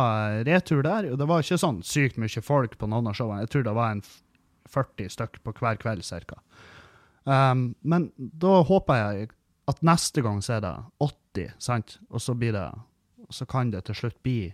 retur 0.48 0.82
der, 0.82 1.12
og 1.12 1.20
det 1.22 1.28
var 1.30 1.44
ikke 1.44 1.60
sånn 1.62 1.84
sykt 1.86 2.18
mye 2.22 2.42
folk 2.42 2.78
på 2.82 2.90
noen 2.90 3.10
av 3.10 3.18
showene. 3.18 3.44
Jeg 3.46 3.52
tror 3.54 3.68
det 3.68 3.76
var 3.78 3.94
en 3.94 4.02
40 4.74 5.14
stykk 5.14 5.38
på 5.46 5.54
hver 5.60 5.78
kveld, 5.82 6.02
cirka. 6.06 6.40
Um, 7.24 7.76
men 7.86 8.10
da 8.18 8.64
håper 8.68 9.00
jeg 9.00 9.30
at 9.72 9.84
neste 9.86 10.24
gang 10.26 10.42
så 10.44 10.58
er 10.58 10.66
det 10.66 10.74
80, 11.06 11.54
sant? 11.62 11.98
og 12.10 12.22
så, 12.22 12.34
blir 12.36 12.56
det, 12.56 12.66
så 13.32 13.46
kan 13.50 13.72
det 13.72 13.86
til 13.88 14.02
slutt 14.02 14.18
bli 14.26 14.54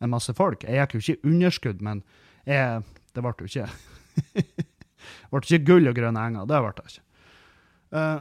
en 0.00 0.12
masse 0.14 0.32
folk. 0.34 0.64
Jeg 0.64 0.80
gikk 0.80 0.96
jo 0.96 1.02
ikke 1.04 1.18
i 1.18 1.32
underskudd, 1.34 1.84
men 1.84 2.02
jeg, 2.48 2.82
det 3.14 3.24
ble 3.24 3.36
jo 3.38 3.50
ikke 3.50 3.68
Det 5.30 5.30
ble 5.32 5.40
ikke 5.44 5.64
gull 5.68 5.88
og 5.88 5.96
grønne 5.96 6.22
enger. 6.26 6.48
Det 6.48 6.58
ble 6.64 6.72
det 6.76 6.88
ikke. 6.90 7.04
Uh, 7.90 8.18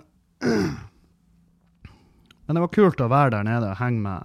men 2.46 2.56
det 2.56 2.62
var 2.64 2.72
kult 2.74 3.02
å 3.04 3.10
være 3.12 3.34
der 3.36 3.44
nede 3.48 3.72
og 3.74 3.80
henge 3.82 4.02
med 4.06 4.22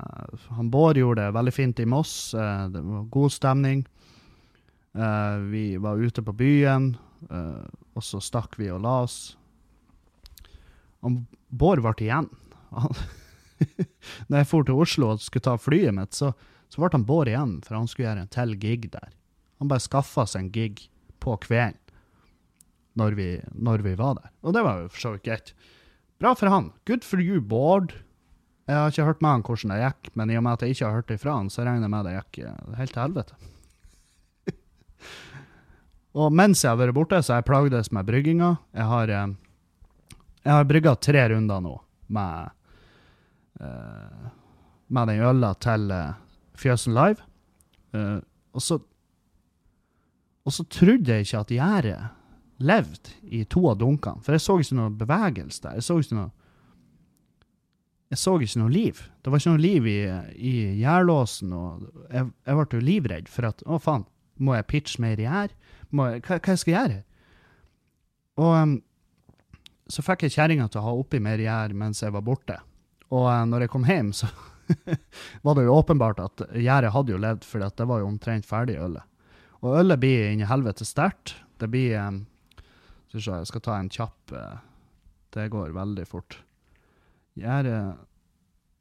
han 0.57 0.71
Bård 0.73 0.99
gjorde 1.01 1.25
det 1.27 1.37
veldig 1.37 1.55
fint 1.55 1.81
i 1.83 1.87
Moss. 1.91 2.15
Uh, 2.37 2.71
det 2.73 2.83
var 2.85 3.13
god 3.15 3.33
stemning. 3.35 3.85
Uh, 4.95 5.37
vi 5.51 5.65
var 5.83 5.99
ute 5.99 6.23
på 6.23 6.33
byen, 6.39 6.95
og 7.25 8.03
så 8.05 8.21
stakk 8.23 8.59
vi 8.61 8.69
og 8.71 8.83
la 8.85 8.95
oss. 9.07 9.19
Han 11.03 11.27
Bård 11.49 11.83
ble 11.83 11.95
igjen. 12.05 12.29
Når 14.29 14.37
jeg 14.39 14.49
for 14.51 14.67
til 14.67 14.81
Oslo 14.83 15.15
og 15.15 15.23
skulle 15.23 15.47
ta 15.47 15.55
flyet 15.61 15.95
mitt, 15.97 16.15
så, 16.17 16.33
så 16.69 16.81
ble 16.81 16.91
han 16.93 17.07
Bård 17.09 17.29
igjen, 17.31 17.61
for 17.65 17.79
han 17.79 17.89
skulle 17.91 18.09
gjøre 18.11 18.27
en 18.27 18.35
til 18.35 18.51
gig 18.61 18.91
der. 18.93 19.11
Han 19.63 19.71
bare 19.71 19.85
skaffa 19.85 20.27
seg 20.29 20.47
en 20.47 20.55
gig 20.55 20.77
på 21.23 21.37
kvelden. 21.45 21.79
når 22.95 23.17
vi, 23.19 23.29
når 23.55 23.83
vi 23.83 23.95
var 23.99 24.15
der. 24.15 24.31
Og 24.43 24.55
det 24.55 24.63
var 24.63 24.83
jo 24.83 24.91
for 24.93 25.03
så 25.03 25.11
vidt 25.15 25.25
greit. 25.27 25.55
Bra 26.23 26.35
for 26.39 26.51
han. 26.53 26.73
Good 26.87 27.05
for 27.05 27.21
you, 27.21 27.41
Bård. 27.41 27.95
Jeg 28.65 28.77
har 28.77 28.93
ikke 28.93 29.07
hørt 29.09 29.21
med 29.25 29.31
han 29.31 29.43
hvordan 29.45 29.73
det 29.75 29.81
gikk, 29.83 30.13
men 30.17 30.31
i 30.31 30.39
og 30.39 30.45
med 30.47 30.57
at 30.57 30.63
jeg 30.65 30.77
ikke 30.77 30.87
har 30.87 30.95
hørt 30.99 31.11
det 31.11 31.19
fra 31.21 31.35
han, 31.37 31.51
så 31.53 31.67
regner 31.67 31.85
jeg 31.85 31.93
med 31.93 32.07
det 32.09 32.15
gikk 32.15 32.39
eh, 32.47 32.77
helt 32.79 32.95
til 32.95 33.03
helvete. 33.03 33.37
og 36.23 36.33
mens 36.33 36.65
jeg 36.65 36.73
har 36.73 36.81
vært 36.81 36.97
borte, 36.97 37.21
så 37.21 37.35
har 37.35 37.43
jeg 37.43 37.49
plagdes 37.51 37.93
med 37.93 38.09
brygginga. 38.09 38.55
Jeg 38.73 38.89
har, 38.93 39.13
eh, 39.13 39.35
jeg 40.47 40.55
har 40.55 40.71
brygga 40.71 40.97
tre 40.97 41.27
runder 41.35 41.61
nå 41.67 41.75
med, 42.17 42.57
eh, 43.61 44.33
med 44.89 45.13
den 45.13 45.29
øla 45.29 45.53
til 45.61 45.93
Fjøsen 46.57 46.97
Live. 46.97 47.31
Og 48.55 48.63
så 48.63 48.81
og 50.45 50.53
så 50.53 50.65
trodde 50.69 51.09
jeg 51.09 51.25
ikke 51.25 51.41
at 51.41 51.53
gjerdet 51.57 52.01
levde 52.63 53.15
i 53.25 53.43
to 53.51 53.65
av 53.71 53.79
dunkene, 53.81 54.23
for 54.23 54.37
jeg 54.37 54.45
så 54.45 54.59
ikke 54.61 54.79
noe 54.79 54.95
bevegelse 54.95 55.65
der. 55.65 55.79
Jeg 55.81 55.87
så 55.89 55.99
ikke 56.01 56.19
noe 56.21 56.33
jeg 58.13 58.21
så 58.21 58.35
ikke 58.39 58.61
noe 58.61 58.71
liv. 58.71 59.01
Det 59.25 59.33
var 59.33 59.41
ikke 59.41 59.53
noe 59.57 59.63
liv 59.63 59.87
i, 59.91 59.99
i 60.37 60.53
gjærlåsen. 60.79 61.53
og 61.57 61.87
Jeg, 62.13 62.29
jeg 62.47 62.59
ble 62.59 62.79
jo 62.79 62.87
livredd 62.87 63.31
for 63.33 63.49
at 63.49 63.65
å 63.67 63.81
faen, 63.83 64.05
må 64.39 64.55
jeg 64.55 64.69
pitche 64.71 65.03
mer 65.03 65.19
gjær? 65.19 65.55
Hva, 65.91 66.11
Hva, 66.21 66.39
jeg 66.39 66.61
skal 66.61 66.75
jeg 66.75 66.79
gjøre? 66.79 67.01
Og 68.45 68.53
um, 68.55 68.75
så 69.91 70.05
fikk 70.05 70.27
jeg 70.27 70.35
kjerringa 70.37 70.69
til 70.71 70.83
å 70.83 70.87
ha 70.87 70.95
oppi 71.01 71.21
mer 71.23 71.43
gjær 71.43 71.75
mens 71.79 72.03
jeg 72.05 72.15
var 72.15 72.25
borte. 72.27 72.59
Og 73.11 73.27
uh, 73.27 73.43
når 73.49 73.67
jeg 73.67 73.73
kom 73.75 73.89
hjem, 73.89 74.13
så 74.15 74.31
var 75.45 75.59
det 75.59 75.67
jo 75.67 75.75
åpenbart 75.81 76.23
at 76.23 76.47
gjæret 76.55 76.95
hadde 76.95 77.15
jo 77.15 77.21
levd, 77.25 77.49
for 77.49 77.67
det 77.67 77.89
var 77.89 78.03
jo 78.03 78.13
omtrent 78.13 78.47
ferdig 78.47 78.79
ølet. 78.83 79.03
Og 79.65 79.79
ølet 79.81 80.03
blir 80.03 80.31
inni 80.31 80.47
helvete 80.47 80.87
sterkt. 80.87 81.35
Det 81.59 81.71
blir 81.73 81.97
um, 81.99 82.25
Skal 83.15 83.21
vi 83.21 83.25
se, 83.29 83.35
jeg 83.39 83.47
skal 83.47 83.63
ta 83.63 83.75
en 83.79 83.89
kjapp 83.95 84.33
uh, 84.35 84.55
Det 85.31 85.45
går 85.53 85.71
veldig 85.71 86.05
fort. 86.11 86.35
Gjære 87.39 87.75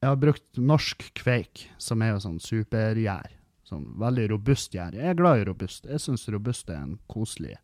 Jeg 0.02 0.08
har 0.10 0.18
brukt 0.18 0.58
norsk 0.58 1.06
kveik, 1.14 1.68
som 1.78 2.02
er 2.02 2.16
jo 2.16 2.24
sånn 2.24 2.40
supergjær. 2.42 3.30
Sånn 3.70 3.86
veldig 4.02 4.26
robust 4.32 4.74
gjær. 4.74 4.98
Jeg 4.98 5.12
er 5.12 5.20
glad 5.22 5.44
i 5.44 5.46
robust. 5.46 5.86
Jeg 5.86 6.02
syns 6.02 6.26
robust 6.34 6.74
er 6.74 6.82
en 6.82 6.98
koselig, 7.06 7.60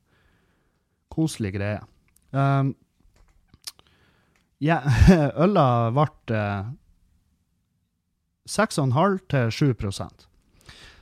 koselig 1.10 1.56
greie. 1.58 1.82
Um, 2.38 2.76
ja, 4.62 4.84
øla 5.44 5.68
ble 5.90 6.38
uh, 6.38 6.70
6,5 8.46 9.24
til 9.34 9.58
7 9.58 9.74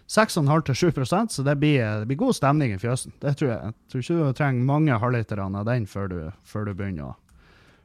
6,5 0.08 0.62
til 0.70 0.92
7% 0.92 1.36
så 1.36 1.44
det 1.44 1.58
blir, 1.60 1.84
det 2.00 2.08
blir 2.08 2.20
god 2.22 2.36
stemning 2.38 2.72
i 2.72 2.80
fjøsen. 2.80 3.12
Det 3.20 3.36
tror 3.40 3.50
jeg. 3.52 3.60
Jeg 3.74 3.92
tror 3.92 4.04
ikke 4.04 4.18
du 4.20 4.38
trenger 4.40 4.70
mange 4.70 5.00
halvlitere 5.04 5.48
av 5.48 5.66
den 5.68 5.88
før 5.88 6.08
du, 6.08 6.20
før, 6.48 6.72
du 6.72 7.02
å, 7.04 7.12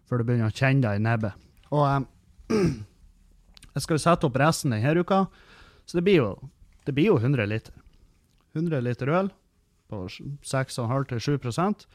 før 0.07 0.23
du 0.23 0.29
begynner 0.29 0.53
å 0.53 0.55
kjenne 0.55 0.87
deg 0.87 1.01
i 1.01 1.03
nebbet. 1.03 1.49
Og 1.75 1.83
um, 1.83 2.07
jeg 3.75 3.85
skal 3.85 3.99
jo 3.99 4.05
sette 4.05 4.29
opp 4.29 4.39
resten 4.39 4.75
denne 4.75 5.03
uka, 5.03 5.25
så 5.85 5.99
det 5.99 6.05
blir 6.07 6.21
jo, 6.21 6.29
det 6.87 6.95
blir 6.95 7.11
jo 7.11 7.19
100 7.19 7.49
liter. 7.51 7.75
100 8.55 8.85
liter 8.87 9.11
øl 9.11 9.33
på 9.91 10.05
6,5-7%. 10.07 11.87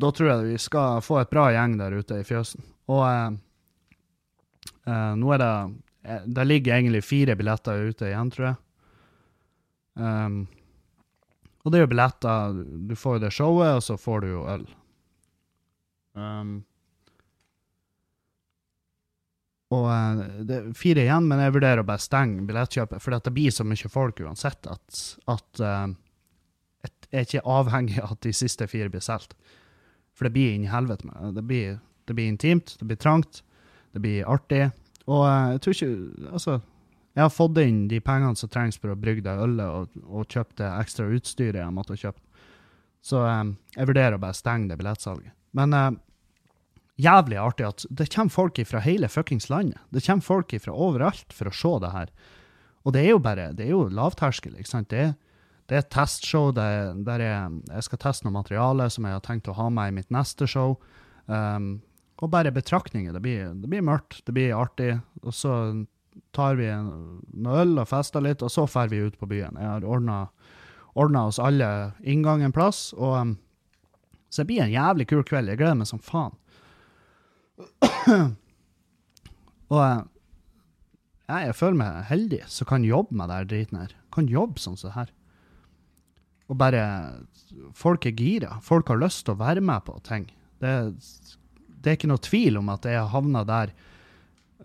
Da 0.00 0.10
tror 0.16 0.30
jeg 0.30 0.48
vi 0.48 0.58
skal 0.58 1.04
få 1.04 1.20
et 1.20 1.30
bra 1.30 1.50
gjeng 1.52 1.76
der 1.78 1.94
ute 2.00 2.18
i 2.18 2.26
fjøsen. 2.26 2.64
Og 2.90 3.04
eh, 3.06 3.30
eh, 4.88 5.12
nå 5.20 5.32
er 5.36 5.42
det 5.44 5.54
Det 6.00 6.44
ligger 6.46 6.78
egentlig 6.78 7.04
fire 7.04 7.36
billetter 7.36 7.90
ute 7.90 8.08
igjen, 8.08 8.32
tror 8.32 8.46
jeg. 8.46 8.58
Um, 10.00 10.40
og 11.60 11.72
det 11.72 11.76
er 11.76 11.82
jo 11.82 11.90
billetter 11.90 12.60
Du 12.88 12.94
får 12.96 13.18
jo 13.18 13.22
det 13.24 13.32
showet, 13.36 13.72
og 13.76 13.82
så 13.84 13.98
får 14.00 14.22
du 14.24 14.28
jo 14.30 14.44
øl. 14.48 14.64
Um, 16.16 16.54
og 19.70 19.86
eh, 19.86 20.22
det 20.46 20.56
er 20.56 20.70
fire 20.74 21.04
igjen, 21.04 21.28
men 21.30 21.42
jeg 21.44 21.54
vurderer 21.54 21.82
å 21.82 21.86
bare 21.86 22.02
stenge 22.02 22.42
billettkjøpet, 22.48 23.02
for 23.02 23.14
det 23.14 23.34
blir 23.34 23.54
så 23.54 23.66
mye 23.66 23.90
folk 23.92 24.22
uansett 24.24 24.66
at, 24.66 25.02
at 25.30 25.62
eh, 25.62 25.92
jeg 27.10 27.20
er 27.20 27.28
ikke 27.28 27.46
avhengig 27.58 28.00
av 28.02 28.16
at 28.16 28.22
de 28.26 28.32
siste 28.34 28.66
fire 28.70 28.90
blir 28.90 29.04
solgt. 29.04 29.36
For 30.16 30.26
det 30.26 30.34
blir 30.34 30.56
inn 30.56 30.66
i 30.66 30.72
helvete 30.72 31.06
det. 31.36 31.44
Blir, 31.46 31.78
det 32.08 32.16
blir 32.18 32.30
intimt, 32.30 32.74
det 32.80 32.88
blir 32.90 32.98
trangt, 33.00 33.44
det 33.94 34.02
blir 34.02 34.26
artig. 34.30 34.70
Og 35.10 35.24
eh, 35.26 35.46
jeg 35.54 35.62
tror 35.64 35.76
ikke 35.76 36.30
Altså, 36.30 36.58
jeg 37.16 37.24
har 37.24 37.32
fått 37.34 37.58
inn 37.62 37.86
de 37.90 38.00
pengene 38.04 38.38
som 38.38 38.50
trengs 38.52 38.78
for 38.80 38.92
å 38.92 38.98
brygge 38.98 39.26
det 39.26 39.36
ølet, 39.44 39.66
og, 39.66 40.04
og 40.06 40.28
kjøpt 40.30 40.60
det 40.60 40.68
ekstra 40.68 41.08
utstyret 41.10 41.62
jeg 41.62 41.74
måtte 41.74 41.96
ha 41.96 42.02
kjøpt. 42.04 42.22
Så 43.00 43.22
um, 43.24 43.54
jeg 43.74 43.88
vurderer 43.88 44.18
å 44.18 44.22
bare 44.22 44.36
stenge 44.36 44.70
det 44.70 44.76
billettsalget. 44.78 45.32
Men 45.56 45.74
eh, 45.74 45.88
jævlig 47.00 47.40
artig 47.40 47.66
at 47.66 47.86
det 47.88 48.10
kommer 48.12 48.34
folk 48.34 48.60
fra 48.68 48.82
hele 48.84 49.08
fuckings 49.10 49.48
landet. 49.50 49.80
Det 49.90 50.04
kommer 50.04 50.26
folk 50.26 50.54
fra 50.62 50.76
overalt 50.76 51.34
for 51.34 51.50
å 51.50 51.56
se 51.56 51.72
det 51.82 51.94
her. 51.96 52.12
Og 52.84 52.94
det 52.94 53.02
er 53.02 53.10
jo 53.14 53.24
bare 53.24 53.50
Det 53.56 53.66
er 53.66 53.74
jo 53.74 53.88
lavterskel, 53.92 54.54
ikke 54.60 54.74
sant. 54.74 54.92
Det 54.92 55.14
det 55.70 55.76
er 55.76 55.84
et 55.84 55.92
testshow 55.94 56.48
der 56.50 57.22
jeg, 57.22 57.58
jeg 57.70 57.86
skal 57.86 57.98
teste 58.02 58.26
noe 58.26 58.34
materiale 58.34 58.88
som 58.90 59.04
jeg 59.06 59.14
har 59.14 59.22
tenkt 59.22 59.46
å 59.46 59.54
ha 59.54 59.68
med 59.70 59.92
i 59.92 59.94
mitt 60.00 60.08
neste 60.10 60.48
show. 60.50 60.72
Um, 61.30 61.76
og 62.20 62.30
bare 62.32 62.52
betraktninger. 62.52 63.14
Det 63.16 63.22
blir, 63.24 63.54
det 63.56 63.68
blir 63.70 63.84
mørkt, 63.84 64.20
det 64.26 64.34
blir 64.36 64.56
artig. 64.56 64.92
Og 65.24 65.34
så 65.34 65.54
tar 66.36 66.58
vi 66.58 66.68
noe 66.70 67.62
øl 67.62 67.78
og 67.80 67.88
fester 67.88 68.22
litt, 68.24 68.44
og 68.44 68.52
så 68.52 68.66
drar 68.68 68.90
vi 68.92 69.02
ut 69.06 69.16
på 69.20 69.28
byen. 69.30 69.56
Jeg 69.56 69.70
har 69.70 69.86
ordna 69.88 71.24
oss 71.26 71.40
alle 71.40 71.70
inngang 72.02 72.44
en 72.44 72.54
plass. 72.54 72.90
og 72.96 73.16
um, 73.16 73.36
Så 74.28 74.42
det 74.42 74.50
blir 74.52 74.64
en 74.66 74.74
jævlig 74.74 75.08
kul 75.10 75.24
kveld. 75.24 75.48
Jeg 75.48 75.60
gleder 75.62 75.80
meg 75.80 75.88
som 75.88 76.02
faen. 76.04 76.36
og 79.70 79.80
jeg, 79.80 80.04
jeg 81.30 81.56
føler 81.56 81.78
meg 81.80 82.04
heldig 82.10 82.42
som 82.50 82.68
kan 82.68 82.84
jobbe 82.84 83.16
med 83.16 83.32
den 83.32 83.50
driten 83.54 83.80
her. 83.80 83.96
Kan 84.12 84.28
jobbe 84.28 84.60
sånn 84.60 84.78
som 84.80 84.94
her. 84.96 85.10
Og 86.50 86.58
bare 86.58 86.84
Folk 87.74 88.06
er 88.06 88.14
gira. 88.14 88.60
Folk 88.62 88.90
har 88.90 89.00
lyst 89.00 89.24
til 89.26 89.34
å 89.34 89.40
være 89.40 89.62
med 89.64 89.82
på 89.86 89.96
ting. 90.06 90.28
Det, 90.62 90.92
det 91.80 91.92
er 91.92 91.98
ikke 91.98 92.10
noe 92.10 92.22
tvil 92.22 92.60
om 92.60 92.68
at 92.72 92.86
jeg 92.88 92.98
har 92.98 93.10
havna 93.12 93.42
der 93.48 93.72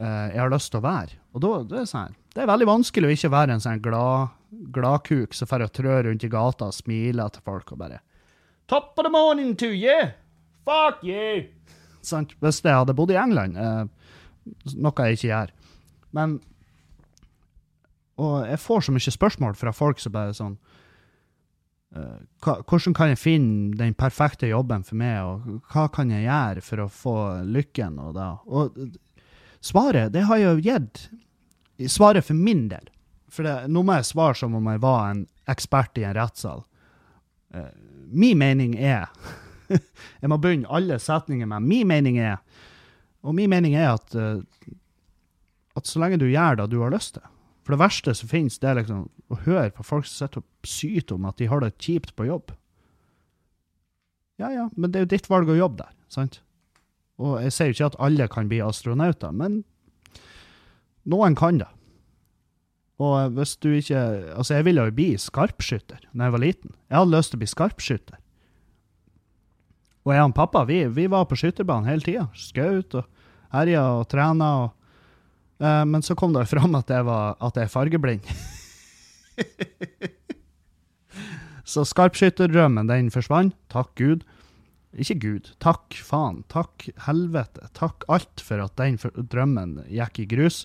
uh, 0.02 0.28
jeg 0.34 0.40
har 0.42 0.52
lyst 0.52 0.72
til 0.74 0.82
å 0.82 0.86
være. 0.86 1.20
Og 1.36 1.44
da, 1.44 1.52
det, 1.70 1.82
er 1.82 1.90
sånn, 1.90 2.16
det 2.36 2.44
er 2.44 2.50
veldig 2.52 2.68
vanskelig 2.70 3.10
å 3.10 3.16
ikke 3.16 3.32
være 3.34 3.56
en 3.56 3.64
sånn 3.64 3.82
glad, 3.84 4.36
gladkuk 4.76 5.36
som 5.36 5.50
får 5.50 5.68
trø 5.76 6.02
rundt 6.08 6.26
i 6.28 6.32
gata 6.32 6.70
og 6.72 6.76
smiler 6.76 7.32
til 7.34 7.46
folk 7.48 7.76
og 7.76 7.82
bare 7.86 8.02
Top 8.68 8.98
of 8.98 9.06
the 9.06 9.12
morning 9.14 9.54
to 9.62 9.68
you! 9.70 10.10
Fuck 10.66 11.04
you! 11.06 11.46
Sant? 12.02 12.34
Hvis 12.42 12.64
jeg 12.66 12.74
hadde 12.74 12.96
bodd 12.98 13.14
i 13.14 13.20
England, 13.22 13.58
uh, 13.58 13.86
noe 14.74 15.06
jeg 15.06 15.20
ikke 15.20 15.30
gjør. 15.30 15.54
Men 16.18 16.40
Og 18.22 18.46
jeg 18.48 18.62
får 18.64 18.86
så 18.86 18.94
mye 18.96 19.12
spørsmål 19.12 19.58
fra 19.60 19.74
folk 19.76 20.00
som 20.00 20.14
bare 20.16 20.34
sånn 20.34 20.56
Hvordan 21.96 22.96
kan 22.96 23.14
jeg 23.14 23.20
finne 23.22 23.78
den 23.80 23.94
perfekte 23.96 24.50
jobben 24.50 24.84
for 24.84 25.00
meg, 25.00 25.22
og 25.24 25.62
hva 25.72 25.86
kan 25.94 26.12
jeg 26.12 26.26
gjøre 26.26 26.64
for 26.66 26.84
å 26.84 26.90
få 26.92 27.18
lykken? 27.48 28.00
Og, 28.04 28.12
da? 28.18 28.34
og 28.46 28.76
svaret, 29.64 30.12
det 30.14 30.26
har 30.28 30.42
jeg 30.42 30.50
jo 30.50 30.66
gitt. 30.66 31.06
Svaret 31.92 32.28
for 32.28 32.36
min 32.38 32.68
del. 32.72 32.92
For 33.32 33.48
det, 33.48 33.56
nå 33.72 33.84
må 33.84 33.98
jeg 33.98 34.10
svare 34.12 34.38
som 34.40 34.56
om 34.56 34.68
jeg 34.72 34.84
var 34.84 35.10
en 35.12 35.26
ekspert 35.52 35.98
i 36.00 36.06
en 36.08 36.16
rettssal. 36.18 36.64
Uh, 37.56 37.72
min 38.12 38.38
mening 38.38 38.76
er 38.76 39.08
Jeg 40.22 40.30
må 40.30 40.38
begynne 40.42 40.70
alle 40.70 40.98
setninger 41.02 41.48
med 41.50 41.64
min 41.66 41.88
mening 41.90 42.20
er. 42.22 42.38
Og 43.26 43.34
min 43.38 43.50
mening 43.50 43.74
er 43.80 43.96
at, 43.96 44.14
uh, 44.14 44.44
at 45.76 45.88
så 45.88 46.02
lenge 46.04 46.20
du 46.22 46.28
gjør 46.28 46.60
det 46.60 46.70
du 46.74 46.82
har 46.84 46.94
lyst 46.94 47.16
til 47.16 47.26
For 47.64 47.74
det 47.74 47.82
verste 47.82 48.14
som 48.18 48.30
finnes, 48.30 48.60
det 48.60 48.70
er 48.70 48.82
liksom 48.82 49.08
å 49.32 49.40
høre 49.46 49.72
på 49.74 49.86
folk 49.86 50.08
som 50.08 50.26
sitter 50.26 50.44
og 50.44 50.70
syter 50.70 51.18
om 51.18 51.28
at 51.30 51.40
de 51.42 51.50
har 51.50 51.64
det 51.64 51.76
kjipt 51.82 52.14
på 52.18 52.28
jobb. 52.28 52.54
Ja, 54.42 54.52
ja, 54.52 54.66
men 54.76 54.92
det 54.92 55.00
er 55.00 55.06
jo 55.06 55.14
ditt 55.16 55.30
valg 55.32 55.50
å 55.50 55.58
jobbe 55.58 55.86
der, 55.86 55.94
sant? 56.12 56.42
Og 57.22 57.40
jeg 57.40 57.54
sier 57.56 57.72
jo 57.72 57.78
ikke 57.78 57.90
at 57.94 58.02
alle 58.04 58.28
kan 58.32 58.52
bli 58.52 58.60
astronauter, 58.64 59.32
men 59.32 59.62
noen 61.08 61.38
kan 61.40 61.62
det. 61.62 61.70
Og 62.96 63.34
hvis 63.36 63.58
du 63.60 63.74
ikke 63.76 64.00
Altså, 64.38 64.56
jeg 64.56 64.66
ville 64.70 64.86
jo 64.88 64.96
bli 64.96 65.10
skarpskytter 65.20 66.06
da 66.14 66.28
jeg 66.28 66.36
var 66.36 66.44
liten. 66.44 66.72
Jeg 66.88 66.96
hadde 66.96 67.12
lyst 67.12 67.34
til 67.34 67.40
å 67.40 67.44
bli 67.44 67.50
skarpskytter. 67.52 68.20
Og 70.06 70.14
jeg 70.14 70.22
og 70.24 70.36
pappa 70.38 70.64
vi, 70.70 70.84
vi 70.94 71.08
var 71.12 71.26
på 71.28 71.38
skytterbanen 71.40 71.90
hele 71.90 72.06
tida. 72.06 72.28
Skjøt 72.38 73.00
og 73.02 73.08
herja 73.56 73.84
og 73.98 74.06
trena. 74.12 74.50
Og, 74.64 74.92
uh, 75.64 75.84
men 75.90 76.06
så 76.06 76.16
kom 76.16 76.36
det 76.36 76.46
fram 76.52 76.78
at 76.78 76.94
jeg, 76.94 77.08
var, 77.08 77.36
at 77.42 77.58
jeg 77.58 77.68
er 77.68 77.74
fargeblind. 77.74 78.30
så 81.76 81.86
skarpskytterdrømmen, 81.88 82.92
den 82.92 83.12
forsvant. 83.14 83.56
Takk 83.74 83.96
Gud. 84.00 84.26
Ikke 84.96 85.18
Gud. 85.20 85.54
Takk 85.64 85.96
faen. 86.08 86.44
Takk 86.52 86.88
helvete. 87.08 87.70
Takk 87.76 88.06
alt 88.12 88.44
for 88.44 88.64
at 88.64 88.78
den 88.80 89.00
drømmen 89.00 89.82
gikk 89.92 90.24
i 90.24 90.30
grus. 90.36 90.64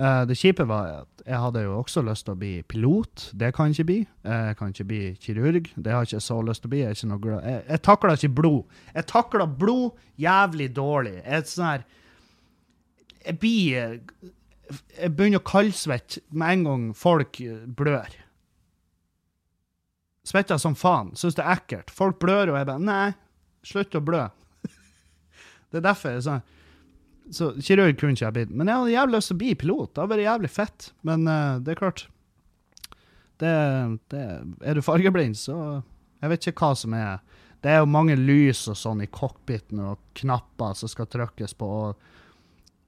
Eh, 0.00 0.22
det 0.26 0.38
kjipe 0.40 0.64
var 0.68 1.02
at 1.02 1.24
jeg 1.26 1.40
hadde 1.42 1.62
jo 1.66 1.76
også 1.76 2.02
lyst 2.06 2.24
til 2.26 2.34
å 2.34 2.40
bli 2.40 2.52
pilot. 2.66 3.28
Det 3.36 3.52
kan 3.54 3.68
jeg 3.68 3.78
ikke 3.78 3.88
bli. 3.90 4.00
Jeg 4.24 4.58
kan 4.58 4.72
ikke 4.72 4.88
bli 4.88 5.00
kirurg. 5.20 5.70
Det 5.76 5.92
har 5.92 6.06
jeg 6.06 6.14
ikke 6.14 6.24
så 6.24 6.40
lyst 6.46 6.64
til 6.64 6.70
å 6.70 6.74
bli. 6.74 6.82
Jeg, 6.82 6.96
er 6.96 7.14
ikke 7.14 7.40
jeg, 7.44 7.62
jeg 7.68 7.82
takler 7.86 8.16
ikke 8.16 8.34
blod. 8.40 8.76
Jeg 8.96 9.08
takler 9.12 9.54
blod 9.60 10.04
jævlig 10.20 10.70
dårlig. 10.76 11.16
Jeg 11.20 11.38
er 11.38 11.48
sånn 11.52 11.70
her 11.70 11.88
Jeg 13.20 13.36
blir 13.42 13.98
Jeg 14.70 15.14
begynner 15.16 15.40
å 15.40 15.46
kaldsvette 15.46 16.22
med 16.30 16.52
en 16.54 16.66
gang 16.68 16.84
folk 16.96 17.40
blør. 17.78 18.12
Svetter 20.26 20.60
som 20.62 20.76
faen. 20.78 21.14
Syns 21.18 21.38
det 21.38 21.44
er 21.44 21.58
ekkelt. 21.58 21.90
Folk 21.90 22.20
blør, 22.22 22.52
og 22.52 22.60
jeg 22.60 22.68
bare 22.68 22.84
Nei, 22.84 23.08
slutt 23.66 23.96
å 23.98 24.02
blø. 24.04 24.26
det 25.70 25.80
er 25.80 25.86
derfor 25.88 26.14
jeg 26.14 26.26
sa, 26.26 26.38
så 27.30 27.50
kirurg 27.62 27.98
kunne 27.98 28.16
ikke 28.16 28.26
jeg 28.26 28.36
blitt. 28.36 28.54
Men 28.54 28.70
jeg 28.70 28.82
hadde 28.82 28.94
jævlig 28.94 29.18
lyst 29.18 29.30
til 29.30 29.36
å 29.36 29.40
bli 29.42 29.52
pilot. 29.58 29.90
Det 29.92 30.02
hadde 30.02 30.12
vært 30.14 30.26
jævlig 30.26 30.52
fett. 30.52 30.88
Men 31.06 31.26
uh, 31.30 31.58
det 31.62 31.74
er 31.74 31.80
klart 31.80 32.06
det, 33.40 33.52
det, 34.12 34.24
Er 34.66 34.76
du 34.76 34.84
fargeblind, 34.84 35.38
så 35.38 35.56
Jeg 36.20 36.32
vet 36.32 36.46
ikke 36.50 36.66
hva 36.66 36.76
som 36.76 36.92
er 36.92 37.22
Det 37.62 37.70
er 37.72 37.78
jo 37.80 37.88
mange 37.88 38.16
lys 38.18 38.66
og 38.68 38.76
sånn 38.76 39.00
i 39.00 39.08
cockpiten 39.08 39.80
og 39.80 40.02
knapper 40.20 40.76
som 40.76 40.90
skal 40.92 41.08
trykkes 41.08 41.56
på. 41.56 41.66
Og, 41.66 42.10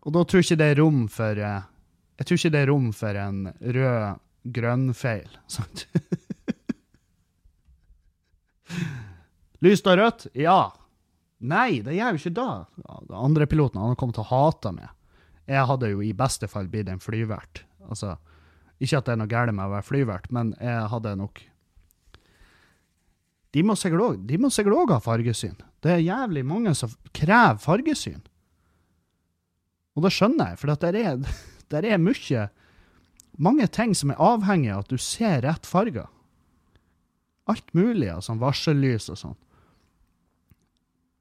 og 0.02 0.16
da 0.16 0.24
tror 0.24 0.42
jeg 0.42 0.50
ikke 0.50 0.60
det 0.60 0.70
er 0.72 0.80
rom 0.82 1.06
for 1.12 1.40
uh, 1.40 1.62
Jeg 2.20 2.28
tror 2.28 2.38
ikke 2.38 2.52
det 2.54 2.60
er 2.62 2.70
rom 2.70 2.88
for 2.96 3.12
en 3.18 3.38
rød-grønn-feil. 3.76 5.30
Lyst 9.62 9.86
og 9.86 9.98
rødt? 9.98 10.26
Ja. 10.38 10.70
Nei, 11.42 11.82
det 11.82 11.96
gjør 11.96 12.14
jo 12.14 12.20
ikke 12.20 12.38
det. 12.38 12.52
Den 13.08 13.18
andre 13.18 13.46
piloten 13.50 13.80
han 13.82 13.96
kommet 13.98 14.14
til 14.18 14.26
å 14.26 14.30
hate 14.30 14.70
meg. 14.76 14.88
Jeg 15.50 15.66
hadde 15.68 15.90
jo 15.90 15.98
i 16.04 16.12
beste 16.14 16.46
fall 16.50 16.68
blitt 16.70 16.90
en 16.90 17.02
flyvert. 17.02 17.64
Altså, 17.88 18.16
ikke 18.82 18.98
at 18.98 19.06
det 19.06 19.12
er 19.14 19.20
noe 19.22 19.30
galt 19.30 19.54
med 19.54 19.66
å 19.66 19.74
være 19.74 19.88
flyvert, 19.88 20.28
men 20.34 20.46
jeg 20.60 20.90
hadde 20.92 21.16
nok 21.18 21.36
De 23.52 23.62
må 23.66 23.74
sikkert 23.76 24.78
òg 24.78 24.90
ha 24.94 25.00
fargesyn. 25.02 25.58
Det 25.82 25.90
er 25.92 26.06
jævlig 26.06 26.44
mange 26.46 26.72
som 26.78 26.90
krever 27.12 27.58
fargesyn. 27.60 28.22
Og 29.92 30.00
det 30.06 30.12
skjønner 30.14 30.54
jeg, 30.54 30.60
for 30.62 30.72
det 30.72 31.02
er, 31.02 31.18
der 31.72 31.86
er 31.88 32.02
mye 32.02 32.48
Mange 33.40 33.64
ting 33.72 33.94
som 33.96 34.10
er 34.12 34.20
avhengig 34.20 34.68
av 34.74 34.82
at 34.82 34.90
du 34.92 35.00
ser 35.00 35.38
rett 35.40 35.64
farger. 35.64 36.10
Alt 37.48 37.70
mulig 37.72 38.10
altså 38.12 38.36
varsellys 38.36 39.08
og 39.08 39.18
sånn. 39.18 39.38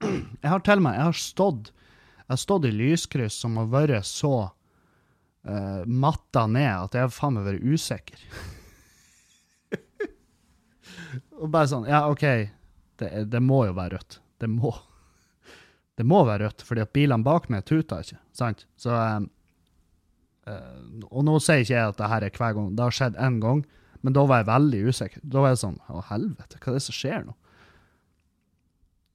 Jeg 0.03 0.49
har 0.49 0.63
til 0.65 0.81
meg 0.83 0.97
jeg 0.97 1.07
har 1.07 1.17
stått, 1.17 1.71
jeg 2.17 2.33
har 2.33 2.41
stått 2.41 2.67
i 2.67 2.73
lyskryss 2.75 3.37
som 3.43 3.55
har 3.61 3.69
vært 3.71 4.09
så 4.09 4.33
uh, 4.49 5.81
matta 5.87 6.47
ned 6.51 6.71
at 6.71 6.97
jeg 6.97 7.07
har 7.07 7.15
faen 7.15 7.37
meg 7.37 7.47
vært 7.47 7.63
usikker. 7.63 8.27
og 11.41 11.51
bare 11.53 11.71
sånn 11.71 11.89
Ja, 11.89 12.05
OK, 12.11 12.25
det, 13.01 13.11
det, 13.31 13.41
må 13.41 13.65
jo 13.69 13.75
være 13.77 13.97
rødt. 13.97 14.19
Det 14.41 14.49
må. 14.51 14.73
Det 15.97 16.05
må 16.07 16.23
være 16.27 16.47
rødt, 16.47 16.65
fordi 16.65 16.85
at 16.85 16.93
bilene 16.95 17.25
bak 17.25 17.49
meg 17.53 17.65
tuter 17.69 18.03
ikke. 18.05 18.19
Sant? 18.35 18.65
Så 18.79 18.93
um, 18.93 19.29
Og 20.49 21.21
nå 21.27 21.37
sier 21.43 21.61
ikke 21.61 21.75
jeg 21.75 21.91
at 21.91 21.99
det 21.99 22.09
her 22.09 22.25
er 22.25 22.33
hver 22.33 22.55
gang. 22.57 22.71
Det 22.75 22.85
har 22.85 22.95
skjedd 22.97 23.19
én 23.21 23.37
gang, 23.43 23.61
men 24.01 24.15
da 24.17 24.23
var 24.25 24.41
jeg 24.41 24.49
veldig 24.49 24.81
usikker. 24.89 25.21
Da 25.23 25.43
var 25.43 25.53
jeg 25.53 25.61
sånn 25.61 25.77
Å, 25.85 26.01
helvete, 26.09 26.57
hva 26.57 26.71
er 26.71 26.79
det 26.79 26.85
som 26.87 26.97
skjer 26.97 27.27
nå? 27.27 27.35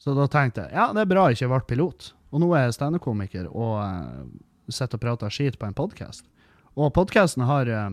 Så 0.02 0.14
da 0.14 0.28
tenkte 0.30 0.68
jeg 0.68 0.78
ja, 0.78 0.92
det 0.94 1.02
er 1.02 1.10
bra 1.10 1.26
jeg 1.26 1.40
ikke 1.40 1.50
ble 1.50 1.62
pilot. 1.72 2.12
Og 2.30 2.42
nå 2.42 2.52
er 2.54 2.66
jeg 2.66 2.76
standup-komiker 2.76 3.48
og 3.50 3.74
uh, 3.82 4.26
sitter 4.70 5.00
og 5.00 5.02
prater 5.02 5.34
skit 5.34 5.58
på 5.58 5.66
en 5.66 5.74
podkast. 5.74 6.26
Og 6.78 6.92
podkasten 6.94 7.46
har 7.48 7.70
uh, 7.70 7.88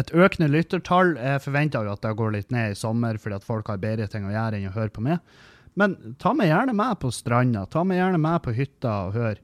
et 0.00 0.12
økende 0.12 0.50
lyttertall. 0.52 1.14
Jeg 1.16 1.40
forventer 1.46 1.86
jo 1.86 1.94
at 1.94 2.04
det 2.04 2.12
går 2.18 2.36
litt 2.36 2.52
ned 2.52 2.74
i 2.74 2.78
sommer 2.78 3.16
fordi 3.20 3.38
at 3.38 3.46
folk 3.46 3.72
har 3.72 3.80
bedre 3.80 4.08
ting 4.10 4.26
å 4.28 4.34
gjøre 4.34 4.60
enn 4.60 4.68
å 4.68 4.76
høre 4.76 4.92
på 4.92 5.04
meg. 5.06 5.22
Men 5.80 5.96
ta 6.20 6.34
meg 6.36 6.50
gjerne 6.52 6.74
med 6.76 7.00
på 7.00 7.10
stranda. 7.14 7.64
Ta 7.70 7.86
meg 7.86 8.02
gjerne 8.02 8.20
med 8.20 8.42
på 8.44 8.54
hytta 8.54 8.92
og 9.08 9.16
hør. 9.16 9.40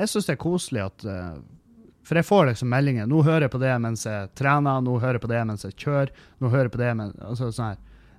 Jeg 0.00 0.10
syns 0.10 0.28
det 0.28 0.36
er 0.36 0.42
koselig 0.44 0.84
at 0.84 1.06
uh, 1.08 1.40
For 2.10 2.18
jeg 2.18 2.26
får 2.26 2.48
liksom 2.48 2.72
meldinger. 2.72 3.06
Nå 3.06 3.20
hører 3.22 3.44
jeg 3.46 3.52
på 3.52 3.60
det 3.62 3.70
mens 3.78 4.00
jeg 4.02 4.30
trener, 4.34 4.80
nå 4.82 4.96
hører 4.98 5.20
jeg 5.20 5.22
på 5.22 5.28
det 5.30 5.44
mens 5.46 5.62
jeg 5.62 5.76
kjører. 5.78 6.08
nå 6.42 6.48
hører 6.50 6.66
jeg 6.66 6.72
på 6.74 6.80
det 6.80 6.88
mens, 6.98 7.12
altså 7.22 7.50
sånn 7.54 7.68
her. 7.68 7.76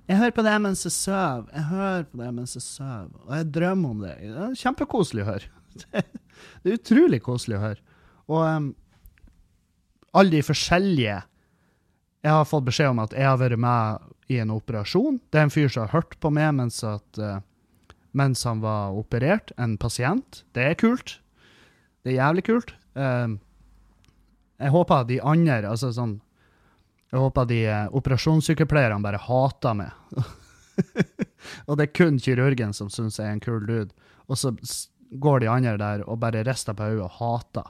Jeg 0.08 0.16
hører 0.18 0.32
på 0.38 0.44
det 0.46 0.54
mens 0.64 0.84
jeg 0.86 0.94
sover. 0.96 1.50
Jeg 1.52 1.66
hører 1.68 2.06
på 2.08 2.20
det 2.22 2.30
mens 2.38 2.54
jeg 2.56 2.64
sover. 2.64 3.10
Og 3.26 3.34
jeg 3.36 3.50
drømmer 3.58 3.92
om 3.92 4.00
det. 4.06 4.14
det 4.22 4.46
er 4.46 4.56
kjempekoselig 4.62 5.26
å 5.26 5.28
høre. 5.28 5.52
Det 6.62 6.72
er 6.72 6.78
utrolig 6.80 7.20
koselig 7.22 7.58
å 7.58 7.62
høre. 7.62 8.00
Og 8.32 8.40
um, 8.42 8.64
alle 10.16 10.34
de 10.34 10.42
forskjellige 10.44 11.20
Jeg 12.22 12.34
har 12.36 12.48
fått 12.48 12.66
beskjed 12.66 12.90
om 12.92 13.00
at 13.04 13.14
jeg 13.16 13.28
har 13.28 13.38
vært 13.40 13.60
med 13.60 14.10
i 14.32 14.40
en 14.40 14.56
operasjon. 14.56 15.20
Det 15.28 15.38
er 15.38 15.46
en 15.46 15.52
fyr 15.54 15.68
som 15.68 15.84
har 15.84 15.94
hørt 15.98 16.16
på 16.22 16.32
meg 16.32 16.50
mens, 16.56 16.80
at, 16.86 17.20
uh, 17.20 17.44
mens 18.16 18.48
han 18.48 18.64
var 18.64 18.96
operert. 18.96 19.52
En 19.60 19.76
pasient. 19.76 20.42
Det 20.56 20.64
er 20.64 20.80
kult. 20.80 21.18
Det 22.02 22.14
er 22.14 22.22
jævlig 22.22 22.48
kult. 22.48 22.76
Um, 22.96 23.40
jeg 24.62 24.74
håper 24.74 25.08
de 25.08 25.18
andre, 25.20 25.64
altså 25.68 25.90
sånn 25.94 26.20
jeg 27.12 27.20
håper 27.20 27.48
de 27.50 27.58
eh, 27.68 27.90
operasjonssykepleierne 27.92 29.04
bare 29.04 29.20
hater 29.20 29.74
meg. 29.76 29.92
og 31.68 31.76
det 31.76 31.84
er 31.84 31.92
kun 31.92 32.16
kirurgen 32.22 32.72
som 32.72 32.88
syns 32.88 33.18
jeg 33.20 33.28
er 33.28 33.36
en 33.36 33.42
kul 33.44 33.66
dude. 33.68 33.92
Og 34.32 34.40
så 34.40 34.54
går 35.20 35.42
de 35.42 35.50
andre 35.52 35.76
der 35.76 36.04
og 36.06 36.22
bare 36.22 36.44
rister 36.48 36.76
på 36.76 36.88
hodet 36.88 37.04
og 37.04 37.18
hater. 37.18 37.68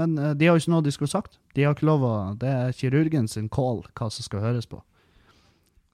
Men 0.00 0.16
uh, 0.16 0.30
de 0.32 0.48
har 0.48 0.56
jo 0.56 0.62
ikke 0.62 0.72
noe 0.72 0.86
de 0.86 0.94
skulle 0.94 1.12
sagt. 1.12 1.36
De 1.52 1.66
har 1.66 1.76
ikke 1.76 1.84
lov 1.84 2.06
å, 2.08 2.14
Det 2.40 2.48
er 2.48 2.72
kirurgen 2.72 3.28
sin 3.28 3.50
call 3.52 3.82
hva 3.92 4.08
som 4.08 4.24
skal 4.24 4.40
høres 4.40 4.70
på. 4.70 4.80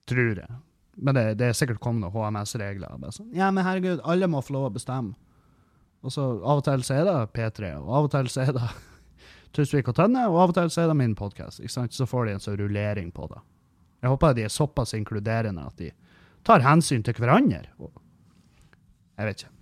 Tror 0.07 0.39
jeg. 0.39 0.61
Men 1.03 1.19
det, 1.19 1.25
det 1.43 1.49
er 1.49 1.59
sikkert 1.59 1.83
kommet 1.83 2.07
noen 2.07 2.15
HMS-regler. 2.15 2.95
Sånn, 3.11 3.33
ja, 3.35 3.51
men 3.51 3.67
herregud, 3.67 4.05
alle 4.07 4.31
må 4.31 4.39
få 4.43 4.55
lov 4.55 4.69
å 4.69 4.77
bestemme. 4.79 5.19
Og 6.07 6.15
så 6.15 6.29
Av 6.47 6.61
og 6.61 6.63
til 6.67 6.87
så 6.87 7.01
er 7.01 7.09
det 7.09 7.17
P3, 7.35 7.73
og 7.81 7.91
av 7.91 8.07
og 8.07 8.13
til 8.15 8.31
så 8.31 8.45
er 8.47 8.55
det 8.55 8.69
Tusvik 9.57 9.89
og 9.91 9.97
Tønne, 9.99 10.27
og 10.29 10.41
av 10.43 10.53
og 10.53 10.59
til 10.59 10.73
så 10.73 10.85
er 10.85 10.91
det 10.91 10.99
min 10.99 11.15
podkast. 11.19 11.63
Så 11.65 12.07
får 12.07 12.27
de 12.27 12.37
en 12.37 12.43
sånn 12.43 12.59
rullering 12.61 13.13
på 13.15 13.29
det. 13.31 13.41
Jeg 14.03 14.13
håper 14.13 14.35
de 14.37 14.45
er 14.47 14.53
såpass 14.53 14.95
inkluderende 14.95 15.65
at 15.67 15.79
de 15.81 15.93
tar 16.47 16.63
hensyn 16.63 17.03
til 17.05 17.17
hverandre. 17.19 17.65
Jeg 19.19 19.27
vet 19.27 19.43
ikke. 19.43 19.55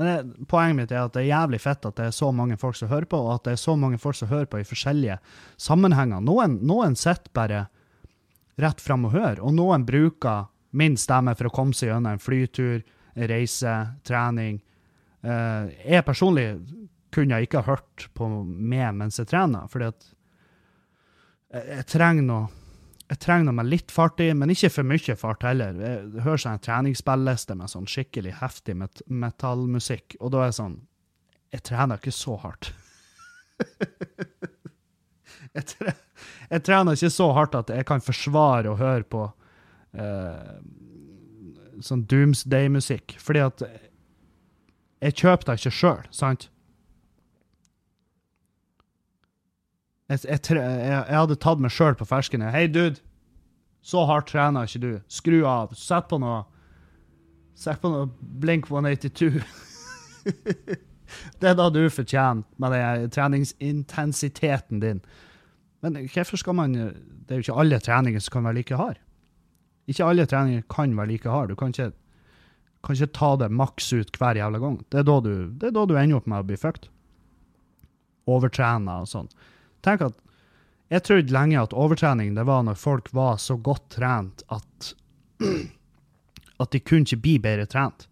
Men 0.00 0.08
det, 0.08 0.46
poenget 0.48 0.76
mitt 0.78 0.92
er 0.94 1.02
at 1.04 1.12
det 1.12 1.26
er 1.26 1.32
jævlig 1.34 1.60
fett 1.60 1.84
at 1.84 1.96
det 1.98 2.06
er 2.08 2.16
så 2.16 2.30
mange 2.32 2.56
folk 2.60 2.76
som 2.78 2.88
hører 2.88 3.08
på, 3.08 3.18
og 3.20 3.34
at 3.34 3.48
det 3.48 3.56
er 3.56 3.60
så 3.60 3.74
mange 3.76 3.98
folk 4.00 4.16
som 4.16 4.30
hører 4.30 4.48
på 4.48 4.60
i 4.60 4.64
forskjellige 4.68 5.18
sammenhenger. 5.60 6.22
Noen, 6.24 6.56
noen 6.64 6.96
sitter 6.96 7.32
bare 7.36 7.66
rett 8.60 8.80
fram 8.80 9.04
og 9.08 9.12
hører, 9.12 9.42
og 9.44 9.52
noen 9.56 9.84
bruker 9.88 10.48
min 10.76 10.96
stemme 11.00 11.34
for 11.36 11.48
å 11.48 11.52
komme 11.52 11.76
seg 11.76 11.90
gjennom 11.90 12.14
en 12.14 12.22
flytur, 12.22 12.80
reise, 13.28 13.74
trening. 14.06 14.60
Uh, 15.20 15.68
jeg 15.84 16.06
personlig 16.06 16.46
kunne 17.14 17.38
jeg 17.38 17.48
ikke 17.48 17.66
hørt 17.66 18.08
på 18.16 18.28
meg 18.44 18.94
mens 18.96 19.18
jeg 19.20 19.30
trener. 19.30 19.68
fordi 19.70 19.90
at 19.90 20.08
jeg, 21.50 21.86
trenger 21.90 22.26
noe 22.26 22.48
jeg 23.10 23.18
trenger 23.24 23.50
noe 23.50 23.66
litt 23.66 23.90
fart 23.90 24.20
i, 24.22 24.28
men 24.38 24.52
ikke 24.54 24.70
for 24.70 24.86
mye 24.86 25.16
fart 25.18 25.42
heller. 25.42 25.74
Jeg 25.82 26.22
hører 26.22 26.42
seg 26.44 26.52
en 26.52 26.62
treningsspilliste 26.62 27.56
med 27.58 27.72
sånn 27.72 27.88
skikkelig 27.90 28.36
heftig 28.38 28.76
met 28.78 29.02
metallmusikk, 29.10 30.14
og 30.20 30.30
da 30.30 30.44
er 30.44 30.52
jeg 30.52 30.60
sånn 30.60 30.78
Jeg 31.50 31.64
trener 31.66 31.98
ikke 31.98 32.14
så 32.14 32.36
hardt. 32.38 32.68
jeg, 35.56 35.64
tre 35.66 35.94
jeg, 36.52 36.62
trener 36.62 36.94
ikke 36.94 37.10
så 37.10 37.26
hardt 37.34 37.56
at 37.58 37.72
jeg 37.74 37.88
kan 37.88 38.04
forsvare 38.04 38.70
å 38.70 38.78
høre 38.78 39.02
på 39.02 39.24
uh, 39.98 40.54
sånn 41.82 42.06
doomsday-musikk, 42.06 43.16
fordi 43.18 43.42
at 43.42 43.66
jeg 45.00 45.18
kjøper 45.18 45.48
det 45.48 45.58
ikke 45.58 45.74
sjøl, 45.80 46.06
sant? 46.14 46.46
Jeg, 50.10 50.24
jeg, 50.26 50.40
jeg, 50.58 51.14
hadde 51.14 51.38
tatt 51.38 51.60
meg 51.62 51.70
sjøl 51.70 51.94
på 51.94 52.06
ferskene. 52.08 52.50
Hei, 52.50 52.64
dude. 52.66 52.98
Så 53.80 54.02
hardt 54.08 54.28
trener 54.32 54.66
ikke 54.66 54.82
du. 54.82 54.92
Skru 55.08 55.38
av. 55.46 55.76
Sett 55.78 56.08
på 56.10 56.18
noe 56.20 56.44
Sett 57.60 57.82
på 57.82 57.90
noe 57.92 58.06
Blink 58.40 58.70
182. 58.70 59.42
det 61.40 61.50
er 61.50 61.56
da 61.58 61.66
du 61.72 61.82
fortjener 61.92 62.46
med 62.62 62.72
den 62.72 63.12
treningsintensiteten 63.12 64.80
din. 64.80 65.02
Men 65.84 65.98
hvorfor 66.08 66.40
skal 66.40 66.56
man 66.56 66.72
Det 66.72 67.34
er 67.34 67.40
jo 67.40 67.46
ikke 67.46 67.60
alle 67.62 67.80
treninger 67.84 68.24
som 68.24 68.38
kan 68.38 68.48
være 68.48 68.58
like 68.62 68.80
hard. 68.80 68.98
Ikke 69.86 70.08
alle 70.08 70.26
treninger 70.26 70.64
kan 70.72 70.96
være 70.96 71.12
like 71.12 71.28
hard. 71.28 71.52
Du 71.52 71.58
kan 71.58 71.74
ikke, 71.74 71.92
kan 72.84 72.96
ikke 72.96 73.12
ta 73.18 73.30
det 73.36 73.50
maks 73.52 73.92
ut 73.92 74.16
hver 74.18 74.40
jævla 74.40 74.58
gang. 74.58 74.80
Det 74.90 75.02
er 75.02 75.06
da 75.06 75.20
du, 75.20 75.34
det 75.60 75.70
er 75.70 75.76
da 75.76 75.86
du 75.86 75.94
ender 76.00 76.18
opp 76.18 76.26
med 76.26 76.42
å 76.42 76.48
bli 76.48 76.58
fucked. 76.58 76.88
Overtrena 78.30 79.02
og 79.04 79.10
sånn. 79.10 79.30
Tenk 79.84 80.04
at 80.08 80.18
jeg 80.90 81.04
trodde 81.06 81.34
lenge 81.34 81.60
at 81.60 81.74
overtrening 81.76 82.34
det 82.34 82.44
var 82.48 82.64
når 82.66 82.78
folk 82.78 83.12
var 83.14 83.38
så 83.38 83.54
godt 83.56 83.92
trent 83.94 84.42
at 84.50 84.94
at 86.60 86.72
de 86.74 86.80
kunne 86.82 87.06
ikke 87.06 87.22
bli 87.24 87.36
bedre 87.40 87.66
trent. 87.70 88.08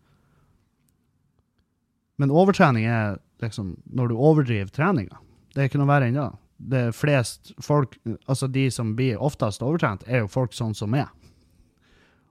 Men 2.19 2.33
overtrening 2.35 2.87
er 2.89 3.19
liksom 3.43 3.77
når 3.85 4.09
du 4.09 4.15
overdriver 4.17 4.71
treninga. 4.75 5.19
Det 5.55 5.63
er 5.63 5.71
ikke 5.71 5.81
noe 5.83 5.91
verre 5.91 6.09
enn 6.09 6.19
det. 6.19 6.31
Er 6.75 6.95
flest 6.97 7.53
folk, 7.63 7.95
altså 8.27 8.49
de 8.51 8.67
som 8.75 8.97
blir 8.99 9.21
oftest 9.23 9.63
overtrent, 9.63 10.07
er 10.07 10.25
jo 10.25 10.31
folk 10.31 10.57
sånn 10.57 10.75
som 10.75 10.91
meg. 10.91 11.07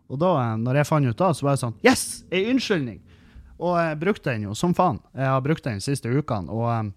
Og 0.08 0.20
da 0.20 0.32
eh, 0.42 0.56
når 0.60 0.82
jeg 0.82 0.90
fant 0.90 1.12
ut 1.12 1.20
da, 1.20 1.34
så 1.36 1.46
var 1.46 1.56
jeg 1.56 1.64
sånn 1.66 1.78
Yes! 1.86 2.06
Ei 2.32 2.48
unnskyldning! 2.52 3.02
Og 3.58 3.76
jeg 3.80 4.00
brukte 4.00 4.32
den 4.32 4.48
jo 4.48 4.56
som 4.56 4.76
faen. 4.78 5.00
Jeg 5.18 5.32
har 5.32 5.44
brukt 5.44 5.66
den 5.68 5.82
de 5.82 5.86
siste 5.90 6.12
ukene. 6.14 6.52
og... 6.52 6.96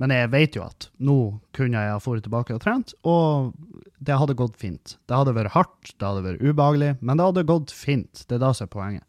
men 0.00 0.14
jeg 0.14 0.30
vet 0.32 0.56
jo 0.56 0.64
at 0.64 0.88
nå 1.04 1.16
kunne 1.56 1.80
jeg 1.84 1.92
ha 1.92 2.00
dratt 2.00 2.24
tilbake 2.24 2.56
og 2.56 2.62
trent, 2.64 2.94
og 3.04 3.52
det 4.00 4.16
hadde 4.16 4.36
gått 4.38 4.56
fint. 4.60 4.96
Det 5.04 5.16
hadde 5.16 5.34
vært 5.36 5.52
hardt, 5.52 5.92
det 5.92 6.06
hadde 6.06 6.24
vært 6.24 6.40
ubehagelig, 6.40 6.94
men 7.04 7.20
det 7.20 7.26
hadde 7.28 7.48
gått 7.50 7.74
fint. 7.76 8.22
Det 8.24 8.38
er 8.38 8.44
det 8.46 8.54
som 8.56 8.64
er 8.64 8.72
poenget. 8.72 9.04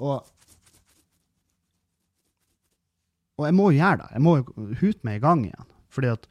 Og, 0.00 0.24
og 3.36 3.48
jeg 3.50 3.58
må 3.58 3.68
jo 3.68 3.82
gjøre 3.82 4.00
det. 4.00 4.08
Jeg 4.16 4.24
må 4.24 4.38
jo 4.38 4.70
hute 4.80 5.04
meg 5.04 5.20
i 5.20 5.24
gang 5.26 5.44
igjen. 5.44 5.68
Fordi 5.92 6.12
at 6.14 6.26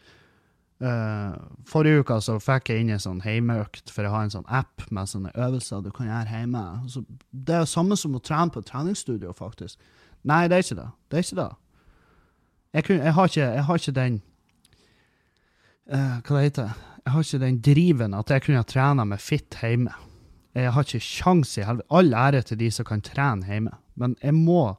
uh, 0.81 1.37
Forrige 1.69 2.01
uke 2.01 2.17
så 2.25 2.39
fikk 2.41 2.73
jeg 2.73 2.81
inn 2.81 2.93
en 2.95 3.05
sånn 3.05 3.21
heimeøkt, 3.21 3.93
for 3.93 4.07
jeg 4.07 4.15
har 4.15 4.25
en 4.25 4.33
sånn 4.39 4.49
app 4.49 4.89
med 4.89 5.11
sånne 5.11 5.35
øvelser 5.37 5.85
du 5.85 5.93
kan 5.93 6.09
gjøre 6.09 6.33
hjemme. 6.33 6.65
Så 6.89 7.05
det 7.29 7.59
er 7.59 7.65
jo 7.67 7.73
samme 7.77 7.99
som 7.99 8.17
å 8.17 8.25
trene 8.25 8.57
på 8.57 8.65
treningsstudio, 8.65 9.37
faktisk. 9.37 9.77
Nei, 10.25 10.47
det 10.49 10.57
er 10.57 10.65
ikke 10.65 10.81
det. 10.81 10.91
Det 11.05 11.21
er 11.21 11.27
ikke 11.27 11.43
det. 11.43 11.51
Jeg, 12.73 12.85
kunne, 12.85 13.03
jeg, 13.03 13.13
har, 13.13 13.29
ikke, 13.31 13.47
jeg 13.55 13.65
har 13.65 13.79
ikke 13.81 13.95
den 13.97 14.19
uh, 15.89 16.17
Hva 16.21 16.35
det 16.35 16.43
heter 16.43 16.75
Jeg 17.05 17.13
har 17.13 17.25
ikke 17.25 17.41
den 17.41 17.61
driven 17.65 18.17
at 18.17 18.29
jeg 18.29 18.43
kunne 18.45 18.61
ha 18.61 18.67
trena 18.67 19.05
med 19.07 19.21
fitt 19.23 19.57
hjemme. 19.63 19.95
Jeg 20.53 20.73
har 20.75 20.85
ikke 20.85 21.01
sjans 21.01 21.55
i 21.57 21.63
helvete. 21.65 21.87
All 21.89 22.13
ære 22.13 22.43
til 22.45 22.59
de 22.59 22.69
som 22.73 22.85
kan 22.85 23.01
trene 23.05 23.47
hjemme, 23.47 23.73
men 23.95 24.15
jeg 24.21 24.35
må 24.37 24.75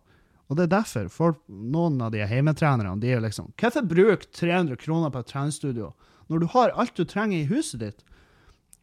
Og 0.51 0.57
det 0.59 0.67
er 0.67 0.77
derfor 0.77 1.09
for 1.09 1.37
noen 1.49 2.01
av 2.03 2.13
de 2.15 2.23
hjemmetrenerne 2.27 3.01
de 3.01 3.11
er 3.11 3.19
jo 3.19 3.27
liksom 3.27 3.51
Hvorfor 3.59 3.87
bruke 3.87 4.31
300 4.35 4.77
kroner 4.77 5.11
på 5.11 5.23
et 5.23 5.33
treningsstudio 5.33 5.93
når 6.31 6.39
du 6.39 6.47
har 6.53 6.71
alt 6.79 6.95
du 6.95 7.03
trenger 7.03 7.41
i 7.41 7.49
huset 7.51 7.81
ditt? 7.83 8.05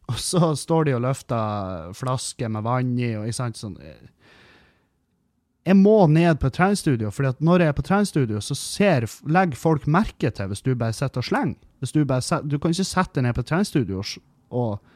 Og 0.08 0.18
så 0.20 0.54
står 0.56 0.84
de 0.84 0.94
og 0.96 1.04
løfter 1.04 1.92
flasker 1.96 2.48
med 2.52 2.64
vann 2.64 2.92
i, 2.96 3.14
og 3.16 3.28
ikke 3.28 3.38
sant 3.38 3.60
sånn 3.60 3.76
eh, 3.80 4.08
jeg 5.68 5.76
må 5.76 6.06
ned 6.08 6.38
på 6.40 6.48
treningsstudio, 6.54 7.10
for 7.12 7.34
når 7.44 7.60
jeg 7.60 7.70
er 7.70 7.76
på 7.76 7.84
treningsstudio, 7.84 8.40
så 8.40 8.54
ser, 8.56 9.04
legger 9.28 9.58
folk 9.60 9.88
merke 9.90 10.30
til 10.32 10.48
hvis 10.48 10.64
du 10.64 10.70
bare 10.72 10.96
sitter 10.96 11.20
og 11.20 11.28
slenger. 11.28 11.58
Du, 11.92 12.04
bare 12.08 12.38
du 12.48 12.56
kan 12.56 12.72
ikke 12.72 12.86
sette 12.88 13.18
deg 13.18 13.26
ned 13.26 13.36
på 13.36 13.44
treningsstudio 13.50 14.00
og, 14.00 14.14
og, 14.48 14.94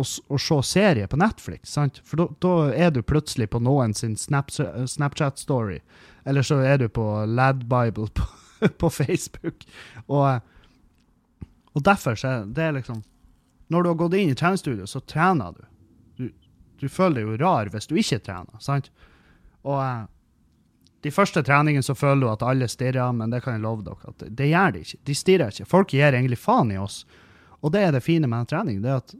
og, 0.00 0.06
og, 0.32 0.40
se 0.40 0.58
serie 0.70 1.10
på 1.10 1.20
Netflix, 1.20 1.74
sant? 1.74 2.00
for 2.08 2.32
da 2.40 2.54
er 2.72 2.94
du 2.96 3.02
plutselig 3.04 3.50
på 3.52 3.60
noen 3.60 3.92
sin 3.94 4.16
Snapchat-story, 4.16 5.82
eller 6.24 6.48
så 6.48 6.62
er 6.64 6.80
du 6.80 6.88
på 6.88 7.06
Ladbible 7.28 8.08
på, 8.08 8.26
på 8.80 8.92
Facebook. 9.02 9.68
Og 10.08 11.84
derfor 11.84 12.16
så 12.16 12.38
er 12.38 12.50
det 12.56 12.72
liksom 12.80 13.04
Når 13.72 13.82
du 13.82 13.88
har 13.88 14.00
gått 14.00 14.14
inn 14.16 14.32
i 14.32 14.36
treningsstudio, 14.36 14.86
så 14.86 15.00
trener 15.00 15.54
du. 15.56 15.62
Du, 16.16 16.26
du 16.80 16.88
føler 16.88 17.20
deg 17.22 17.30
jo 17.30 17.40
rar 17.40 17.70
hvis 17.72 17.88
du 17.88 17.94
ikke 17.96 18.18
trener, 18.20 18.60
sant? 18.60 18.90
Og 19.68 19.78
eh, 19.82 20.04
de 21.02 21.10
første 21.10 21.42
treningene 21.42 21.82
så 21.82 21.96
føler 21.98 22.26
du 22.26 22.30
at 22.30 22.46
alle 22.46 22.68
stirrer, 22.70 23.12
men 23.16 23.34
det 23.34 23.42
kan 23.44 23.56
jeg 23.56 23.64
love 23.64 23.84
dere 23.86 24.14
at 24.14 24.24
det 24.30 24.48
gjør 24.52 24.74
de 24.74 24.84
ikke. 24.86 25.00
De 25.08 25.18
stirrer 25.18 25.52
ikke. 25.54 25.68
Folk 25.70 25.94
gir 25.94 26.14
egentlig 26.14 26.38
faen 26.38 26.70
i 26.74 26.78
oss. 26.78 27.02
Og 27.62 27.74
det 27.74 27.82
er 27.86 27.94
det 27.94 28.04
fine 28.06 28.30
med 28.30 28.44
en 28.44 28.50
trening. 28.54 28.82
det 28.82 28.90
er 28.90 29.02
at 29.02 29.14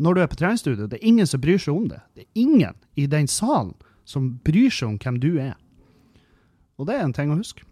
når 0.00 0.14
du 0.14 0.20
er 0.22 0.30
på 0.32 0.38
treningsstudio, 0.40 0.86
det 0.88 0.96
er 0.96 1.06
ingen 1.06 1.26
som 1.28 1.42
bryr 1.42 1.58
seg 1.60 1.76
om 1.76 1.88
det. 1.90 2.00
Det 2.16 2.22
er 2.24 2.40
ingen 2.40 2.76
i 2.96 3.04
den 3.10 3.26
salen 3.28 3.74
som 4.08 4.30
bryr 4.44 4.72
seg 4.72 4.88
om 4.88 4.96
hvem 4.98 5.18
du 5.20 5.34
er. 5.36 5.58
Og 6.80 6.88
det 6.88 6.96
er 6.96 7.04
en 7.04 7.12
ting 7.12 7.30
å 7.30 7.36
huske. 7.36 7.66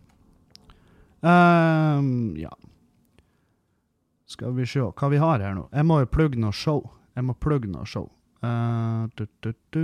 Um, 1.24 2.36
ja. 2.38 2.52
Skal 4.28 4.52
vi 4.58 4.66
se 4.68 4.84
hva 4.84 5.08
vi 5.08 5.22
har 5.22 5.40
her 5.40 5.56
nå. 5.56 5.64
Jeg 5.72 5.88
må 5.88 6.02
jo 6.02 6.10
plugge 6.12 6.38
noe 6.38 6.52
show. 6.52 6.84
Jeg 7.16 7.24
må 7.24 7.34
plugge 7.40 7.70
noe 7.72 7.88
show. 7.88 8.10
Uh, 8.44 9.08
du, 9.16 9.24
du, 9.42 9.54
du. 9.72 9.82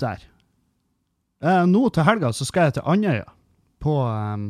Der. 0.00 0.22
Eh, 1.42 1.64
nå 1.66 1.88
til 1.90 2.06
helga 2.06 2.30
så 2.32 2.46
skal 2.46 2.68
jeg 2.68 2.76
til 2.76 2.86
Andøya 2.86 3.26
på 3.82 3.94
um, 4.06 4.48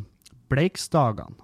Bleiksdagene. 0.52 1.38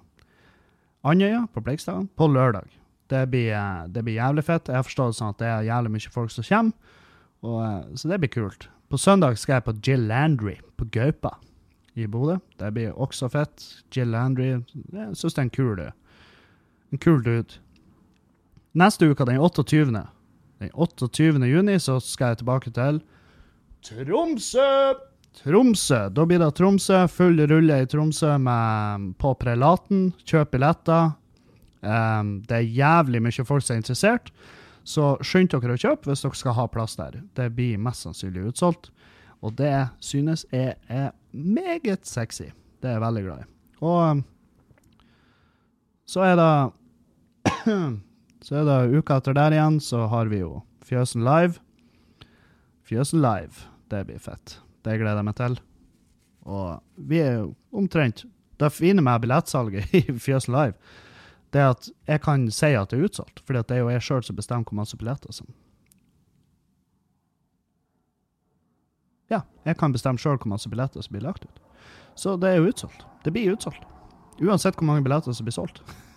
Andøya 1.03 1.47
på 1.53 1.63
Bleiksdagene 1.65 2.11
på 2.15 2.27
lørdag. 2.29 2.69
Det 3.09 3.23
blir, 3.31 3.49
uh, 3.57 3.87
det 3.89 4.03
blir, 4.05 4.19
jævlig 4.19 4.45
fett. 4.47 4.69
Jeg 4.69 4.79
har 4.79 4.87
forstått 4.87 5.17
sånn 5.17 5.33
at 5.33 5.41
det 5.41 5.49
er 5.49 5.67
jævlig 5.71 5.95
mye 5.95 6.13
folk 6.13 6.35
som 6.35 6.47
kommer, 6.47 6.93
og, 7.41 7.57
uh, 7.63 7.97
så 7.97 8.13
det 8.13 8.21
blir 8.21 8.33
kult. 8.37 8.69
På 8.93 9.01
søndag 9.01 9.39
skal 9.41 9.57
jeg 9.57 9.67
på 9.67 9.77
Jill 9.81 10.07
Landry 10.11 10.59
på 10.77 10.87
Gaupa 10.93 11.35
i 11.97 12.05
Bodø. 12.05 12.37
Det 12.61 12.69
blir 12.75 12.93
også 12.93 13.31
fett. 13.33 13.65
Jill 13.89 14.13
Landry 14.13 14.51
Jeg 14.53 15.17
syns 15.17 15.33
det 15.33 15.41
er 15.41 15.47
en 15.47 15.55
kul, 15.57 15.83
en 16.93 17.01
kul 17.01 17.23
dude. 17.25 17.62
Neste 18.73 19.05
uke, 19.05 19.25
den 19.25 19.37
28. 19.37 19.85
Den 20.59 20.69
28. 20.73 21.45
juni, 21.45 21.79
så 21.79 21.99
skal 22.01 22.33
jeg 22.33 22.41
tilbake 22.41 22.71
til 22.73 23.01
Tromsø! 23.83 24.93
Tromsø. 25.33 25.99
Da 26.13 26.25
blir 26.25 26.39
det 26.41 26.53
Tromsø. 26.57 27.03
Full 27.09 27.41
rulle 27.49 27.81
i 27.83 27.85
Tromsø 27.89 28.37
med, 28.41 29.11
på 29.21 29.33
Prelaten. 29.37 30.07
Kjøp 30.25 30.53
billetter. 30.55 31.11
Um, 31.83 32.37
det 32.47 32.57
er 32.57 32.73
jævlig 32.79 33.21
mye 33.25 33.45
folk 33.45 33.65
som 33.65 33.75
er 33.75 33.81
interessert, 33.81 34.29
så 34.87 35.17
skynd 35.19 35.49
dere 35.51 35.75
å 35.75 35.81
kjøpe 35.81 36.07
hvis 36.07 36.23
dere 36.23 36.39
skal 36.39 36.55
ha 36.55 36.67
plass 36.71 36.95
der. 36.95 37.17
Det 37.35 37.49
blir 37.57 37.81
mest 37.81 38.05
sannsynlig 38.07 38.45
utsolgt. 38.53 38.89
Og 39.43 39.57
det 39.59 39.89
synes 39.99 40.45
jeg 40.53 40.77
er 40.87 41.11
meget 41.31 42.07
sexy. 42.07 42.53
Det 42.79 42.89
er 42.89 42.97
jeg 42.97 43.03
veldig 43.03 43.23
glad 43.25 43.43
i. 43.43 43.49
Og 43.83 44.23
så 46.07 46.23
er 46.23 46.39
det 46.39 46.53
Så 48.43 48.59
er 48.59 48.65
det 48.67 48.97
uka 48.99 49.21
etter 49.21 49.35
der 49.37 49.55
igjen, 49.55 49.79
så 49.79 50.03
har 50.11 50.27
vi 50.27 50.41
jo 50.41 50.57
Fjøsen 50.83 51.23
Live. 51.23 51.61
Fjøsen 52.83 53.21
Live, 53.23 53.69
det 53.87 54.03
blir 54.09 54.19
fett. 54.19 54.57
Det 54.83 54.97
gleder 54.99 55.21
jeg 55.21 55.27
meg 55.29 55.37
til. 55.39 55.55
Og 56.43 56.83
vi 56.99 57.21
er 57.23 57.37
jo 57.37 57.53
omtrent 57.71 58.25
Det 58.59 58.67
fine 58.71 59.01
med 59.01 59.21
billettsalget 59.23 59.93
i 59.99 60.01
Fjøsen 60.19 60.53
Live, 60.53 60.75
det 61.53 61.61
er 61.61 61.69
at 61.71 61.89
jeg 62.07 62.21
kan 62.21 62.45
si 62.51 62.73
at 62.75 62.91
det 62.91 62.99
er 62.99 63.07
utsolgt. 63.07 63.41
For 63.45 63.55
det 63.55 63.71
er 63.71 63.81
jo 63.81 63.89
jeg 63.89 64.03
sjøl 64.03 64.23
som 64.23 64.35
bestemmer 64.35 64.67
hvor 64.67 64.81
masse 64.81 64.97
billetter 64.97 65.31
som 65.31 65.47
Ja, 69.31 69.41
jeg 69.65 69.77
kan 69.79 69.93
bestemme 69.93 70.19
sjøl 70.19 70.37
hvor 70.37 70.51
masse 70.51 70.69
billetter 70.69 71.01
som 71.01 71.15
blir 71.15 71.23
lagt 71.25 71.45
ut. 71.45 71.61
Så 72.15 72.35
det 72.37 72.49
er 72.49 72.59
jo 72.59 72.69
utsolgt. 72.69 73.05
Det 73.23 73.33
blir 73.33 73.55
utsolgt. 73.55 73.87
Uansett 74.41 74.75
hvor 74.75 74.85
mange 74.85 75.03
billetter 75.05 75.31
som 75.31 75.47
blir 75.47 75.55
solgt. 75.55 75.81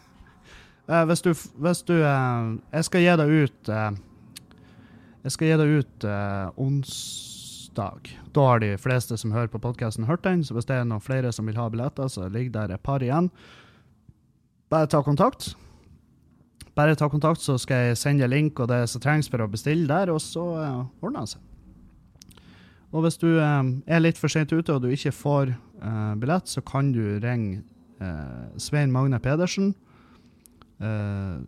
Uh, 0.86 1.02
hvis 1.08 1.22
du, 1.22 1.32
hvis 1.58 1.82
du 1.82 1.96
uh, 1.98 2.54
Jeg 2.70 2.86
skal 2.86 3.02
gi 3.02 3.14
deg 3.18 3.30
ut 3.34 3.70
uh, 3.74 3.90
Jeg 5.26 5.34
skal 5.34 5.48
gi 5.48 5.56
deg 5.58 5.70
ut 5.80 6.04
onsdag. 6.62 8.10
Da 8.30 8.42
har 8.46 8.60
de 8.62 8.68
fleste 8.78 9.16
som 9.18 9.32
hører 9.34 9.50
på 9.50 9.58
podkasten, 9.58 10.06
hørt 10.06 10.22
den. 10.22 10.44
Så 10.46 10.54
hvis 10.54 10.68
det 10.68 10.76
er 10.78 10.84
noen 10.86 11.02
flere 11.02 11.32
som 11.34 11.48
vil 11.50 11.58
ha 11.58 11.66
billetter, 11.72 12.06
så 12.06 12.28
ligger 12.30 12.52
der 12.54 12.76
et 12.76 12.84
par 12.86 13.02
igjen. 13.02 13.26
Bare 14.70 14.86
ta 14.86 15.00
kontakt. 15.02 15.56
Bare 16.78 16.94
ta 16.94 17.08
kontakt, 17.10 17.42
så 17.42 17.56
skal 17.58 17.88
jeg 17.88 17.98
sende 17.98 18.28
link 18.30 18.62
og 18.62 18.70
det 18.70 18.84
som 18.92 19.02
trengs 19.02 19.26
for 19.32 19.42
å 19.42 19.50
bestille 19.50 19.90
der, 19.90 20.12
og 20.14 20.22
så 20.22 20.44
ordner 21.02 21.26
det 21.26 21.32
seg. 21.34 22.46
Og 22.94 23.02
hvis 23.02 23.18
du 23.18 23.32
er 23.42 24.04
litt 24.04 24.22
for 24.22 24.30
sent 24.30 24.54
ute 24.54 24.78
og 24.78 24.86
du 24.86 24.92
ikke 24.94 25.10
får 25.10 25.50
billett, 26.22 26.46
så 26.46 26.62
kan 26.62 26.94
du 26.94 27.18
ringe 27.18 27.64
Svein 28.62 28.94
Magne 28.94 29.18
Pedersen 29.18 29.74
uh, 30.82 31.40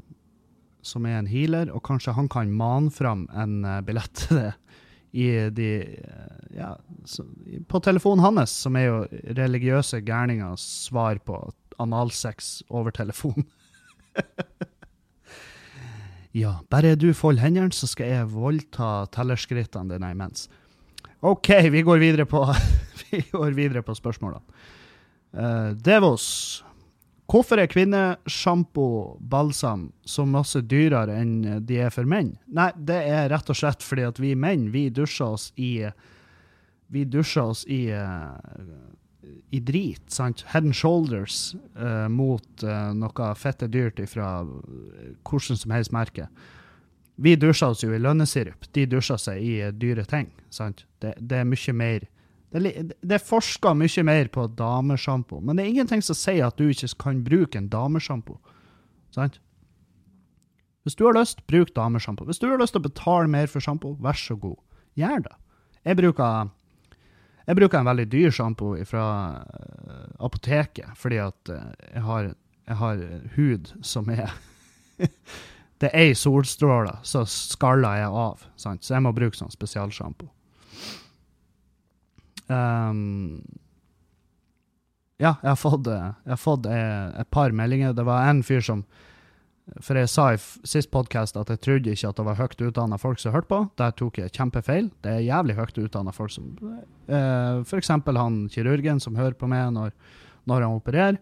som 0.82 1.06
er 1.06 1.18
en 1.18 1.30
healer, 1.30 1.72
og 1.74 1.84
kanskje 1.86 2.16
han 2.16 2.30
kan 2.32 2.52
mane 2.54 2.92
fram 2.94 3.26
en 3.36 3.60
uh, 3.66 3.80
billett 3.84 4.12
til 4.16 4.42
det 4.42 4.52
i 5.12 5.28
de 5.54 5.70
uh, 6.04 6.34
Ja, 6.58 6.72
på 7.68 7.78
telefonen 7.84 8.24
hans, 8.24 8.50
som 8.64 8.76
er 8.76 8.88
jo 8.88 9.22
religiøse 9.36 10.00
gærningers 10.02 10.64
svar 10.88 11.20
på 11.22 11.36
analsex 11.78 12.62
over 12.68 12.90
telefon. 12.90 13.44
ja, 16.42 16.56
bare 16.70 16.96
du 16.98 17.12
folder 17.14 17.46
hendene, 17.46 17.72
så 17.72 17.86
skal 17.86 18.10
jeg 18.10 18.32
voldta 18.32 19.06
tellerskrittene 19.14 19.94
dine 19.94 20.10
imens. 20.16 20.48
OK, 21.20 21.52
vi 21.70 21.84
går 21.86 22.02
videre 22.02 22.26
på, 22.26 22.42
vi 23.10 23.22
går 23.30 23.54
videre 23.58 23.84
på 23.86 23.94
spørsmålene. 23.98 24.42
Uh, 25.36 25.76
Devos 25.84 26.64
Hvorfor 27.28 27.60
er 27.60 27.68
kvinnesjampo, 27.68 29.18
balsam, 29.20 29.90
så 30.08 30.24
masse 30.24 30.62
dyrere 30.64 31.18
enn 31.20 31.64
de 31.68 31.80
er 31.84 31.92
for 31.92 32.08
menn? 32.08 32.38
Nei, 32.48 32.70
det 32.76 33.02
er 33.04 33.28
rett 33.28 33.50
og 33.52 33.58
slett 33.58 33.84
fordi 33.84 34.06
at 34.08 34.20
vi 34.22 34.32
menn, 34.32 34.70
vi 34.72 34.86
dusjer 34.88 35.34
oss 35.34 35.50
i 35.56 35.90
Vi 36.88 37.02
dusjer 37.04 37.50
oss 37.50 37.66
i 37.68 37.82
i 39.50 39.60
drit, 39.60 40.02
sant? 40.10 40.44
Head 40.48 40.64
and 40.64 40.74
shoulders 40.74 41.54
uh, 41.76 42.08
mot 42.08 42.64
uh, 42.64 42.92
noe 42.96 43.32
fette 43.36 43.68
dyrt 43.68 44.00
fra 44.08 44.42
hvordan 44.44 45.58
som 45.60 45.74
helst 45.74 45.92
merke. 45.92 46.28
Vi 47.18 47.34
dusjer 47.36 47.72
oss 47.72 47.82
jo 47.82 47.94
i 47.94 48.00
lønnesirup. 48.00 48.68
De 48.72 48.86
dusjer 48.86 49.18
seg 49.18 49.42
i 49.42 49.54
eh, 49.64 49.72
dyre 49.74 50.04
ting. 50.06 50.28
sant? 50.54 50.84
Det, 51.02 51.16
det 51.18 51.40
er 51.40 51.48
mye 51.48 51.74
mer 51.74 52.06
Det, 52.50 52.92
det 53.04 53.16
er 53.18 53.20
forska 53.20 53.74
mye 53.76 54.04
mer 54.08 54.30
på 54.32 54.46
damesjampo, 54.56 55.40
men 55.44 55.58
det 55.58 55.64
er 55.64 55.74
ingenting 55.74 56.04
som 56.04 56.16
sier 56.16 56.46
at 56.46 56.56
du 56.56 56.70
ikke 56.70 56.88
kan 57.02 57.20
bruke 57.24 57.60
en 57.60 57.68
damesjampo. 57.68 58.38
Sant? 59.12 59.36
Hvis 60.86 60.96
du 60.96 61.04
har 61.04 61.18
lyst, 61.18 61.42
bruk 61.46 61.74
damesjampo. 61.76 62.24
Hvis 62.24 62.40
du 62.40 62.46
har 62.48 62.60
lyst 62.60 62.72
til 62.72 62.80
å 62.80 62.86
betale 62.86 63.28
mer 63.28 63.50
for 63.52 63.60
sjampo, 63.60 63.92
vær 64.00 64.16
så 64.16 64.38
god. 64.40 64.56
Gjør 64.96 65.26
det. 65.26 65.34
Jeg 65.84 65.98
bruker, 65.98 66.48
jeg 67.44 67.58
bruker 67.58 67.82
en 67.82 67.90
veldig 67.90 68.06
dyr 68.08 68.32
sjampo 68.32 68.70
fra 68.88 69.04
eh, 69.44 70.08
apoteket, 70.24 70.96
fordi 70.96 71.20
at 71.20 71.52
eh, 71.52 71.68
jeg 71.92 72.04
har, 72.06 72.32
jeg 72.64 72.80
har 72.80 73.04
hud 73.36 73.72
som 73.84 74.08
er 74.14 74.32
Det 75.78 75.92
er 75.92 76.08
ei 76.08 76.14
solstråle, 76.18 76.96
så 77.06 77.20
skaller 77.30 78.00
jeg 78.00 78.08
av. 78.24 78.40
Sant? 78.58 78.82
Så 78.82 78.96
jeg 78.96 79.04
må 79.04 79.12
bruke 79.14 79.38
sånn 79.38 79.52
spesialsjampo. 79.52 80.26
Um, 82.48 83.42
ja, 85.18 85.34
jeg 85.42 85.50
har 85.50 85.58
fått, 85.58 85.86
eh, 85.90 86.10
jeg 86.24 86.34
har 86.36 86.40
fått 86.40 86.66
eh, 86.70 87.20
et 87.20 87.30
par 87.34 87.50
meldinger. 87.50 87.94
Det 87.94 88.06
var 88.06 88.28
en 88.30 88.42
fyr 88.46 88.62
som 88.64 88.86
For 89.84 89.98
jeg 90.00 90.08
sa 90.08 90.30
i 90.32 90.38
sist 90.64 90.88
podkast 90.88 91.36
at 91.36 91.50
jeg 91.52 91.60
trodde 91.60 91.92
ikke 91.92 92.08
at 92.08 92.16
det 92.16 92.24
var 92.24 92.38
høyt 92.38 92.62
utdanna 92.70 92.96
folk 92.96 93.18
som 93.20 93.34
hørte 93.34 93.50
på. 93.50 93.58
Der 93.76 93.90
tok 93.92 94.16
jeg 94.16 94.32
kjempefeil. 94.32 94.88
Det 95.04 95.10
er 95.12 95.26
jævlig 95.26 95.58
høyt 95.58 95.80
utdanna 95.82 96.14
folk 96.16 96.32
som 96.32 96.46
uh, 96.64 97.60
F.eks. 97.60 97.90
han 97.90 98.38
kirurgen 98.48 98.96
som 98.98 99.18
hører 99.20 99.36
på 99.36 99.44
meg 99.44 99.74
når, 99.76 99.92
når 100.48 100.64
han 100.64 100.78
opererer. 100.78 101.20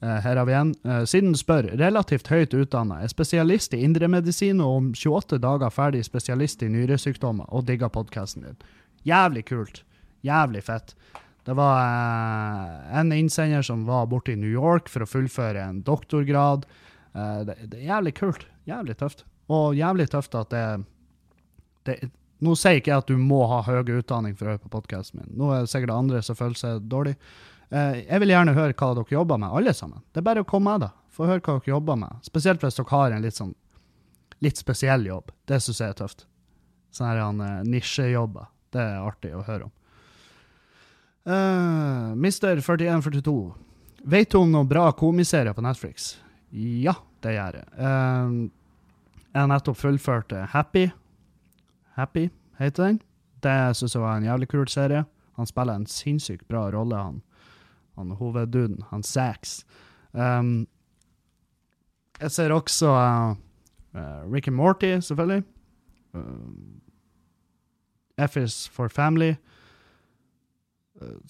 Uh, 0.00 0.16
her 0.24 0.40
har 0.40 0.48
vi 0.48 0.56
en. 0.56 0.72
Uh, 0.88 1.04
siden 1.04 1.36
spør, 1.36 1.68
relativt 1.76 2.32
høyt 2.32 2.56
utdanna, 2.56 3.02
er 3.04 3.12
spesialist 3.12 3.76
i 3.76 3.84
indremedisin 3.84 4.64
og 4.64 4.78
om 4.78 4.90
28 4.96 5.42
dager 5.44 5.76
ferdig 5.76 6.06
spesialist 6.08 6.64
i 6.64 6.72
nyresykdommer 6.72 7.52
og 7.52 7.68
digger 7.68 7.92
podkasten 7.92 8.48
din. 8.48 8.56
Jævlig 9.04 9.50
kult. 9.52 9.84
Jævlig 10.26 10.62
fett. 10.66 10.94
Det 11.44 11.56
var 11.58 11.82
eh, 11.82 12.98
en 13.00 13.12
innsender 13.12 13.62
som 13.66 13.84
var 13.88 14.06
borte 14.06 14.32
i 14.32 14.38
New 14.38 14.50
York 14.50 14.90
for 14.92 15.02
å 15.02 15.10
fullføre 15.10 15.64
en 15.64 15.82
doktorgrad. 15.86 16.66
Eh, 17.14 17.38
det, 17.48 17.56
det 17.72 17.80
er 17.80 17.88
jævlig 17.90 18.14
kult. 18.20 18.46
Jævlig 18.70 18.96
tøft. 19.00 19.24
Og 19.52 19.74
jævlig 19.76 20.08
tøft 20.12 20.36
at 20.38 20.52
det, 20.54 20.66
det 21.88 22.00
Nå 22.42 22.56
sier 22.58 22.80
ikke 22.80 22.90
jeg 22.90 23.02
at 23.04 23.10
du 23.10 23.18
må 23.22 23.44
ha 23.46 23.60
høy 23.62 23.84
utdanning 24.00 24.32
for 24.34 24.48
å 24.48 24.54
høre 24.54 24.62
på 24.64 24.70
podkasten 24.72 25.20
min. 25.20 25.34
Nå 25.38 25.52
er 25.54 25.60
det 25.62 25.70
sikkert 25.70 25.92
andre 25.94 26.22
som 26.26 26.34
føler 26.34 26.58
seg 26.58 26.88
dårlig. 26.90 27.12
Eh, 27.70 28.00
jeg 28.02 28.18
vil 28.18 28.32
gjerne 28.34 28.54
høre 28.56 28.74
hva 28.74 28.88
dere 28.98 29.14
jobber 29.14 29.38
med, 29.38 29.54
alle 29.54 29.74
sammen. 29.78 30.02
Det 30.10 30.18
er 30.18 30.26
bare 30.26 30.42
å 30.42 30.48
komme 30.48 30.72
med, 30.72 30.88
da. 30.88 30.90
Få 31.14 31.28
høre 31.28 31.38
hva 31.38 31.60
dere 31.60 31.70
jobber 31.70 32.00
med. 32.02 32.24
Spesielt 32.26 32.64
hvis 32.64 32.80
dere 32.80 32.90
har 32.96 33.14
en 33.14 33.22
litt 33.22 33.38
sånn 33.38 33.54
litt 34.42 34.58
spesiell 34.58 35.06
jobb. 35.06 35.30
Det 35.46 35.60
syns 35.62 35.80
jeg 35.84 35.94
er 35.94 36.00
tøft. 36.02 36.26
Sånne 36.90 37.12
her, 37.12 37.22
eh, 37.46 37.62
nisjejobber. 37.70 38.50
Det 38.74 38.82
er 38.82 39.06
artig 39.06 39.30
å 39.38 39.44
høre 39.46 39.70
om. 39.70 39.74
Uh, 41.26 42.14
Mister 42.14 42.60
4142. 42.60 43.54
Vet 44.02 44.30
du 44.30 44.38
om 44.38 44.50
noen 44.50 44.68
bra 44.68 44.88
komiserier 44.92 45.54
på 45.54 45.62
Netflix? 45.62 46.16
Ja, 46.50 46.96
det 47.22 47.36
gjør 47.36 47.60
jeg. 47.60 47.68
Uh, 47.78 48.50
jeg 49.32 49.48
nettopp 49.48 49.78
fullført 49.80 50.32
eh, 50.36 50.48
Happy. 50.52 50.90
Happy 51.96 52.26
heter 52.58 52.84
den. 52.84 52.98
Det 53.42 53.54
syns 53.78 53.94
jeg 53.94 54.02
var 54.02 54.18
en 54.18 54.26
jævlig 54.26 54.48
kul 54.50 54.66
serie. 54.68 55.04
Han 55.38 55.48
spiller 55.48 55.78
en 55.78 55.86
sinnssykt 55.88 56.44
bra 56.48 56.66
rolle, 56.70 56.98
han, 56.98 57.22
han 57.96 58.12
hovedduden, 58.18 58.82
han 58.90 59.02
Sax. 59.02 59.62
Um, 60.12 60.66
jeg 62.20 62.30
ser 62.30 62.52
også 62.52 62.92
uh, 62.92 63.32
uh, 63.96 64.32
Rick 64.32 64.48
and 64.48 64.56
Morty, 64.56 65.00
selvfølgelig. 65.00 65.42
Uh, 66.14 66.20
F 68.18 68.36
is 68.36 68.68
for 68.68 68.88
family. 68.88 69.34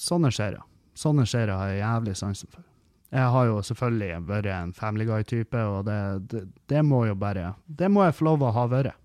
Sånne 0.01 0.33
serier. 0.35 0.63
Sånne 0.99 1.27
serier 1.29 1.57
har 1.57 1.73
jeg 1.73 1.83
jævlig 1.83 2.17
sansen 2.19 2.53
for. 2.53 2.67
Jeg 3.13 3.29
har 3.35 3.47
jo 3.49 3.59
selvfølgelig 3.69 4.21
vært 4.29 4.49
en 4.49 4.71
Family 4.73 5.05
Guy-type, 5.05 5.65
og 5.69 5.85
det, 5.85 5.97
det, 6.33 6.47
det 6.73 6.81
må 6.85 7.03
jo 7.05 7.17
bare 7.19 7.51
Det 7.69 7.91
må 7.93 8.07
jeg 8.07 8.17
få 8.17 8.25
lov 8.31 8.45
å 8.47 8.53
ha 8.57 8.65
vært. 8.73 8.97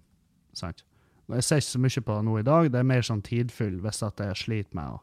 Sant? 0.55 0.85
Jeg 1.27 1.43
ser 1.43 1.59
ikke 1.59 1.73
så 1.73 1.81
mye 1.83 2.03
på 2.07 2.21
nå 2.23 2.37
i 2.39 2.45
dag, 2.47 2.69
det 2.71 2.79
er 2.79 2.87
mer 2.87 3.03
sånn 3.03 3.23
tidfull 3.25 3.81
hvis 3.83 3.99
at 4.07 4.21
jeg 4.23 4.39
sliter 4.39 4.77
med 4.79 4.95
å 4.95 5.01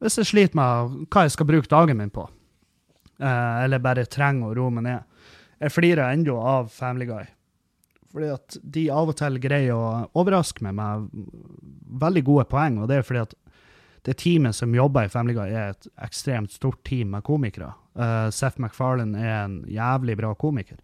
Hvis 0.00 0.16
jeg 0.20 0.30
sliter 0.30 0.56
med 0.56 1.08
hva 1.10 1.26
jeg 1.26 1.34
skal 1.34 1.48
bruke 1.50 1.68
dagen 1.68 1.98
min 1.98 2.12
på, 2.14 2.24
eh, 3.18 3.64
eller 3.64 3.82
bare 3.82 4.06
trenger 4.06 4.46
å 4.46 4.54
roe 4.54 4.70
meg 4.70 4.86
ned. 4.86 5.24
Jeg 5.58 5.74
flirer 5.74 6.14
ennå 6.14 6.36
av 6.38 6.68
Family 6.70 7.08
Guy. 7.08 7.26
Fordi 8.14 8.28
at 8.30 8.56
de 8.62 8.84
av 8.94 9.10
og 9.10 9.18
til 9.18 9.40
greier 9.42 9.74
å 9.74 10.06
overraske 10.16 10.62
meg 10.64 10.78
med 10.78 11.10
veldig 12.00 12.22
gode 12.24 12.46
poeng, 12.48 12.78
og 12.78 12.88
det 12.88 13.00
er 13.00 13.04
fordi 13.04 13.24
at 13.26 13.34
det 14.06 14.18
teamet 14.22 14.56
som 14.56 14.74
jobber 14.74 15.06
i 15.06 15.12
Family 15.12 15.34
Guy, 15.36 15.50
er 15.50 15.74
et 15.74 15.88
ekstremt 16.04 16.52
stort 16.52 16.80
team 16.86 17.14
med 17.14 17.24
komikere. 17.26 17.72
Uh, 17.98 18.28
Seth 18.34 18.60
MacFarlane 18.60 19.18
er 19.18 19.38
en 19.44 19.62
jævlig 19.68 20.16
bra 20.20 20.34
komiker. 20.38 20.78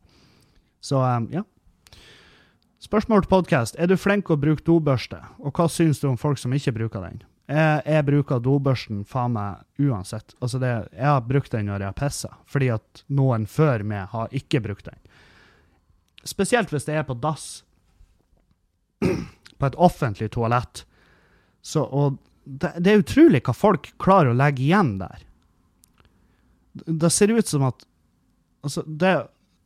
Så 0.84 1.00
um, 1.00 1.28
ja. 1.32 1.44
Spørsmål 2.84 3.24
til 3.24 3.32
podkast. 3.32 3.78
Er 3.80 3.88
du 3.88 3.96
flink 3.96 4.28
å 4.28 4.36
bruke 4.36 4.64
dobørste, 4.66 5.22
og 5.40 5.54
hva 5.56 5.68
syns 5.72 6.02
du 6.02 6.10
om 6.10 6.18
folk 6.20 6.40
som 6.40 6.52
ikke 6.52 6.74
bruker 6.76 7.06
den? 7.06 7.22
Jeg, 7.48 7.80
jeg 7.86 8.04
bruker 8.08 8.40
dobørsten 8.40 9.04
faen 9.08 9.36
meg 9.36 9.64
uansett. 9.80 10.34
Altså 10.40 10.60
det, 10.60 10.72
jeg 10.92 11.08
har 11.08 11.24
brukt 11.24 11.52
den 11.52 11.68
når 11.68 11.84
jeg 11.84 11.92
har 11.92 11.98
pissa, 11.98 12.32
fordi 12.48 12.70
at 12.76 13.04
noen 13.12 13.46
før 13.48 13.84
meg 13.88 14.10
har 14.12 14.32
ikke 14.36 14.62
brukt 14.64 14.88
den. 14.88 15.00
Spesielt 16.24 16.72
hvis 16.72 16.88
det 16.88 16.96
er 16.98 17.06
på 17.08 17.16
dass. 17.20 17.64
på 19.58 19.66
et 19.66 19.76
offentlig 19.80 20.30
toalett. 20.34 20.84
Så, 21.64 21.84
og 21.84 22.18
det, 22.45 22.72
det 22.78 22.92
er 22.92 23.03
utrolig 23.03 23.42
hva 23.45 23.55
folk 23.57 23.90
klarer 24.03 24.32
å 24.32 24.38
legge 24.38 24.64
igjen 24.66 24.97
der. 25.01 25.24
Det 26.84 27.11
ser 27.12 27.34
ut 27.34 27.51
som 27.51 27.66
at 27.70 27.86
Altså, 28.64 28.80
det, 28.88 29.11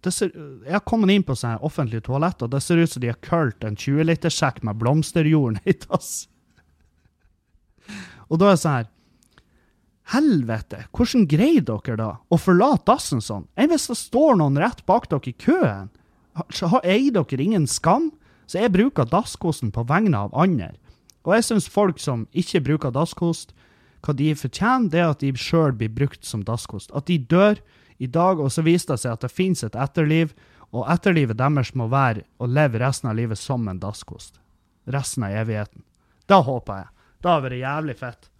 det 0.02 0.10
ser, 0.10 0.32
Jeg 0.66 0.74
har 0.74 0.82
kommet 0.82 1.12
inn 1.14 1.22
på 1.22 1.36
sånne 1.38 1.60
offentlige 1.62 2.02
toaletter, 2.08 2.48
og 2.48 2.50
det 2.50 2.58
ser 2.64 2.80
ut 2.82 2.90
som 2.90 3.04
de 3.04 3.12
har 3.12 3.20
kølt 3.22 3.62
en 3.62 3.76
20-literssekk 3.78 4.64
med 4.66 4.80
blomsterjord 4.80 5.54
ned 5.54 5.68
i 5.70 5.76
dass. 5.84 6.26
Og 8.26 8.40
da 8.42 8.48
er 8.48 8.56
det 8.56 8.62
sånn 8.64 8.78
her 8.80 8.88
Helvete, 10.08 10.86
hvordan 10.96 11.26
greier 11.28 11.64
dere 11.68 11.94
da 12.00 12.08
å 12.32 12.36
forlate 12.40 12.86
dassen 12.88 13.20
sånn? 13.20 13.44
Enn 13.60 13.68
hvis 13.68 13.90
det 13.90 13.98
står 14.00 14.38
noen 14.40 14.56
rett 14.56 14.80
bak 14.88 15.10
dere 15.12 15.28
i 15.28 15.36
køen? 15.36 15.90
Eier 16.80 17.12
dere 17.12 17.44
ingen 17.44 17.66
skam? 17.68 18.08
Så 18.48 18.62
jeg 18.62 18.72
bruker 18.72 19.04
dasskosen 19.04 19.68
på 19.74 19.84
vegne 19.84 20.16
av 20.24 20.32
andre. 20.32 20.72
Og 21.28 21.34
jeg 21.36 21.44
syns 21.44 21.68
folk 21.68 21.98
som 22.00 22.24
ikke 22.32 22.62
bruker 22.64 22.94
dasskost, 22.94 23.52
hva 24.00 24.14
de 24.16 24.30
fortjener, 24.38 24.88
det 24.88 25.00
er 25.02 25.10
at 25.12 25.20
de 25.20 25.32
sjøl 25.36 25.74
blir 25.76 25.90
brukt 25.92 26.24
som 26.24 26.44
dasskost. 26.46 26.94
At 26.96 27.10
de 27.10 27.18
dør 27.18 27.58
i 28.00 28.06
dag, 28.08 28.40
og 28.40 28.48
så 28.54 28.64
viser 28.64 28.94
det 28.94 29.02
seg 29.02 29.16
at 29.16 29.26
det 29.26 29.34
finnes 29.34 29.64
et 29.66 29.76
etterliv, 29.76 30.32
og 30.72 30.88
etterlivet 30.88 31.36
deres 31.40 31.74
må 31.76 31.88
være 31.92 32.24
å 32.40 32.48
leve 32.48 32.80
resten 32.80 33.10
av 33.10 33.18
livet 33.18 33.40
som 33.40 33.66
en 33.68 33.80
dasskost. 33.82 34.38
Resten 34.88 35.26
av 35.26 35.36
evigheten. 35.36 35.84
Da 36.30 36.40
håper 36.46 36.82
jeg. 36.82 36.90
Da 37.24 37.34
har 37.34 37.50
det 37.50 37.60
jævlig 37.60 37.96
fett. 37.98 38.30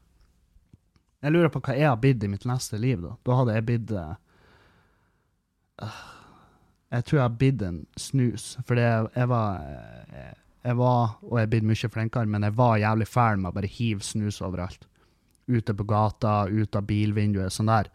Jeg 1.18 1.34
lurer 1.34 1.51
på 1.53 1.61
hva 1.64 1.74
jeg 1.74 1.89
har 1.91 1.99
blitt 2.01 2.24
i 2.24 2.30
mitt 2.30 2.47
neste 2.49 2.78
liv, 2.80 3.03
da. 3.03 3.16
Da 3.26 3.39
hadde 3.41 3.57
jeg 3.57 3.66
blitt 3.68 3.91
eh, 3.91 4.12
øh, 5.82 6.03
Jeg 6.95 7.05
tror 7.05 7.18
jeg 7.18 7.24
har 7.24 7.39
blitt 7.41 7.64
en 7.66 7.80
snus, 7.99 8.53
for 8.64 8.80
jeg, 8.80 9.09
jeg 9.16 9.28
var 9.28 9.64
eh, 10.14 10.36
jeg 10.66 10.76
var, 10.78 11.16
og 11.22 11.38
jeg 11.38 11.46
er 11.46 11.50
blitt 11.52 11.66
mye 11.68 11.90
flinkere, 11.94 12.30
men 12.30 12.46
jeg 12.46 12.56
var 12.59 12.78
jævlig 12.82 13.09
fæl 13.09 13.40
med 13.40 13.50
å 13.50 13.56
bare 13.56 13.70
hive 13.70 14.04
snus 14.04 14.40
overalt. 14.44 14.86
Ute 15.48 15.74
på 15.74 15.86
gata, 15.88 16.44
ut 16.50 16.76
av 16.76 16.86
bilvinduet, 16.88 17.54
sånn 17.54 17.70
der. 17.70 17.88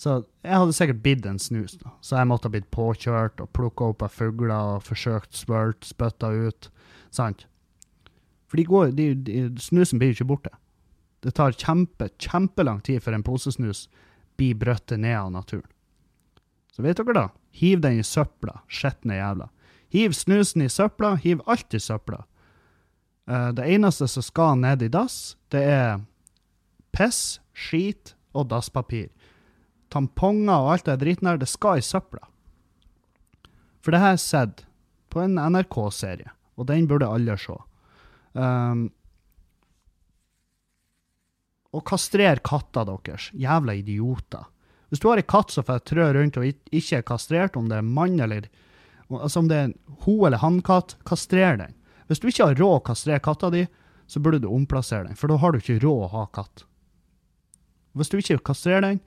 Så 0.00 0.20
jeg 0.46 0.56
hadde 0.56 0.76
sikkert 0.76 1.02
bidd 1.04 1.26
en 1.28 1.40
snus, 1.42 1.74
da. 1.80 1.90
Så 2.00 2.16
jeg 2.16 2.28
måtte 2.30 2.48
ha 2.48 2.54
blitt 2.54 2.70
påkjørt 2.72 3.42
og 3.42 3.50
plukka 3.56 3.90
opp 3.92 4.04
av 4.06 4.14
fugler 4.14 4.76
og 4.76 4.86
forsøkt 4.86 5.34
svølt, 5.36 5.84
spytta 5.84 6.30
ut. 6.32 6.70
Sant? 7.12 7.44
For 8.48 8.60
de 8.60 8.64
går, 8.68 8.94
de, 8.96 9.10
de, 9.26 9.42
snusen 9.60 10.00
blir 10.00 10.14
jo 10.14 10.20
ikke 10.20 10.30
borte. 10.32 10.54
Det 11.20 11.34
tar 11.36 11.52
kjempe, 11.52 12.08
kjempelang 12.16 12.80
tid 12.86 13.02
før 13.04 13.18
en 13.18 13.26
posesnus 13.26 13.84
blir 14.40 14.56
brøttet 14.56 15.02
ned 15.02 15.18
av 15.18 15.28
naturen. 15.34 15.68
Så 16.72 16.84
vet 16.86 16.96
dere 16.96 17.16
da? 17.16 17.26
Hiv 17.60 17.82
den 17.84 18.00
i 18.00 18.06
søpla, 18.06 18.62
skitne 18.72 19.18
jævla. 19.18 19.50
Hiv 19.90 20.14
snusen 20.14 20.62
i 20.62 20.68
søpla, 20.70 21.16
hiv 21.18 21.42
alt 21.50 21.74
i 21.74 21.80
søpla. 21.82 22.24
Eh, 23.30 23.48
det 23.58 23.66
eneste 23.74 24.08
som 24.08 24.22
skal 24.22 24.58
ned 24.62 24.82
i 24.86 24.90
dass, 24.92 25.36
det 25.50 25.62
er 25.66 26.00
piss, 26.94 27.40
skit 27.54 28.14
og 28.34 28.50
dasspapir. 28.50 29.08
Tamponger 29.90 30.54
og 30.54 30.74
alt 30.74 30.86
det 30.86 31.00
driten 31.02 31.26
der, 31.26 31.40
det 31.42 31.50
skal 31.50 31.80
i 31.80 31.84
søpla. 31.84 32.22
For 33.80 33.94
det 33.94 34.02
har 34.02 34.14
jeg 34.14 34.22
sett 34.22 34.64
på 35.10 35.24
en 35.24 35.38
NRK-serie, 35.40 36.30
og 36.54 36.68
den 36.70 36.86
burde 36.86 37.08
alle 37.10 37.34
se. 37.40 37.56
Um, 38.38 38.90
og 41.74 41.84
kastrer 41.86 42.42
katta 42.46 42.84
deres. 42.86 43.30
Jævla 43.34 43.74
idioter. 43.78 44.46
Hvis 44.90 45.02
du 45.02 45.08
har 45.10 45.20
ei 45.22 45.26
katt 45.26 45.52
som 45.54 45.66
får 45.66 45.84
trø 45.86 46.08
rundt 46.14 46.38
og 46.38 46.46
ikke 46.46 46.98
er 46.98 47.06
kastrert, 47.06 47.58
om 47.58 47.68
det 47.70 47.78
er 47.78 47.86
mann 47.86 48.18
eller 48.22 48.48
altså 49.18 49.40
Om 49.42 49.48
det 49.50 49.56
er 49.56 49.64
en 49.68 49.74
ho- 50.04 50.26
eller 50.26 50.38
hannkatt, 50.38 50.96
kastrer 51.08 51.56
den. 51.58 51.74
Hvis 52.06 52.20
du 52.22 52.28
ikke 52.30 52.46
har 52.50 52.58
råd 52.58 52.76
å 52.80 52.84
kastrere 52.86 53.22
katta 53.22 53.50
di, 53.50 53.64
så 54.10 54.20
burde 54.22 54.40
du 54.42 54.48
omplassere 54.50 55.06
den, 55.06 55.16
for 55.18 55.30
da 55.30 55.36
har 55.38 55.52
du 55.52 55.58
ikke 55.60 55.80
råd 55.82 56.04
å 56.06 56.12
ha 56.14 56.24
katt. 56.34 56.64
Hvis 57.94 58.10
du 58.10 58.18
ikke 58.18 58.38
kastrerer 58.50 58.82
den, 58.86 59.00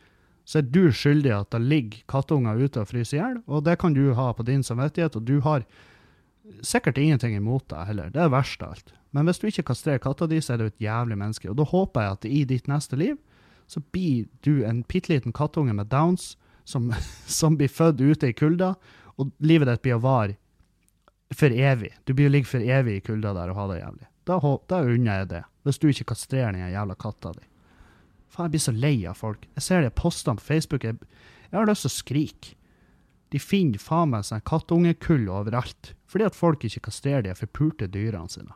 så 0.48 0.60
er 0.60 0.68
du 0.68 0.92
skyldig 0.92 1.32
at 1.32 1.52
det 1.56 1.62
ligger 1.64 2.04
kattunger 2.12 2.60
ute 2.60 2.82
og 2.84 2.90
fryser 2.90 3.18
i 3.18 3.20
hjel, 3.22 3.38
og 3.48 3.64
det 3.64 3.78
kan 3.80 3.96
du 3.96 4.14
ha 4.16 4.30
på 4.36 4.44
din 4.48 4.64
samvittighet, 4.64 5.16
og 5.16 5.24
du 5.28 5.38
har 5.46 5.64
sikkert 6.64 6.98
ingenting 7.00 7.36
imot 7.38 7.68
deg 7.72 7.88
heller. 7.88 8.10
Det 8.12 8.24
er 8.24 8.32
verst 8.34 8.64
av 8.64 8.76
alt. 8.76 8.94
Men 9.16 9.28
hvis 9.30 9.40
du 9.40 9.48
ikke 9.48 9.68
kastrerer 9.70 10.02
katta 10.04 10.28
di, 10.28 10.42
så 10.44 10.56
er 10.56 10.64
du 10.64 10.66
et 10.68 10.82
jævlig 10.84 11.16
menneske. 11.20 11.48
Og 11.52 11.56
da 11.60 11.68
håper 11.70 12.02
jeg 12.04 12.18
at 12.18 12.26
i 12.28 12.42
ditt 12.50 12.68
neste 12.72 13.00
liv 13.00 13.16
så 13.72 13.80
blir 13.96 14.26
du 14.44 14.66
en 14.68 14.82
bitte 14.90 15.14
liten 15.14 15.32
kattunge 15.36 15.74
med 15.76 15.88
downs 15.92 16.34
som, 16.68 16.90
som 17.40 17.56
blir 17.60 17.72
født 17.72 18.02
ute 18.04 18.32
i 18.32 18.36
kulda, 18.36 18.74
og 19.20 19.32
livet 19.44 19.70
ditt 19.70 19.84
blir 19.86 19.98
å 19.98 20.04
vare 20.04 20.38
for 21.34 21.54
evig. 21.54 21.92
Du 22.06 22.14
blir 22.14 22.30
å 22.30 22.34
ligge 22.34 22.50
for 22.50 22.64
evig 22.64 22.98
i 22.98 23.06
kulda 23.06 23.34
der 23.36 23.52
og 23.54 23.60
ha 23.60 23.68
det 23.72 23.80
jævlig. 23.82 24.10
Da, 24.30 24.40
da 24.70 24.82
unner 24.88 25.24
jeg 25.24 25.30
det, 25.34 25.44
hvis 25.68 25.80
du 25.82 25.88
ikke 25.90 26.12
kastrerer 26.14 26.56
den 26.56 26.74
jævla 26.74 26.96
katta 27.00 27.34
di. 27.36 27.46
Faen, 28.34 28.48
jeg 28.48 28.56
blir 28.56 28.66
så 28.66 28.74
lei 28.74 28.96
av 29.10 29.20
folk. 29.20 29.46
Jeg 29.58 29.66
ser 29.66 29.84
de 29.84 29.94
postene 29.94 30.40
på 30.40 30.48
Facebook, 30.48 30.86
jeg, 30.88 30.98
jeg 31.50 31.58
har 31.58 31.70
lyst 31.70 31.86
til 31.86 31.92
å 31.92 31.98
skrike. 31.98 32.56
De 33.34 33.42
finner 33.42 33.82
faen 33.82 34.12
meg 34.14 34.26
sånn 34.28 34.44
kattungekull 34.46 35.26
overalt, 35.34 35.94
fordi 36.10 36.28
at 36.28 36.38
folk 36.38 36.66
ikke 36.66 36.86
kastrerer 36.88 37.26
de 37.26 37.34
forpulte 37.38 37.90
dyrene 37.90 38.30
sine. 38.30 38.54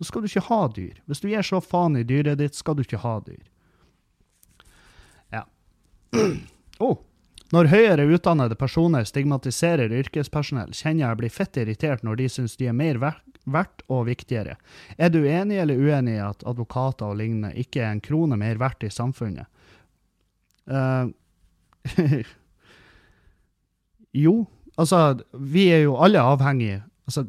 Så 0.00 0.08
skal 0.08 0.24
du 0.24 0.28
ikke 0.28 0.48
ha 0.48 0.60
dyr. 0.74 0.98
Hvis 1.06 1.22
du 1.22 1.28
gir 1.30 1.46
så 1.46 1.60
faen 1.64 1.96
i 1.96 2.04
dyret 2.04 2.40
ditt, 2.40 2.56
skal 2.58 2.76
du 2.76 2.82
ikke 2.84 3.00
ha 3.04 3.14
dyr. 3.24 3.44
Ja. 5.32 5.44
oh. 6.86 6.98
Når 7.52 7.68
høyere 7.68 8.06
utdannede 8.08 8.56
personer 8.56 9.04
stigmatiserer 9.04 9.92
yrkespersonell, 9.92 10.70
kjenner 10.72 11.04
jeg 11.04 11.18
blir 11.20 11.32
fett 11.32 11.58
irritert 11.60 12.04
når 12.06 12.22
de 12.22 12.28
syns 12.32 12.56
de 12.56 12.70
er 12.70 12.76
mer 12.76 12.96
verdt 13.00 13.84
og 13.92 14.06
viktigere. 14.08 14.56
Er 14.96 15.12
du 15.12 15.20
enig 15.20 15.58
eller 15.60 15.76
uenig 15.76 16.14
i 16.16 16.22
at 16.24 16.46
advokater 16.48 17.12
og 17.12 17.18
lignende 17.20 17.52
ikke 17.60 17.82
er 17.84 17.92
en 17.92 18.00
krone 18.04 18.38
mer 18.40 18.56
verdt 18.62 18.86
i 18.88 18.92
samfunnet? 18.92 19.50
Uh, 20.64 21.12
jo, 24.24 24.34
altså, 24.80 25.20
vi 25.36 25.66
er 25.74 25.84
jo 25.84 25.96
alle 25.98 26.22
avhengige 26.22 26.84
altså, 27.10 27.24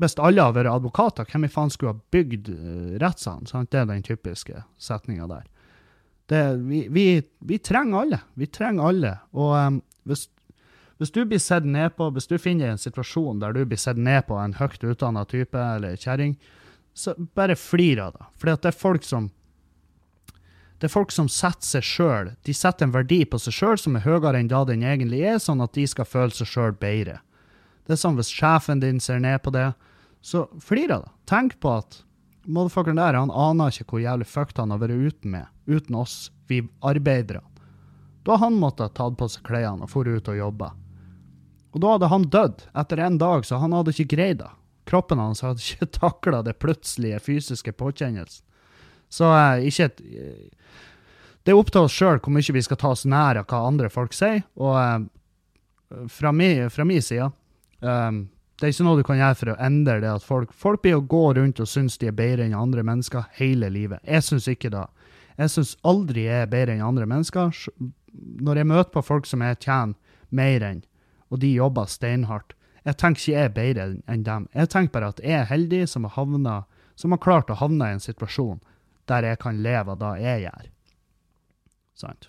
Hvis 0.00 0.14
alle 0.16 0.40
hadde 0.40 0.56
vært 0.56 0.72
advokater, 0.72 1.26
hvem 1.28 1.44
i 1.44 1.50
faen 1.52 1.70
skulle 1.74 1.92
ha 1.92 2.14
bygd 2.14 2.50
uh, 2.50 2.98
rettssalen? 3.02 3.46
Det 3.70 3.78
er 3.78 3.86
den 3.90 4.02
typiske 4.06 4.64
setninga 4.78 5.26
der. 5.30 5.46
Det, 6.28 6.42
vi, 6.68 6.82
vi, 6.92 7.06
vi 7.48 7.58
trenger 7.58 8.02
alle. 8.02 8.20
Vi 8.36 8.46
trenger 8.52 8.90
alle. 8.90 9.14
Og 9.32 9.54
um, 9.56 9.80
hvis, 10.08 10.26
hvis 11.00 11.14
du 11.14 11.22
blir 11.24 11.40
sett 11.40 11.64
ned 11.64 11.96
på, 11.96 12.10
hvis 12.12 12.28
du 12.28 12.36
finner 12.42 12.72
en 12.72 12.80
situasjon 12.80 13.40
der 13.40 13.56
du 13.56 13.62
blir 13.64 13.80
sett 13.80 13.96
ned 13.96 14.26
på 14.28 14.36
en 14.36 14.58
høyt 14.58 14.84
utdanna 14.84 15.24
type 15.28 15.56
eller 15.56 15.96
kjerring, 15.96 16.36
så 16.92 17.14
bare 17.38 17.56
flir 17.56 18.00
av 18.02 18.16
det. 18.16 18.28
For 18.36 18.50
det 18.50 18.72
er 18.72 18.76
folk 18.76 19.06
som 19.06 19.30
det 20.78 20.86
er 20.86 20.94
folk 20.94 21.10
som 21.10 21.26
setter 21.26 21.66
seg 21.66 21.86
sjøl. 21.86 22.28
De 22.46 22.54
setter 22.54 22.86
en 22.86 22.94
verdi 22.94 23.24
på 23.26 23.38
seg 23.42 23.56
sjøl 23.56 23.80
som 23.82 23.96
er 23.98 24.04
høyere 24.04 24.38
enn 24.38 24.50
da 24.50 24.60
den 24.66 24.84
egentlig 24.86 25.24
er, 25.26 25.40
sånn 25.42 25.62
at 25.64 25.74
de 25.74 25.86
skal 25.90 26.06
føle 26.06 26.34
seg 26.34 26.46
sjøl 26.46 26.76
bedre. 26.78 27.16
Det 27.86 27.96
er 27.96 27.98
sånn 27.98 28.18
hvis 28.18 28.30
sjefen 28.30 28.82
din 28.84 29.00
ser 29.02 29.18
ned 29.24 29.40
på 29.42 29.50
det, 29.54 29.72
så 30.22 30.44
flir 30.62 30.92
av 30.94 31.06
det. 31.06 31.12
Tenk 31.30 31.56
på 31.62 31.72
at 31.80 32.02
motherfuckeren 32.46 33.00
der, 33.00 33.18
han 33.18 33.34
aner 33.34 33.74
ikke 33.74 33.94
hvor 33.94 34.04
jævlig 34.04 34.28
fucked 34.30 34.60
han 34.62 34.74
har 34.74 34.82
vært 34.84 35.02
uten 35.08 35.34
med, 35.34 35.50
uten 35.68 35.94
oss, 36.00 36.30
vi 36.48 36.62
arbeidere. 36.80 37.42
Da 38.26 38.36
han 38.36 38.58
måttet 38.60 38.88
ha 38.88 38.88
tatt 38.92 39.18
på 39.20 39.28
seg 39.30 39.46
klærne 39.46 39.86
og 39.86 39.92
dratt 39.92 40.20
ut 40.20 40.30
og 40.32 40.36
jobba. 40.36 40.72
Og 41.72 41.80
da 41.80 41.94
hadde 41.94 42.10
han 42.12 42.28
dødd 42.32 42.64
etter 42.80 43.00
en 43.04 43.18
dag, 43.20 43.44
så 43.46 43.60
han 43.62 43.76
hadde 43.76 43.94
ikke 43.94 44.16
greid 44.16 44.40
det. 44.42 44.50
Kroppen 44.88 45.20
hans 45.20 45.44
hadde 45.44 45.62
ikke 45.64 45.90
takla 46.00 46.42
det 46.42 46.58
plutselige 46.62 47.20
fysiske 47.24 47.72
påkjennelsen. 47.76 48.44
Så 49.08 49.28
eh, 49.32 49.68
ikke 49.68 49.88
et 49.88 50.00
eh, 50.04 50.48
Det 51.44 51.54
er 51.54 51.56
opp 51.56 51.70
til 51.72 51.86
oss 51.86 51.94
sjøl 51.96 52.18
hvor 52.20 52.34
mye 52.34 52.52
vi 52.52 52.64
skal 52.64 52.76
ta 52.80 52.90
oss 52.92 53.06
nær 53.08 53.40
av 53.40 53.46
hva 53.48 53.62
andre 53.68 53.88
folk 53.92 54.16
sier. 54.16 54.42
Og 54.60 54.76
eh, 54.76 55.06
fra 56.12 56.32
min, 56.36 56.68
side 57.00 57.30
um, 57.80 58.18
Det 58.60 58.66
er 58.66 58.74
ikke 58.74 58.84
noe 58.84 58.98
du 58.98 59.06
kan 59.08 59.16
gjøre 59.16 59.38
for 59.40 59.52
å 59.54 59.60
endre 59.64 60.02
det 60.04 60.10
at 60.12 60.26
folk 60.26 60.52
Folk 60.52 60.82
blir 60.84 60.98
å 60.98 61.06
gå 61.08 61.22
rundt 61.38 61.62
og 61.64 61.70
synes 61.70 61.96
de 61.96 62.10
er 62.10 62.16
bedre 62.16 62.44
enn 62.44 62.56
andre 62.58 62.84
mennesker 62.84 63.30
hele 63.40 63.70
livet. 63.72 64.04
Jeg 64.04 64.26
synes 64.26 64.50
ikke 64.52 64.72
det. 64.74 64.84
Jeg 65.38 65.52
syns 65.54 65.76
aldri 65.86 66.26
jeg 66.26 66.44
er 66.44 66.50
bedre 66.50 66.74
enn 66.74 66.84
andre 66.84 67.06
mennesker. 67.06 67.54
Når 68.42 68.60
jeg 68.60 68.68
møter 68.68 68.92
på 68.94 69.04
folk 69.06 69.28
som 69.30 69.44
jeg 69.44 69.60
tjener 69.62 69.94
mer 70.34 70.64
enn, 70.66 70.80
og 71.30 71.42
de 71.44 71.52
jobber 71.54 71.86
steinhardt, 71.90 72.54
jeg 72.86 72.96
tenker 72.98 73.20
ikke 73.20 73.34
jeg 73.34 73.44
er 73.44 73.54
bedre 73.54 73.86
enn- 74.08 74.24
dem. 74.24 74.48
Jeg 74.54 74.70
tenker 74.72 74.92
bare 74.92 75.12
at 75.12 75.20
jeg 75.22 75.36
er 75.40 75.50
heldig 75.50 75.88
som 75.88 76.04
har, 76.04 76.14
havnet, 76.16 76.64
som 76.96 77.12
har 77.12 77.22
klart 77.22 77.50
å 77.50 77.58
havne 77.58 77.84
i 77.84 77.96
en 77.96 78.02
situasjon 78.02 78.60
der 79.08 79.24
jeg 79.24 79.38
kan 79.38 79.62
leve 79.62 79.94
av 79.94 79.98
det 79.98 80.12
jeg 80.22 80.44
gjør. 80.46 80.68
Sant. 81.98 82.28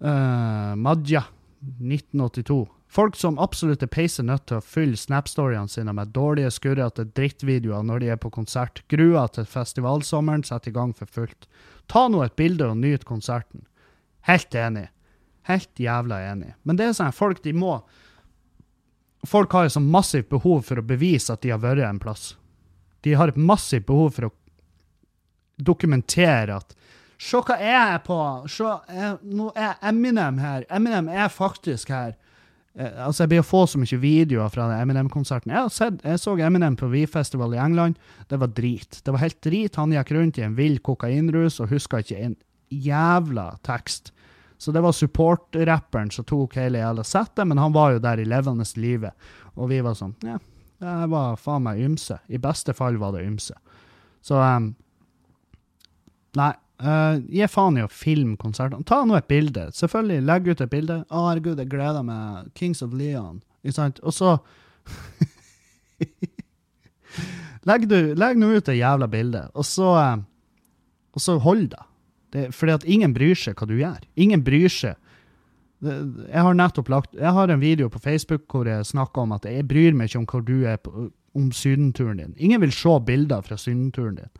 Uh, 0.00 0.74
Madja, 0.76 1.26
1982. 1.60 2.66
Folk 2.90 3.14
som 3.16 3.38
absolutt 3.38 3.84
er 3.86 3.90
peise 3.92 4.22
nødt 4.26 4.48
til 4.50 4.58
å 4.58 4.66
fylle 4.66 4.98
Snap-storyene 4.98 5.70
sine 5.70 5.92
med 5.94 6.10
dårlige, 6.10 6.50
skurrete 6.50 7.04
drittvideoer 7.14 7.84
når 7.86 8.02
de 8.02 8.08
er 8.10 8.18
på 8.18 8.32
konsert. 8.34 8.82
Gruer 8.90 9.30
til 9.30 9.46
festivalsommeren 9.46 10.42
setter 10.46 10.72
i 10.72 10.74
gang 10.74 10.90
for 10.98 11.06
fullt. 11.06 11.46
Ta 11.86 12.08
nå 12.10 12.24
et 12.24 12.34
bilde 12.34 12.66
og 12.66 12.80
nyt 12.82 13.06
konserten. 13.06 13.62
Helt 14.26 14.54
enig. 14.58 14.88
Helt 15.46 15.70
jævla 15.78 16.18
enig. 16.32 16.56
Men 16.66 16.80
det 16.80 16.88
er 16.88 16.96
sånn, 16.98 17.14
folk 17.14 17.44
de 17.46 17.54
må 17.56 17.80
Folk 19.28 19.52
har 19.52 19.66
jo 19.66 19.72
så 19.74 19.80
massivt 19.84 20.30
behov 20.32 20.62
for 20.64 20.80
å 20.80 20.82
bevise 20.88 21.34
at 21.34 21.42
de 21.44 21.50
har 21.52 21.58
vært 21.60 21.82
en 21.84 21.98
plass. 22.00 22.38
De 23.04 23.12
har 23.12 23.28
et 23.28 23.36
massivt 23.36 23.84
behov 23.84 24.14
for 24.16 24.30
å 24.30 24.34
dokumentere 25.60 26.56
at 26.56 26.72
Se 27.20 27.36
hva 27.44 27.58
jeg 27.60 27.76
er 27.76 27.98
på! 28.00 28.16
Se, 28.48 28.64
jeg, 28.88 29.18
nå 29.28 29.50
er 29.52 29.74
Eminem 29.84 30.38
her. 30.40 30.64
Eminem 30.72 31.10
er 31.12 31.28
faktisk 31.28 31.92
her. 31.92 32.14
Eh, 32.78 33.06
altså, 33.06 33.24
Jeg 33.24 33.32
blir 33.32 33.42
å 33.42 33.46
få 33.46 33.64
så 33.66 33.80
mye 33.80 33.98
videoer 34.02 34.52
fra 34.52 34.68
Eminem-konserten. 34.78 35.52
Jeg, 35.54 35.98
jeg 36.04 36.22
så 36.22 36.36
Eminem 36.38 36.76
på 36.78 36.90
V-festival 36.92 37.56
i 37.56 37.62
England. 37.62 37.98
Det 38.30 38.38
var 38.40 38.52
drit. 38.54 39.00
Det 39.04 39.14
var 39.14 39.24
helt 39.24 39.40
drit. 39.42 39.78
Han 39.80 39.94
gikk 39.94 40.14
rundt 40.16 40.38
i 40.38 40.46
en 40.46 40.56
vill 40.58 40.78
kokainrus 40.78 41.60
og 41.60 41.72
huska 41.74 42.02
ikke 42.04 42.22
en 42.28 42.38
jævla 42.70 43.50
tekst. 43.66 44.12
Så 44.60 44.72
det 44.76 44.82
var 44.84 44.92
support-rapperen 44.92 46.10
som 46.12 46.26
tok 46.28 46.58
hele 46.60 46.82
jævla 46.82 47.04
settet, 47.08 47.46
men 47.48 47.58
han 47.58 47.72
var 47.72 47.94
jo 47.94 48.02
der 48.04 48.20
i 48.20 48.28
levende 48.28 48.66
livet. 48.76 49.16
Og 49.56 49.70
vi 49.72 49.80
var 49.82 49.96
sånn 49.96 50.14
Ja, 50.22 50.36
det 50.80 51.08
var 51.12 51.40
faen 51.40 51.64
meg 51.64 51.80
ymse. 51.80 52.20
I 52.28 52.38
beste 52.40 52.74
fall 52.76 52.98
var 53.00 53.16
det 53.16 53.24
ymse. 53.24 53.56
Så 54.24 54.36
um, 54.36 54.74
Nei. 56.36 56.52
Uh, 56.80 57.20
gi 57.28 57.44
faen 57.52 57.76
i 57.76 57.84
å 57.84 57.90
filme 57.92 58.38
konsertene. 58.40 58.86
Ta 58.88 59.02
nå 59.04 59.18
et 59.18 59.28
bilde. 59.28 59.66
Selvfølgelig, 59.76 60.24
legg 60.24 60.48
ut 60.48 60.62
et 60.64 60.72
bilde. 60.72 61.02
Å, 61.10 61.26
herregud, 61.28 61.60
jeg 61.60 61.72
gleder 61.72 62.06
meg. 62.06 62.48
Kings 62.56 62.80
of 62.86 62.94
Leon. 62.96 63.42
Ikke 63.60 63.76
sant? 63.76 64.00
Og 64.00 64.16
så 64.16 64.38
legg, 67.68 67.84
legg 68.16 68.40
nå 68.40 68.54
ut 68.54 68.70
det 68.70 68.78
jævla 68.78 69.10
bildet, 69.12 69.52
og 69.52 69.66
så, 69.68 69.90
eh, 70.00 70.22
og 71.12 71.20
så 71.20 71.36
hold 71.44 71.68
da 71.74 71.84
det. 72.32 72.48
Fordi 72.56 72.76
at 72.78 72.88
ingen 72.88 73.14
bryr 73.14 73.38
seg 73.38 73.58
hva 73.58 73.68
du 73.68 73.76
gjør. 73.78 74.02
Ingen 74.20 74.44
bryr 74.46 74.70
seg. 74.72 74.98
Jeg 75.80 76.42
har 76.44 76.52
nettopp 76.52 76.90
lagt 76.92 77.14
Jeg 77.16 77.32
har 77.32 77.48
en 77.48 77.62
video 77.62 77.86
på 77.88 78.02
Facebook 78.04 78.42
hvor 78.52 78.68
jeg 78.68 78.84
snakker 78.84 79.22
om 79.22 79.30
at 79.32 79.46
jeg 79.48 79.64
bryr 79.64 79.94
meg 79.96 80.10
ikke 80.10 80.18
om 80.20 80.26
hvor 80.28 80.42
du 80.44 80.66
er 80.68 80.76
på, 80.76 81.08
om 81.34 81.46
sydenturen 81.56 82.20
din. 82.20 82.34
Ingen 82.36 82.60
vil 82.60 82.74
se 82.74 82.98
bilder 83.06 83.40
fra 83.46 83.56
sydenturen 83.56 84.18
din. 84.18 84.32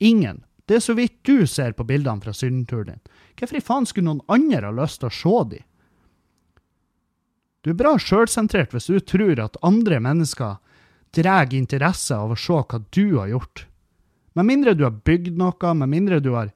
Ingen. 0.00 0.42
Det 0.70 0.76
er 0.78 0.84
så 0.84 0.94
vidt 0.94 1.16
du 1.26 1.48
ser 1.50 1.72
på 1.74 1.82
bildene 1.82 2.22
fra 2.22 2.30
sydenturen 2.30 2.92
din. 2.92 3.00
Hvorfor 3.34 3.58
i 3.58 3.62
faen 3.64 3.88
skulle 3.90 4.06
noen 4.06 4.20
andre 4.30 4.68
ha 4.68 4.76
lyst 4.76 5.00
til 5.02 5.08
å 5.08 5.16
se 5.16 5.32
de? 5.50 5.58
Du 7.66 7.72
er 7.72 7.80
bra 7.80 7.96
sjølsentrert 7.98 8.70
hvis 8.76 8.86
du 8.86 9.00
tror 9.02 9.42
at 9.42 9.58
andre 9.66 9.98
mennesker 9.98 10.60
drar 11.16 11.50
interesse 11.58 12.14
av 12.14 12.30
å 12.30 12.38
se 12.38 12.60
hva 12.62 12.80
du 12.94 13.18
har 13.18 13.32
gjort. 13.32 13.64
Med 14.38 14.46
mindre 14.46 14.76
du 14.78 14.86
har 14.86 14.94
bygd 14.94 15.34
noe, 15.42 15.74
med 15.74 15.90
mindre 15.90 16.20
du 16.22 16.30
har 16.36 16.52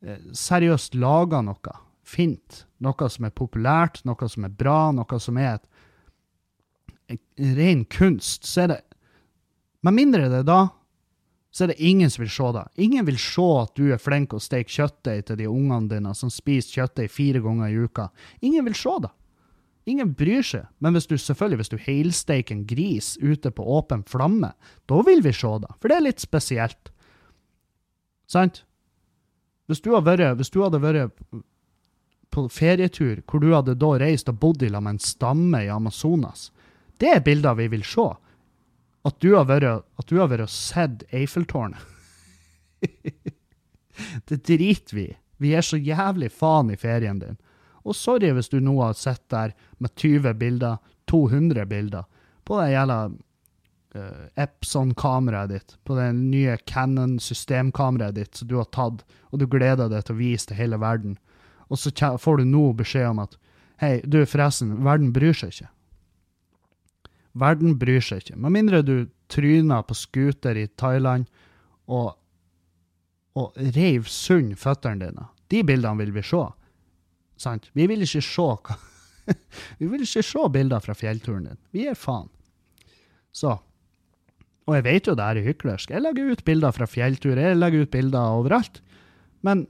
eh, 0.00 0.24
seriøst 0.32 0.96
laga 0.96 1.42
noe 1.44 1.76
fint, 2.08 2.64
noe 2.80 3.08
som 3.12 3.28
er 3.28 3.36
populært, 3.36 4.00
noe 4.08 4.32
som 4.32 4.48
er 4.48 4.56
bra, 4.56 4.78
noe 4.96 5.20
som 5.20 5.36
er 5.36 5.58
et, 5.58 5.66
en 7.12 7.56
ren 7.60 7.84
kunst, 7.84 8.48
så 8.48 8.64
er 8.64 8.74
det 8.74 8.80
Med 9.82 9.96
mindre 9.96 10.28
det 10.30 10.40
er 10.40 10.46
da, 10.46 10.60
så 11.52 11.64
er 11.64 11.72
det 11.72 11.84
ingen 11.84 12.10
som 12.10 12.22
vil 12.22 12.32
se 12.32 12.50
det. 12.56 12.62
Ingen 12.80 13.06
vil 13.06 13.18
se 13.20 13.48
at 13.60 13.74
du 13.76 13.90
er 13.92 14.00
flink 14.00 14.32
å 14.32 14.40
steke 14.40 14.72
kjøttdeig 14.72 15.26
til 15.28 15.36
de 15.42 15.48
ungene 15.50 15.90
dine 15.90 16.14
som 16.16 16.32
spiser 16.32 16.80
kjøttdeig 16.80 17.12
fire 17.12 17.42
ganger 17.44 17.68
i 17.68 17.82
uka. 17.84 18.08
Ingen 18.40 18.64
vil 18.70 18.76
se 18.78 18.94
det. 19.04 19.10
Ingen 19.92 20.14
bryr 20.16 20.44
seg. 20.46 20.64
Men 20.80 20.96
hvis 20.96 21.10
du 21.10 21.18
selvfølgelig, 21.18 21.60
hvis 21.60 21.72
du 21.72 21.78
helsteiker 21.84 22.56
en 22.56 22.66
gris 22.66 23.16
ute 23.20 23.52
på 23.52 23.66
åpen 23.76 24.04
flamme, 24.08 24.54
da 24.88 25.00
vil 25.04 25.20
vi 25.24 25.34
se 25.36 25.52
det. 25.64 25.72
For 25.82 25.92
det 25.92 25.98
er 25.98 26.06
litt 26.06 26.24
spesielt. 26.24 26.92
Sant? 28.30 28.62
Hvis 29.68 29.82
du, 29.84 29.92
vært, 29.92 30.24
hvis 30.38 30.52
du 30.52 30.62
hadde 30.62 30.80
vært 30.82 31.12
på 32.32 32.46
ferietur 32.48 33.20
hvor 33.28 33.42
du 33.42 33.50
hadde 33.52 33.76
da 33.76 33.92
reist 34.00 34.30
og 34.32 34.40
bodd 34.40 34.64
lag 34.64 34.82
med 34.84 34.96
en 34.96 35.04
stamme 35.04 35.64
i 35.66 35.70
Amazonas, 35.70 36.50
Det 37.00 37.08
er 37.10 37.20
bilder 37.20 37.56
vi 37.58 37.66
vil 37.66 37.82
se. 37.82 38.04
At 39.06 39.18
du 39.18 39.32
har 39.34 39.48
vært, 39.50 39.82
og 39.98 40.50
sett 40.50 41.02
Eiffeltårnet. 41.10 41.78
det 44.28 44.42
driter 44.46 44.96
vi. 44.96 45.08
Vi 45.42 45.54
er 45.58 45.66
så 45.66 45.76
jævlig 45.76 46.30
faen 46.32 46.70
i 46.70 46.78
ferien 46.78 47.18
din. 47.18 47.38
Og 47.82 47.96
sorry 47.98 48.30
hvis 48.30 48.50
du 48.52 48.60
nå 48.62 48.76
har 48.78 48.94
sett 48.94 49.24
der 49.32 49.56
med 49.82 49.94
20 49.98 50.34
bilder, 50.38 50.78
200 51.10 51.66
bilder, 51.66 52.06
på 52.46 52.58
det 52.60 52.70
jævla 52.72 52.98
uh, 53.10 54.24
Epson-kameraet 54.38 55.50
ditt, 55.50 55.76
på 55.84 55.98
det 55.98 56.08
nye 56.18 56.56
Cannon-systemkameraet 56.70 58.18
ditt 58.18 58.38
som 58.38 58.50
du 58.50 58.56
har 58.60 58.70
tatt, 58.70 59.02
og 59.30 59.42
du 59.42 59.48
gleder 59.50 59.90
deg 59.90 60.06
til 60.06 60.14
å 60.14 60.22
vise 60.22 60.50
til 60.50 60.60
hele 60.62 60.78
verden. 60.82 61.18
Og 61.70 61.80
så 61.80 61.90
får 62.20 62.38
du 62.38 62.46
nå 62.46 62.68
beskjed 62.78 63.10
om 63.10 63.22
at 63.24 63.38
hei, 63.82 63.96
du, 64.06 64.22
forresten, 64.28 64.76
verden 64.86 65.10
bryr 65.14 65.34
seg 65.34 65.54
ikke. 65.54 65.70
Verden 67.38 67.78
bryr 67.80 68.02
seg 68.04 68.22
ikke. 68.22 68.38
Med 68.40 68.54
mindre 68.56 68.82
du 68.84 68.96
tryner 69.32 69.84
på 69.86 69.96
scooter 69.96 70.58
i 70.60 70.66
Thailand 70.76 71.28
og, 71.88 72.14
og 73.38 73.56
reiv 73.76 74.08
sund 74.10 74.56
føttene 74.60 75.06
dine. 75.06 75.28
De 75.52 75.62
bildene 75.66 76.00
vil 76.02 76.12
vi 76.14 76.24
se. 76.26 76.42
Sant? 77.40 77.70
Vi 77.76 77.88
vil 77.90 78.04
ikke 78.04 78.22
se 78.24 78.48
Vi 79.80 79.88
vil 79.88 80.04
ikke 80.04 80.24
se 80.26 80.46
bilder 80.52 80.82
fra 80.84 80.96
fjellturen 80.98 81.48
din. 81.48 81.60
Vi 81.72 81.86
er 81.88 81.98
faen. 81.98 82.28
Så. 83.32 83.56
Og 84.68 84.76
jeg 84.76 84.84
vet 84.86 85.08
jo 85.08 85.14
det 85.18 85.26
her 85.26 85.40
er 85.40 85.46
hyklersk. 85.46 85.90
Jeg 85.90 86.04
legger 86.04 86.32
ut 86.32 86.44
bilder 86.44 86.74
fra 86.74 86.86
fjelltur, 86.86 87.38
jeg 87.38 87.58
legger 87.58 87.86
ut 87.86 87.92
bilder 87.92 88.36
overalt. 88.36 88.82
Men 89.42 89.66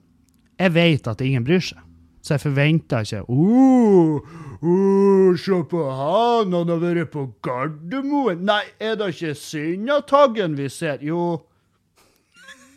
jeg 0.58 0.74
vet 0.74 1.08
at 1.08 1.22
ingen 1.24 1.46
bryr 1.46 1.62
seg. 1.64 1.80
Så 2.22 2.34
jeg 2.34 2.40
forventer 2.40 3.02
ikke 3.02 3.24
uh, 3.28 4.20
uh, 4.62 5.36
Se 5.38 5.62
på 5.70 5.86
han, 5.90 6.52
han 6.54 6.68
har 6.70 6.82
vært 6.82 7.10
på 7.10 7.24
Gardermoen. 7.42 8.44
Nei, 8.46 8.62
er 8.78 8.94
det 9.00 9.08
ikke 9.16 9.34
Synnataggen 9.38 10.54
vi 10.58 10.68
ser? 10.70 11.02
Jo. 11.02 11.40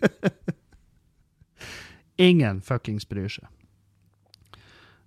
ingen 2.18 2.62
fuckings 2.62 3.06
bryr 3.06 3.30
seg. 3.30 3.46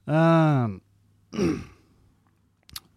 Um, 0.07 0.79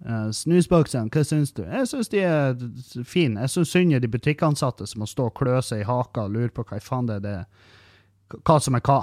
uh, 0.06 0.30
snusboksen, 0.36 1.10
hva 1.12 1.24
syns 1.28 1.56
du? 1.58 1.64
Jeg 1.66 1.90
syns 1.90 2.12
de 2.14 2.22
er 2.22 2.54
fine. 3.02 3.42
Jeg 3.42 3.56
syns 3.56 3.74
synd 3.74 3.96
i 3.98 4.04
de 4.04 4.12
butikkansatte 4.12 4.88
som 4.88 5.02
må 5.02 5.10
stå 5.10 5.32
og 5.32 5.36
klø 5.42 5.58
seg 5.66 5.82
i 5.82 5.90
haka 5.90 6.28
og 6.28 6.38
lure 6.38 6.54
på 6.54 6.68
hva 6.70 6.80
faen 6.84 7.10
det 7.10 7.20
er, 7.26 7.50
hva 8.38 8.60
som 8.62 8.78
er 8.78 8.86
hva. 8.86 9.02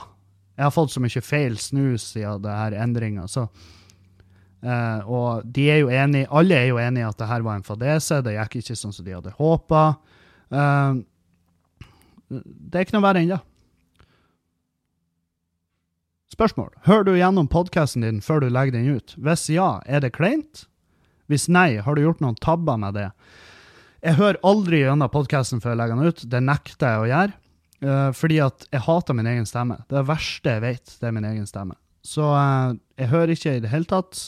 Jeg 0.58 0.66
har 0.66 0.74
fått 0.74 0.90
så 0.90 1.00
mye 1.02 1.22
feil 1.22 1.54
snus 1.62 2.08
siden 2.16 2.42
det 2.42 2.54
her 2.58 2.74
endringa, 2.82 3.28
uh, 3.30 5.00
Og 5.06 5.44
de 5.46 5.68
er 5.70 5.84
jo 5.84 5.92
enige, 5.94 6.26
alle 6.34 6.56
er 6.58 6.66
jo 6.72 6.80
enige 6.82 7.06
at 7.06 7.18
det 7.20 7.28
her 7.30 7.46
var 7.46 7.60
en 7.60 7.66
fadese, 7.66 8.18
det 8.26 8.34
gikk 8.34 8.58
ikke 8.58 8.76
sånn 8.80 8.96
som 8.96 9.06
de 9.06 9.14
hadde 9.14 9.36
håpa. 9.38 9.84
Uh, 10.50 10.98
det 12.28 12.74
er 12.74 12.88
ikke 12.88 12.98
noe 12.98 13.06
verre 13.06 13.22
ennå. 13.22 13.38
Spørsmål. 16.34 16.72
Hører 16.86 17.06
du 17.06 17.14
gjennom 17.16 17.48
podkasten 17.50 18.04
din 18.04 18.20
før 18.22 18.42
du 18.42 18.50
legger 18.50 18.76
den 18.76 18.98
ut? 18.98 19.14
Hvis 19.16 19.48
ja, 19.50 19.78
er 19.86 20.02
det 20.02 20.12
kleint? 20.18 20.66
Hvis 21.30 21.48
nei, 21.50 21.78
har 21.82 21.94
du 21.94 22.02
gjort 22.02 22.20
noen 22.24 22.36
tabber 22.42 22.78
med 22.80 22.98
det? 22.98 23.08
Jeg 24.06 24.18
hører 24.20 24.38
aldri 24.46 24.82
gjennom 24.84 25.10
podkasten 25.10 25.62
før 25.62 25.74
jeg 25.74 25.80
legger 25.80 25.98
den 25.98 26.10
ut. 26.12 26.22
Det 26.34 26.42
nekter 26.44 26.92
jeg 26.92 27.00
å 27.02 27.08
gjøre. 27.10 27.38
Uh, 27.78 28.10
fordi 28.10 28.40
at 28.42 28.64
jeg 28.72 28.82
hater 28.88 29.14
min 29.14 29.28
egen 29.30 29.46
stemme. 29.46 29.76
Det, 29.86 29.94
er 29.94 30.02
det 30.02 30.08
verste 30.08 30.56
jeg 30.56 30.64
vet, 30.64 30.96
det 30.98 31.06
er 31.06 31.14
min 31.14 31.28
egen 31.28 31.46
stemme. 31.46 31.76
Så 32.02 32.26
uh, 32.26 32.74
jeg 32.98 33.12
hører 33.12 33.34
ikke 33.34 33.54
i 33.54 33.62
det 33.62 33.70
hele 33.70 33.86
tatt. 33.86 34.22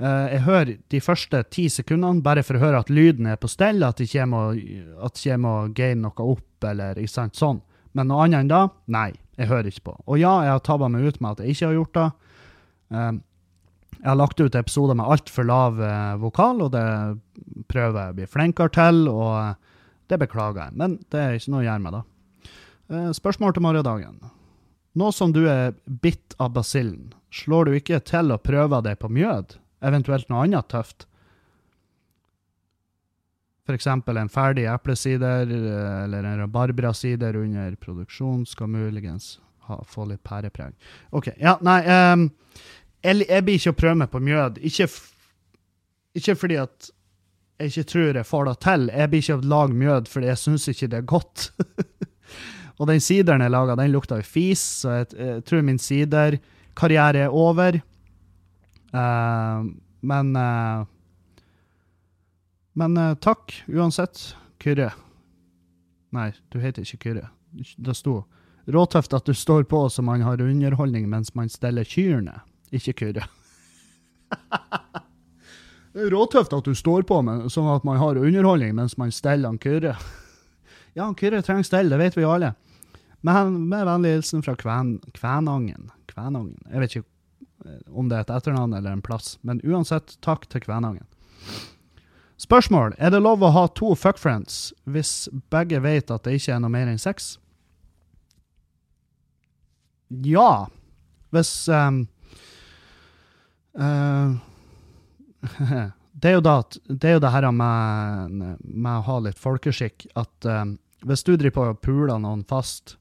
Uh, 0.00 0.24
jeg 0.32 0.40
hører 0.46 0.70
de 0.90 1.00
første 1.04 1.42
ti 1.52 1.66
sekundene 1.72 2.24
bare 2.24 2.44
for 2.46 2.56
å 2.56 2.62
høre 2.62 2.80
at 2.80 2.92
lyden 2.92 3.28
er 3.28 3.36
på 3.40 3.50
stell, 3.52 3.84
at 3.84 4.00
jeg 4.00 4.08
ikke 4.08 5.36
må 5.44 5.54
game 5.76 6.00
noe 6.00 6.30
opp, 6.32 6.64
eller 6.64 6.96
ikke 7.00 7.16
sant, 7.18 7.36
sånn. 7.36 7.60
Men 7.94 8.08
noe 8.10 8.24
annet 8.24 8.46
enn 8.46 8.54
da, 8.54 8.64
nei. 8.88 9.10
Jeg 9.34 9.50
hører 9.50 9.66
ikke 9.66 9.88
på. 9.90 9.94
Og 10.06 10.18
ja, 10.22 10.32
jeg 10.46 10.54
har 10.54 10.60
tabba 10.62 10.88
meg 10.94 11.04
ut 11.10 11.16
med 11.18 11.34
at 11.34 11.40
jeg 11.42 11.56
ikke 11.56 11.66
har 11.66 11.72
gjort 11.74 11.96
det. 11.98 12.08
Jeg 13.98 14.06
har 14.06 14.18
lagt 14.20 14.38
ut 14.38 14.58
episoder 14.60 14.94
med 14.94 15.10
altfor 15.10 15.46
lav 15.48 15.80
vokal, 16.22 16.60
og 16.62 16.70
det 16.70 16.84
prøver 17.66 17.98
jeg 17.98 18.14
å 18.14 18.16
bli 18.20 18.28
flinkere 18.30 18.70
til, 18.76 19.00
og 19.10 19.58
det 20.06 20.20
beklager 20.22 20.68
jeg. 20.68 20.76
Men 20.78 20.94
det 21.10 21.18
er 21.18 21.34
ikke 21.34 21.50
noe 21.50 21.64
å 21.64 21.66
gjøre 21.66 21.82
med, 21.82 21.96
da. 21.98 22.04
Uh, 22.92 23.10
spørsmål 23.16 23.54
til 23.56 23.64
morgendagen. 23.64 24.18
Nå 24.94 25.10
som 25.12 25.32
du 25.34 25.44
er 25.50 25.72
bitt 25.86 26.36
av 26.38 26.52
basillen, 26.54 27.14
slår 27.32 27.66
du 27.70 27.78
ikke 27.78 27.98
til 28.04 28.30
å 28.30 28.38
prøve 28.38 28.82
deg 28.84 29.00
på 29.00 29.10
mjød, 29.10 29.56
eventuelt 29.82 30.28
noe 30.30 30.44
annet 30.44 30.68
tøft? 30.70 31.08
F.eks. 33.64 33.86
en 33.88 34.28
ferdig 34.28 34.66
eplesider 34.68 35.48
eh, 35.48 36.04
eller 36.04 36.26
en 36.28 36.42
rabarbrasider 36.42 37.36
under 37.40 37.76
produksjon 37.80 38.44
skal 38.46 38.68
muligens 38.68 39.38
ha, 39.68 39.80
få 39.88 40.04
litt 40.10 40.22
pærepreg. 40.22 40.76
OK. 41.16 41.32
Ja, 41.40 41.56
nei 41.64 41.80
um, 41.88 42.28
jeg, 43.00 43.24
jeg, 43.24 43.44
blir 43.46 43.56
ikke 43.56 43.72
å 43.72 43.78
prøve 43.78 44.00
meg 44.02 44.12
på 44.12 44.20
mjød. 44.20 44.60
Ikke, 44.68 44.88
ikke, 46.20 46.36
fordi 46.36 46.60
at 46.60 46.90
jeg 47.60 47.72
ikke 47.72 47.88
tror 47.94 48.18
jeg 48.20 48.28
får 48.28 48.50
det 48.50 48.54
til. 48.66 48.86
Jeg 48.92 49.10
blir 49.12 49.24
ikke 49.24 49.38
å 49.38 49.48
lage 49.54 49.78
mjød 49.80 50.12
fordi 50.12 50.30
jeg 50.30 50.42
syns 50.42 50.68
ikke 50.74 50.90
det 50.92 51.00
er 51.00 51.08
godt. 51.14 51.48
Og 52.78 52.88
den 52.90 53.02
sideren 53.02 53.44
jeg 53.44 53.54
laga, 53.54 53.76
den 53.78 53.92
lukta 53.92 54.18
jo 54.18 54.26
fis, 54.26 54.62
så 54.82 54.98
jeg, 54.98 55.12
jeg 55.18 55.44
tror 55.46 55.62
min 55.62 55.78
siderkarriere 55.78 57.26
er 57.26 57.34
over. 57.34 57.78
Uh, 58.94 59.70
men 60.02 60.34
uh, 60.38 60.86
men 62.74 62.98
uh, 62.98 63.14
takk 63.14 63.54
uansett, 63.70 64.34
Kyrre. 64.58 64.90
Nei, 66.14 66.32
du 66.50 66.58
heter 66.58 66.82
ikke 66.82 67.08
Kyrre. 67.08 67.28
Det 67.54 67.94
sto 67.94 68.24
råtøft 68.66 69.14
at 69.14 69.26
du 69.28 69.34
står 69.36 69.66
på 69.70 69.84
så 69.92 70.02
man 70.02 70.24
har 70.24 70.42
underholdning 70.42 71.06
mens 71.10 71.34
man 71.36 71.50
steller 71.52 71.84
kyrne, 71.84 72.40
ikke 72.74 72.94
Kyrre. 72.98 73.28
råtøft 76.14 76.56
at 76.56 76.66
du 76.66 76.74
står 76.74 77.06
på 77.06 77.20
men, 77.22 77.46
sånn 77.52 77.70
at 77.70 77.86
man 77.86 78.00
har 78.00 78.18
underholdning 78.18 78.74
mens 78.74 78.96
man 78.98 79.12
steller 79.14 79.52
han 79.52 79.60
Kyrre. 79.62 79.94
ja, 80.96 81.04
han 81.04 81.14
Kyrre 81.18 81.44
trenger 81.46 81.68
stell, 81.68 81.92
det 81.92 82.00
vet 82.00 82.18
vi 82.18 82.26
alle. 82.26 82.54
Men 83.24 83.68
med 83.68 83.86
vennlig 83.88 84.10
hilsen 84.18 84.42
fra 84.44 84.52
Kven, 84.56 84.98
Kvænangen. 85.16 85.90
Kvænangen. 86.12 86.58
Jeg 86.68 86.80
vet 86.80 86.96
ikke 86.96 87.08
eh, 87.64 87.78
om 87.96 88.10
det 88.10 88.18
er 88.18 88.26
et 88.26 88.32
etternavn 88.36 88.74
eller 88.76 88.92
en 88.92 89.04
plass, 89.04 89.38
men 89.40 89.62
uansett, 89.64 90.18
takk 90.20 90.44
til 90.52 90.60
Kvænangen. 90.60 91.06
Spørsmål. 92.36 92.92
Er 92.98 93.14
det 93.14 93.22
lov 93.24 93.40
å 93.40 93.52
ha 93.54 93.62
to 93.72 93.94
fuckfriends 93.96 94.74
hvis 94.84 95.30
begge 95.54 95.80
vet 95.80 96.10
at 96.12 96.26
det 96.26 96.34
ikke 96.36 96.52
er 96.52 96.60
noe 96.60 96.72
mer 96.74 96.90
enn 96.90 97.00
sex? 97.00 97.36
Ja. 100.26 100.66
Hvis 101.32 101.52
um, 101.72 102.02
uh, 103.80 104.34
det, 106.12 106.28
er 106.28 106.36
jo 106.36 106.44
da, 106.44 106.58
det 106.90 107.08
er 107.08 107.16
jo 107.16 107.24
det 107.24 107.32
her 107.32 107.48
med, 107.56 108.36
med 108.60 108.92
å 108.98 109.06
ha 109.08 109.16
litt 109.24 109.40
folkeskikk 109.40 110.10
at 110.12 110.50
um, 110.50 110.76
hvis 111.08 111.24
du 111.24 111.32
driver 111.36 111.56
på 111.56 111.66
og 111.70 111.80
puler 111.84 112.20
noen 112.20 112.44
fast, 112.48 112.98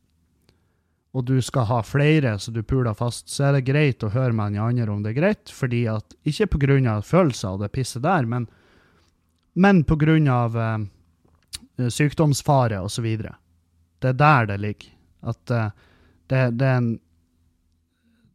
og 1.14 1.28
du 1.30 1.36
skal 1.46 1.68
ha 1.70 1.84
flere 1.86 2.38
så 2.42 2.52
du 2.52 2.64
puler 2.66 2.96
fast, 2.98 3.30
så 3.30 3.50
er 3.50 3.58
det 3.58 3.68
greit 3.68 4.04
å 4.04 4.12
høre 4.14 4.34
med 4.34 4.56
den 4.56 4.64
andre 4.64 4.90
om 4.92 5.04
det 5.06 5.14
er 5.14 5.20
greit, 5.20 5.52
fordi 5.54 5.86
at, 5.92 6.16
ikke 6.26 6.56
pga. 6.56 7.02
følelser 7.06 7.54
og 7.54 7.62
det 7.62 7.72
pisset 7.76 8.02
der, 8.04 8.26
men 8.26 8.48
men 9.54 9.84
pga. 9.84 10.18
Eh, 11.78 11.90
sykdomsfare 11.90 12.80
osv. 12.80 13.06
Det 14.00 14.10
er 14.10 14.14
der 14.14 14.46
det 14.46 14.58
ligger. 14.58 14.94
At 15.22 15.52
eh, 15.52 15.70
det, 16.28 16.42
det, 16.58 16.66
er 16.66 16.78
en, 16.78 16.90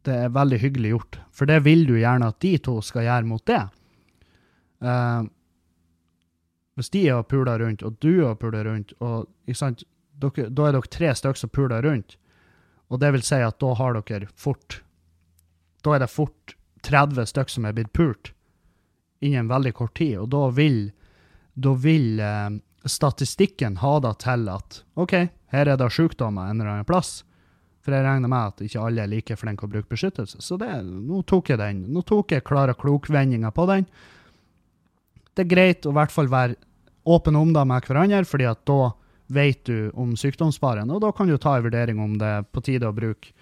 det, 0.03 0.15
er 0.15 0.29
veldig 0.35 0.59
hyggelig 0.59 0.93
gjort. 0.93 1.19
For 1.31 1.45
det 1.45 1.61
vil 1.63 1.85
du 1.87 1.97
gjerne 1.99 2.31
at 2.31 2.39
de 2.43 2.57
to 2.57 2.79
skal 2.83 3.07
gjøre 3.07 3.29
mot 3.29 3.45
det. 3.47 3.61
Eh, 4.83 5.21
hvis 6.79 6.91
de 6.95 7.07
har 7.09 7.27
pula 7.27 7.57
rundt, 7.59 7.83
og 7.83 7.99
du 7.99 8.25
har 8.25 8.35
pula 8.39 8.63
rundt, 8.63 8.93
og, 8.99 9.27
da 10.19 10.31
er 10.31 10.51
dere 10.55 10.81
tre 10.91 11.13
stykker 11.15 11.39
som 11.39 11.51
puler 11.51 11.83
rundt, 11.83 12.17
og 12.89 13.01
det 13.01 13.11
vil 13.13 13.25
si 13.25 13.39
at 13.45 13.59
da 13.61 13.73
har 13.77 13.99
dere 14.01 14.29
fort 14.35 14.81
Da 15.85 15.95
er 15.95 16.03
det 16.03 16.11
fort 16.11 16.55
30 16.83 17.29
stykker 17.29 17.53
som 17.53 17.65
er 17.65 17.75
blitt 17.77 17.93
pult 17.93 18.33
innen 19.23 19.49
veldig 19.51 19.73
kort 19.75 19.97
tid, 19.99 20.15
og 20.17 20.29
da 20.31 20.45
vil 20.55 20.91
da 21.59 21.73
vil 21.75 22.19
eh, 22.23 22.49
statistikken 22.87 23.77
ha 23.83 23.97
det 23.99 24.13
til 24.23 24.45
at 24.51 24.83
OK, 24.95 25.15
her 25.51 25.71
er 25.71 25.79
det 25.79 25.89
sykdommer 25.91 26.47
en 26.47 26.61
eller 26.61 26.77
annen 26.77 26.87
plass. 26.87 27.23
For 27.83 27.95
jeg 27.95 28.05
regner 28.05 28.31
med 28.31 28.53
at 28.53 28.63
ikke 28.63 28.83
alle 28.83 29.03
er 29.03 29.11
like 29.11 29.35
flinke 29.39 29.65
å 29.65 29.71
bruke 29.71 29.91
beskyttelse. 29.91 30.41
Så 30.43 30.57
det, 30.59 30.69
nå 30.83 31.21
tok 31.27 31.51
jeg 31.53 31.61
den. 31.61 31.85
Nå 31.93 32.03
tok 32.07 32.35
jeg 32.35 32.45
klare 32.47 32.75
klokvendinger 32.79 33.53
på 33.55 33.65
den. 33.69 33.87
Det 35.33 35.45
er 35.45 35.51
greit 35.51 35.87
å 35.87 35.93
i 35.93 35.97
hvert 35.99 36.13
fall 36.13 36.31
være 36.31 36.57
åpen 37.09 37.37
om 37.39 37.53
det 37.55 37.63
med 37.67 37.87
hverandre, 37.87 38.25
fordi 38.27 38.49
at 38.49 38.63
da 38.67 38.91
vet 39.29 39.61
du 39.69 39.89
om 39.93 40.15
sykdomsfaren, 40.17 40.89
og 40.91 41.03
da 41.03 41.11
kan 41.15 41.29
du 41.29 41.37
ta 41.37 41.57
en 41.57 41.65
vurdering 41.67 42.01
om 42.01 42.17
det 42.19 42.29
er 42.39 42.47
på 42.49 42.63
tide 42.65 42.89
å 42.89 42.95
bruke 42.95 43.33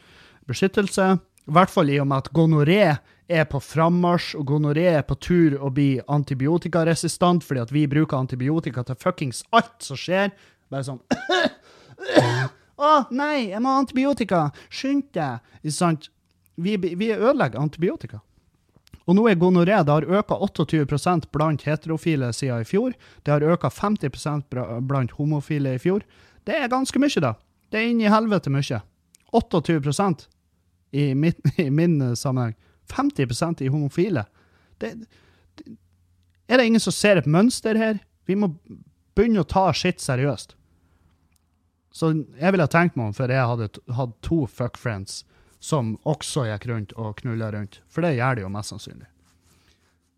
beskyttelse. 0.48 1.16
I 1.48 1.56
hvert 1.56 1.72
fall 1.72 1.92
i 1.92 2.00
og 2.04 2.10
med 2.10 2.26
at 2.26 2.34
gonoré 2.36 2.82
er 3.28 3.48
på 3.48 3.60
frammarsj, 3.64 4.36
og 4.40 4.48
gonoré 4.52 4.88
er 4.98 5.06
på 5.08 5.16
tur 5.24 5.58
å 5.64 5.72
bli 5.74 5.98
antibiotikaresistant 6.12 7.44
fordi 7.48 7.64
at 7.64 7.74
vi 7.76 7.88
bruker 7.92 8.20
antibiotika 8.20 8.84
til 8.88 9.00
fuckings 9.00 9.44
alt 9.56 9.80
som 9.84 10.00
skjer. 10.00 10.32
Bare 10.72 10.88
sånn 10.88 11.02
Å, 12.78 12.90
nei, 13.10 13.50
jeg 13.50 13.62
må 13.64 13.72
ha 13.74 13.82
antibiotika! 13.82 14.44
Skynd 14.70 15.08
deg! 15.18 15.42
Ikke 15.64 15.74
sant? 15.74 16.12
Vi, 16.62 16.76
vi 16.78 17.10
ødelegger 17.16 17.58
antibiotika. 17.64 18.20
Og 19.08 19.16
nå 19.16 19.24
er 19.30 19.40
gonoré 19.40 19.78
det 19.88 19.94
har 19.94 20.08
økt 20.20 20.34
28% 20.36 21.30
blant 21.32 21.64
heterofile 21.64 22.34
siden 22.36 22.64
i 22.64 22.68
fjor. 22.68 22.96
Det 23.24 23.32
har 23.32 23.46
økt 23.46 23.68
50% 23.72 24.58
blant 24.88 25.14
homofile 25.16 25.78
i 25.78 25.80
fjor. 25.80 26.04
Det 26.44 26.56
er 26.56 26.72
ganske 26.72 27.00
mye, 27.00 27.24
da. 27.24 27.34
Det 27.72 27.80
er 27.80 27.92
inn 27.92 28.04
i 28.04 28.12
helvete 28.12 28.52
mye. 28.52 28.82
28 29.32 30.28
i 30.92 31.14
min, 31.16 31.34
i 31.58 31.70
min 31.70 32.16
sammenheng. 32.16 32.56
50% 32.92 33.64
i 33.64 33.72
homofile. 33.72 34.26
Det, 34.80 34.94
det, 35.56 35.78
er 36.48 36.60
det 36.60 36.68
ingen 36.68 36.84
som 36.84 36.96
ser 36.96 37.20
et 37.20 37.28
mønster 37.28 37.76
her? 37.80 38.00
Vi 38.28 38.36
må 38.36 38.52
begynne 39.16 39.44
å 39.44 39.48
ta 39.48 39.70
skitt 39.76 40.04
seriøst. 40.04 40.56
Så 41.96 42.12
jeg 42.38 42.54
ville 42.54 42.68
tenkt 42.72 42.96
meg 43.00 43.10
om 43.10 43.16
før 43.16 43.32
jeg 43.34 43.52
hadde 43.52 43.70
hatt 43.98 44.16
to 44.24 44.44
fuckfriends 44.52 45.24
som 45.60 45.96
også 46.08 46.46
gikk 46.48 46.68
rundt 46.70 46.94
og 46.98 47.18
knulla 47.22 47.52
rundt. 47.54 47.82
For 47.90 48.06
det 48.06 48.18
gjør 48.18 48.38
de 48.38 48.46
jo 48.46 48.52
mest 48.54 48.74
sannsynlig. 48.74 49.08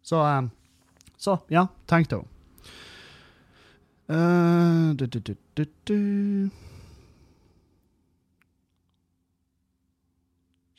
Så, 0.03 0.21
um, 0.23 0.49
så 1.17 1.37
ja, 1.53 1.67
tenk 1.89 2.09
deg 2.11 2.23
om. 2.23 2.27
Uh, 4.09 4.95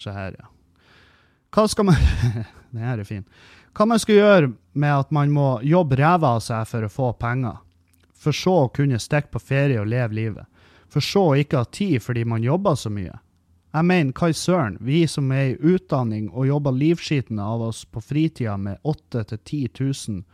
Se 0.00 0.10
her, 0.16 0.36
ja. 0.38 0.46
Hva 1.52 1.66
skal 1.68 1.86
man 1.90 1.98
Det 2.72 2.80
her 2.80 3.00
er 3.02 3.04
fin. 3.06 3.24
Hva 3.74 3.86
man 3.86 4.00
skal 4.02 4.16
gjøre 4.16 4.52
med 4.72 4.92
at 5.04 5.10
man 5.14 5.32
må 5.34 5.48
jobbe 5.66 5.98
ræva 6.00 6.36
av 6.36 6.44
seg 6.44 6.66
for 6.70 6.86
å 6.86 6.90
få 6.90 7.10
penger, 7.18 7.58
for 8.14 8.34
så 8.34 8.54
å 8.64 8.70
kunne 8.74 8.98
stikke 9.02 9.34
på 9.34 9.42
ferie 9.42 9.80
og 9.82 9.90
leve 9.90 10.16
livet 10.16 10.46
for 10.90 11.04
så 11.04 11.22
å 11.30 11.38
ikke 11.38 11.62
ha 11.62 11.68
tid 11.70 12.02
fordi 12.02 12.24
man 12.26 12.44
jobber 12.44 12.74
så 12.78 12.90
mye. 12.92 13.14
Jeg 13.70 13.86
mener, 13.86 14.12
hva 14.18 14.30
i 14.32 14.34
søren, 14.34 14.76
vi 14.82 15.04
som 15.06 15.30
er 15.30 15.52
i 15.52 15.74
utdanning 15.74 16.26
og 16.32 16.48
jobber 16.48 16.74
livskitne 16.74 17.44
av 17.44 17.68
oss 17.68 17.84
på 17.86 18.02
fritida 18.02 18.56
med 18.58 18.80
8000-10 18.82 19.68
000 20.10 20.24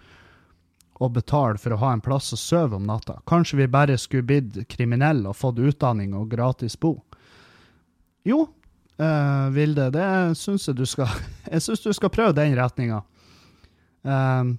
og 0.96 1.12
betale 1.12 1.60
for 1.60 1.74
å 1.74 1.80
ha 1.82 1.90
en 1.92 2.00
plass 2.00 2.32
å 2.32 2.38
sove 2.40 2.78
om 2.78 2.86
natta. 2.88 3.18
Kanskje 3.28 3.58
vi 3.60 3.66
bare 3.68 3.98
skulle 4.00 4.24
blitt 4.24 4.62
kriminelle 4.72 5.28
og 5.28 5.36
fått 5.36 5.60
utdanning 5.60 6.14
og 6.16 6.30
gratis 6.32 6.78
bo? 6.80 6.94
Jo, 8.24 8.46
uh, 9.02 9.48
Vilde, 9.52 9.90
det 9.92 10.08
syns 10.40 10.64
jeg 10.70 10.78
du 10.80 10.86
skal 10.88 11.12
Jeg 11.52 11.62
syns 11.66 11.84
du 11.84 11.92
skal 11.92 12.14
prøve 12.14 12.38
den 12.38 12.56
retninga. 12.56 13.02
Uh, 14.00 14.56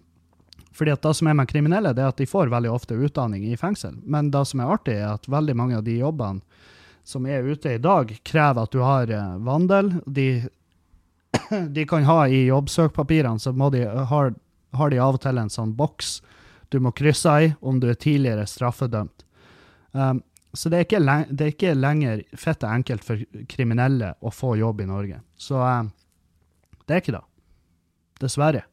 fordi 0.77 0.93
at 0.93 1.01
Det 1.01 1.15
som 1.17 1.27
er 1.31 1.33
med 1.33 1.49
kriminelle, 1.49 1.95
det 1.97 2.05
er 2.05 2.13
at 2.13 2.21
de 2.21 2.29
får 2.29 2.53
veldig 2.53 2.69
ofte 2.69 2.93
utdanning 2.93 3.49
i 3.49 3.57
fengsel. 3.57 3.97
Men 4.05 4.29
det 4.29 4.45
som 4.45 4.61
er 4.61 4.69
artig, 4.69 4.99
er 5.01 5.15
at 5.15 5.25
veldig 5.25 5.57
mange 5.57 5.79
av 5.79 5.87
de 5.87 5.97
jobbene 5.97 6.45
som 7.07 7.25
er 7.25 7.45
ute 7.47 7.77
i 7.77 7.79
dag, 7.79 8.11
krever 8.23 8.67
at 8.67 8.73
du 8.75 8.81
har 8.83 9.11
uh, 9.11 9.37
vandel. 9.39 9.93
De, 10.05 10.27
de, 11.75 11.85
kan 11.87 12.03
ha 12.03 12.25
i 12.27 12.45
jobbsøkpapirene, 12.49 13.39
så 13.39 13.53
de, 13.71 13.85
har, 13.87 14.33
har, 14.75 14.89
de 14.91 14.99
av 14.99 15.15
og 15.15 15.21
til 15.23 15.39
en 15.39 15.51
sånn 15.51 15.75
boks 15.77 16.17
du 16.67 16.81
må 16.83 16.91
krysse 16.91 17.35
i 17.45 17.53
om 17.63 17.79
du 17.79 17.87
er 17.87 17.95
tidligere 17.95 18.43
straffedømt. 18.47 19.23
Um, 19.95 20.19
så 20.51 20.71
det 20.73 20.81
er, 20.81 20.87
ikke, 20.87 21.23
det 21.29 21.45
er 21.45 21.53
ikke 21.53 21.77
lenger 21.77 22.25
fette 22.35 22.67
enkelt 22.67 23.05
for 23.07 23.23
kriminelle 23.47 24.11
å 24.19 24.33
få 24.33 24.57
jobb 24.59 24.83
i 24.83 24.89
Norge. 24.89 25.21
Så 25.39 25.61
um, 25.63 25.93
det 26.87 26.97
er 26.97 27.03
ikke 27.05 27.15
det. 27.15 27.23
Dessverre. 28.19 28.65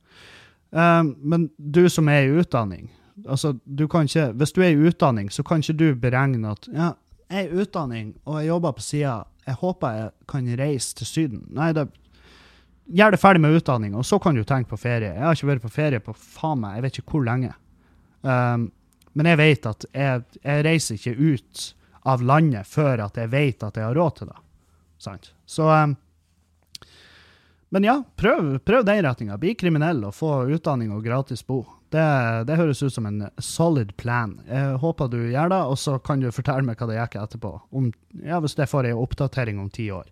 Um, 0.74 1.14
men 1.22 1.46
du 1.54 1.84
som 1.92 2.10
er 2.10 2.26
i 2.26 2.34
utdanning, 2.42 2.88
altså, 3.28 3.54
du 3.62 3.86
ikke, 3.86 4.32
hvis 4.34 4.54
du 4.56 4.62
er 4.64 4.72
i 4.72 4.90
utdanning, 4.90 5.30
så 5.30 5.46
kan 5.46 5.62
ikke 5.62 5.78
du 5.78 5.88
beregne 5.94 6.50
at 6.50 6.66
ja, 6.74 6.92
jeg 7.30 7.44
er 7.44 7.50
i 7.50 7.62
utdanning 7.64 8.14
og 8.24 8.40
jeg 8.40 8.50
jobber 8.50 8.74
på 8.76 8.84
sida, 8.84 9.18
jeg 9.44 9.60
håper 9.60 9.98
jeg 9.98 10.10
kan 10.30 10.48
reise 10.58 10.96
til 10.98 11.08
Syden. 11.08 11.44
Nei, 11.52 11.72
det, 11.76 11.88
gjør 12.86 13.14
det 13.14 13.20
ferdig 13.20 13.42
med 13.44 13.56
utdanning, 13.58 13.94
og 13.96 14.06
så 14.06 14.18
kan 14.22 14.36
du 14.36 14.44
tenke 14.44 14.70
på 14.72 14.80
ferie. 14.80 15.12
Jeg 15.14 15.24
har 15.24 15.36
ikke 15.36 15.50
vært 15.52 15.64
på 15.64 15.72
ferie 15.72 16.02
på 16.04 16.14
faen 16.16 16.60
meg, 16.62 16.78
jeg 16.78 16.86
vet 16.86 17.00
ikke 17.00 17.16
hvor 17.16 17.26
lenge. 17.26 17.52
Um, 18.24 18.70
men 19.14 19.30
jeg 19.30 19.40
vet 19.40 19.68
at 19.70 19.86
jeg, 19.92 20.24
jeg, 20.40 20.64
reiser 20.66 20.98
ikke 20.98 21.34
ut 21.34 21.66
av 22.10 22.24
landet 22.24 22.68
før 22.68 23.04
at 23.06 23.20
jeg 23.20 23.30
vet 23.32 23.64
at 23.64 23.78
jeg 23.78 23.86
har 23.86 23.96
råd 23.96 24.18
til 24.18 24.32
det. 24.32 24.40
Sant? 25.00 25.30
Så 25.48 25.68
um, 25.68 25.96
men 27.74 27.84
ja, 27.84 27.94
prøv, 28.16 28.58
prøv 28.62 28.84
den 28.86 29.00
retninga. 29.02 29.34
Bli 29.42 29.56
kriminell 29.58 30.04
og 30.06 30.12
få 30.14 30.44
utdanning 30.54 30.92
og 30.94 31.00
gratis 31.02 31.40
bo. 31.42 31.64
Det, 31.90 32.04
det, 32.46 32.54
høres 32.54 32.84
ut 32.86 32.94
som 32.94 33.08
en 33.08 33.24
solid 33.42 33.90
plan. 33.98 34.36
Jeg 34.46 34.76
håper 34.78 35.10
du 35.10 35.16
gjør 35.18 35.50
det, 35.50 35.58
og 35.58 35.74
så 35.82 35.96
kan 35.98 36.22
du 36.22 36.28
fortelle 36.30 36.62
meg 36.62 36.78
hva 36.78 36.86
det 36.86 37.00
gikk 37.00 37.16
etterpå. 37.18 37.50
Om, 37.74 37.88
ja, 38.22 38.38
Hvis 38.38 38.54
jeg 38.54 38.70
får 38.70 38.86
ei 38.86 38.94
oppdatering 38.94 39.58
om 39.58 39.72
ti 39.74 39.88
år. 39.90 40.06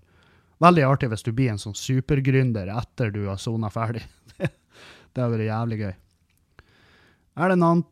Veldig 0.67 0.89
artig 0.89 1.13
hvis 1.13 1.23
du 1.23 1.31
blir 1.31 1.53
en 1.53 1.63
sånn 1.63 1.79
supergründer 1.79 2.67
etter 2.81 3.15
du 3.15 3.29
har 3.29 3.39
sona 3.39 3.71
ferdig. 3.71 4.03
det 4.43 5.23
har 5.23 5.31
vært 5.31 5.47
jævlig 5.47 5.79
gøy. 5.85 5.95
Er 7.39 7.55
det 7.55 7.61
en 7.61 7.85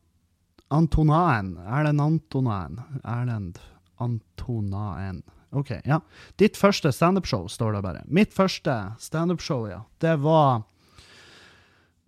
Antonaen? 0.81 1.53
Er 1.63 1.87
det 1.87 1.95
en 1.95 2.07
Antonaen? 2.09 2.83
Erlend 3.07 3.63
Antonaen. 4.03 5.23
OK. 5.51 5.70
Ja. 5.85 6.01
Ditt 6.36 6.56
første 6.56 6.93
standupshow, 6.93 7.48
står 7.48 7.72
det 7.72 7.82
bare. 7.82 8.02
Mitt 8.06 8.35
første 8.35 8.77
standupshow, 8.98 9.66
ja. 9.70 9.85
Det 9.98 10.18
var 10.22 10.62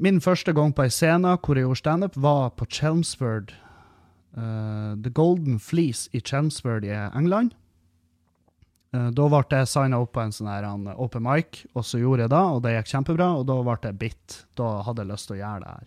Min 0.02 0.20
første 0.20 0.50
gang 0.52 0.72
på 0.74 0.82
ei 0.82 0.90
scene 0.90 1.36
hvor 1.38 1.54
jeg 1.54 1.62
gjorde 1.62 1.78
standup, 1.78 2.16
var 2.18 2.48
på 2.58 2.66
Chelmsford. 2.66 3.52
Uh, 4.34 4.96
The 4.98 5.12
Golden 5.14 5.60
Fleece 5.60 6.08
i 6.12 6.18
Chelmsford 6.18 6.84
i 6.84 6.90
England. 6.90 7.52
Uh, 8.96 9.12
da 9.14 9.28
ble 9.28 9.44
jeg 9.60 9.68
signa 9.70 10.00
opp 10.02 10.14
på 10.16 10.24
en 10.24 10.34
sånn 10.34 10.50
her 10.50 10.66
en 10.66 10.88
open 10.96 11.22
mic, 11.22 11.62
og 11.76 11.86
så 11.86 12.00
gjorde 12.00 12.26
jeg 12.26 12.32
det, 12.34 12.42
og 12.42 12.64
det 12.64 12.74
gikk 12.74 12.90
kjempebra, 12.96 13.28
og 13.38 13.46
da 13.46 13.60
ble 13.62 13.78
jeg 13.84 14.00
bitt. 14.00 14.38
Da 14.58 14.72
hadde 14.88 15.04
jeg 15.04 15.12
lyst 15.12 15.30
til 15.30 15.36
å 15.36 15.40
gjøre 15.42 15.62
det 15.62 15.76
her. 15.76 15.86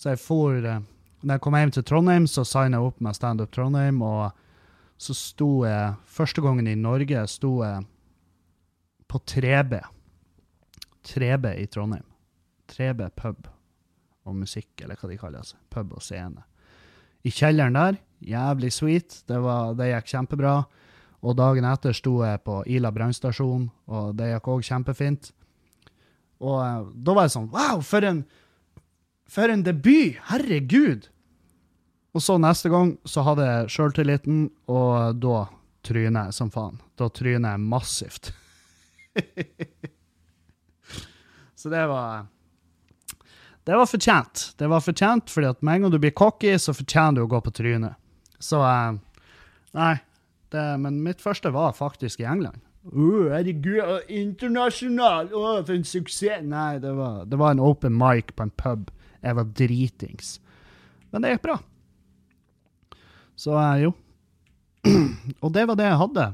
Så 0.00 0.10
jeg 0.10 0.22
for 0.24 0.66
uh, 0.66 0.82
Når 1.20 1.36
jeg 1.36 1.44
kom 1.44 1.54
hjem 1.60 1.74
til 1.76 1.84
Trondheim, 1.84 2.26
så 2.26 2.46
signa 2.48 2.80
jeg 2.80 2.90
opp 2.90 3.00
med 3.04 3.14
Standup 3.14 3.54
Trondheim, 3.54 4.02
og 4.02 4.32
så 5.00 5.16
sto 5.16 5.64
jeg 5.64 5.96
Første 6.10 6.42
gangen 6.44 6.68
i 6.68 6.76
Norge 6.76 7.24
sto 7.30 7.54
jeg 7.64 7.86
på 9.10 9.18
3B. 9.26 9.80
3B 11.08 11.54
i 11.58 11.66
Trondheim. 11.66 12.04
3B 12.70 13.08
pub 13.16 13.48
og 14.28 14.36
musikk, 14.36 14.68
eller 14.82 15.00
hva 15.00 15.08
de 15.10 15.16
kaller 15.18 15.42
det. 15.42 15.56
Pub 15.72 15.96
og 15.96 16.04
scene. 16.04 16.44
I 17.26 17.32
kjelleren 17.34 17.74
der, 17.74 17.98
jævlig 18.22 18.70
sweet. 18.76 19.22
Det, 19.26 19.40
var, 19.42 19.74
det 19.74 19.88
gikk 19.90 20.12
kjempebra. 20.12 20.54
Og 21.20 21.36
dagen 21.36 21.66
etter 21.68 21.96
sto 21.96 22.20
jeg 22.22 22.42
på 22.46 22.60
Ila 22.70 22.92
brannstasjon, 22.94 23.66
og 23.90 24.12
det 24.20 24.30
gikk 24.30 24.52
òg 24.52 24.68
kjempefint. 24.68 25.32
Og 26.40 26.60
uh, 26.60 26.92
da 26.94 27.16
var 27.16 27.26
jeg 27.26 27.34
sånn 27.34 27.50
Wow, 27.52 27.82
for 27.84 28.06
en, 28.06 28.22
for 29.28 29.52
en 29.52 29.64
debut! 29.66 30.20
Herregud! 30.30 31.10
Og 32.10 32.22
så 32.22 32.36
neste 32.42 32.70
gang 32.72 32.96
så 33.06 33.22
hadde 33.26 33.46
jeg 33.46 33.70
sjøltilliten, 33.76 34.48
og 34.70 35.20
da 35.22 35.44
tryner 35.86 36.28
jeg 36.28 36.36
som 36.36 36.50
faen. 36.52 36.80
Da 36.98 37.08
tryner 37.14 37.54
jeg 37.54 37.62
massivt. 37.70 38.32
så 41.60 41.70
det 41.70 41.86
var 41.90 42.26
Det 43.64 43.76
var 43.76 43.86
fortjent. 43.86 44.54
Det 44.58 44.66
var 44.66 44.80
fortjent, 44.80 45.30
fordi 45.30 45.46
at 45.46 45.62
med 45.62 45.74
en 45.74 45.82
gang 45.82 45.92
du 45.92 45.98
blir 46.02 46.16
cocky, 46.16 46.56
så 46.58 46.74
fortjener 46.74 47.20
du 47.20 47.26
å 47.26 47.30
gå 47.30 47.40
på 47.44 47.52
trynet. 47.54 47.94
Så 48.40 48.58
uh, 48.58 48.96
Nei. 49.76 49.94
Det, 50.50 50.62
men 50.82 51.02
mitt 51.04 51.20
første 51.22 51.52
var 51.54 51.76
faktisk 51.78 52.24
i 52.24 52.26
England. 52.26 52.58
Uh, 52.82 53.30
herregud, 53.30 54.08
internasjonal! 54.10 55.28
Uh, 55.30 55.60
for 55.62 55.76
en 55.76 55.86
suksess! 55.86 56.42
Nei, 56.42 56.80
det 56.82 56.90
var, 56.96 57.22
det 57.30 57.38
var 57.38 57.54
en 57.54 57.62
open 57.62 57.94
mic 57.94 58.32
på 58.34 58.48
en 58.48 58.54
pub. 58.58 58.90
Jeg 59.22 59.36
var 59.38 59.52
dritings. 59.54 60.40
Men 61.12 61.22
det 61.22 61.36
gikk 61.36 61.44
bra. 61.44 61.60
Så 63.40 63.56
eh, 63.56 63.86
jo. 63.86 63.94
og 65.44 65.52
det 65.54 65.66
var 65.68 65.78
det 65.80 65.88
jeg 65.88 66.00
hadde. 66.02 66.26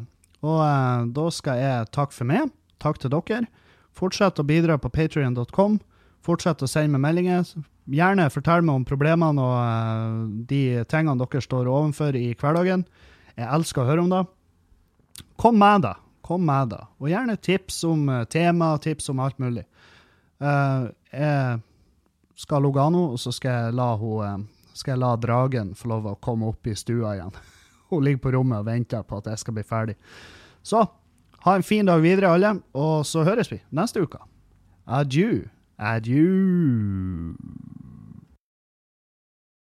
Og 0.47 0.61
eh, 0.65 1.05
da 1.19 1.27
skal 1.35 1.61
jeg 1.61 1.91
takke 1.95 2.16
for 2.16 2.28
meg. 2.28 2.51
Takk 2.83 2.99
til 3.03 3.15
dere. 3.15 3.47
Fortsett 3.97 4.43
å 4.43 4.47
bidra 4.47 4.77
på 4.81 4.91
patrion.com. 4.93 5.78
Fortsett 6.27 6.65
å 6.65 6.69
sende 6.70 6.97
meg 6.97 7.05
meldinger. 7.07 7.47
Gjerne 7.87 8.27
fortell 8.35 8.65
meg 8.66 8.81
om 8.81 8.87
problemene 8.87 9.39
og 9.39 9.55
uh, 9.62 10.24
de 10.51 10.83
tingene 10.91 11.23
dere 11.23 11.43
står 11.45 11.69
overfor 11.70 12.19
i 12.19 12.33
hverdagen. 12.35 12.83
Jeg 13.39 13.47
elsker 13.47 13.85
å 13.85 13.87
høre 13.87 14.03
om 14.03 14.11
det. 14.11 14.24
Kom 15.39 15.57
med 15.62 15.87
det. 15.87 15.95
Kom 16.27 16.43
med 16.45 16.74
det. 16.74 16.83
Og 16.99 17.09
gjerne 17.12 17.39
tips 17.39 17.78
om 17.87 18.11
tema, 18.33 18.73
tips 18.83 19.07
om 19.12 19.23
alt 19.23 19.39
mulig. 19.39 19.62
Jeg 20.43 21.61
skal 22.43 22.66
logge 22.66 22.83
av 22.83 22.91
nå, 22.93 23.05
og 23.15 23.23
så 23.23 23.31
skal 23.33 23.55
jeg 23.55 23.77
la 23.78 23.93
hun 24.01 24.49
skal 24.77 24.94
jeg 24.94 25.03
la 25.03 25.15
dragen 25.20 25.74
få 25.77 25.90
lov 25.94 26.11
å 26.11 26.16
komme 26.23 26.51
opp 26.53 26.69
i 26.69 26.77
stua 26.77 27.16
igjen. 27.16 27.35
Hun 27.90 28.05
ligger 28.05 28.24
på 28.27 28.35
rommet 28.36 28.61
og 28.62 28.69
venter 28.69 29.05
på 29.07 29.20
at 29.20 29.31
jeg 29.32 29.43
skal 29.43 29.57
bli 29.57 29.66
ferdig. 29.66 29.97
Så 30.66 30.85
ha 31.47 31.55
en 31.55 31.66
fin 31.66 31.86
dag 31.86 32.03
videre, 32.03 32.32
alle, 32.35 32.57
og 32.74 33.05
så 33.07 33.23
høres 33.27 33.53
vi 33.53 33.61
neste 33.70 34.03
uke. 34.03 34.19
Adjø. 34.86 35.44
Adjø. 35.78 36.27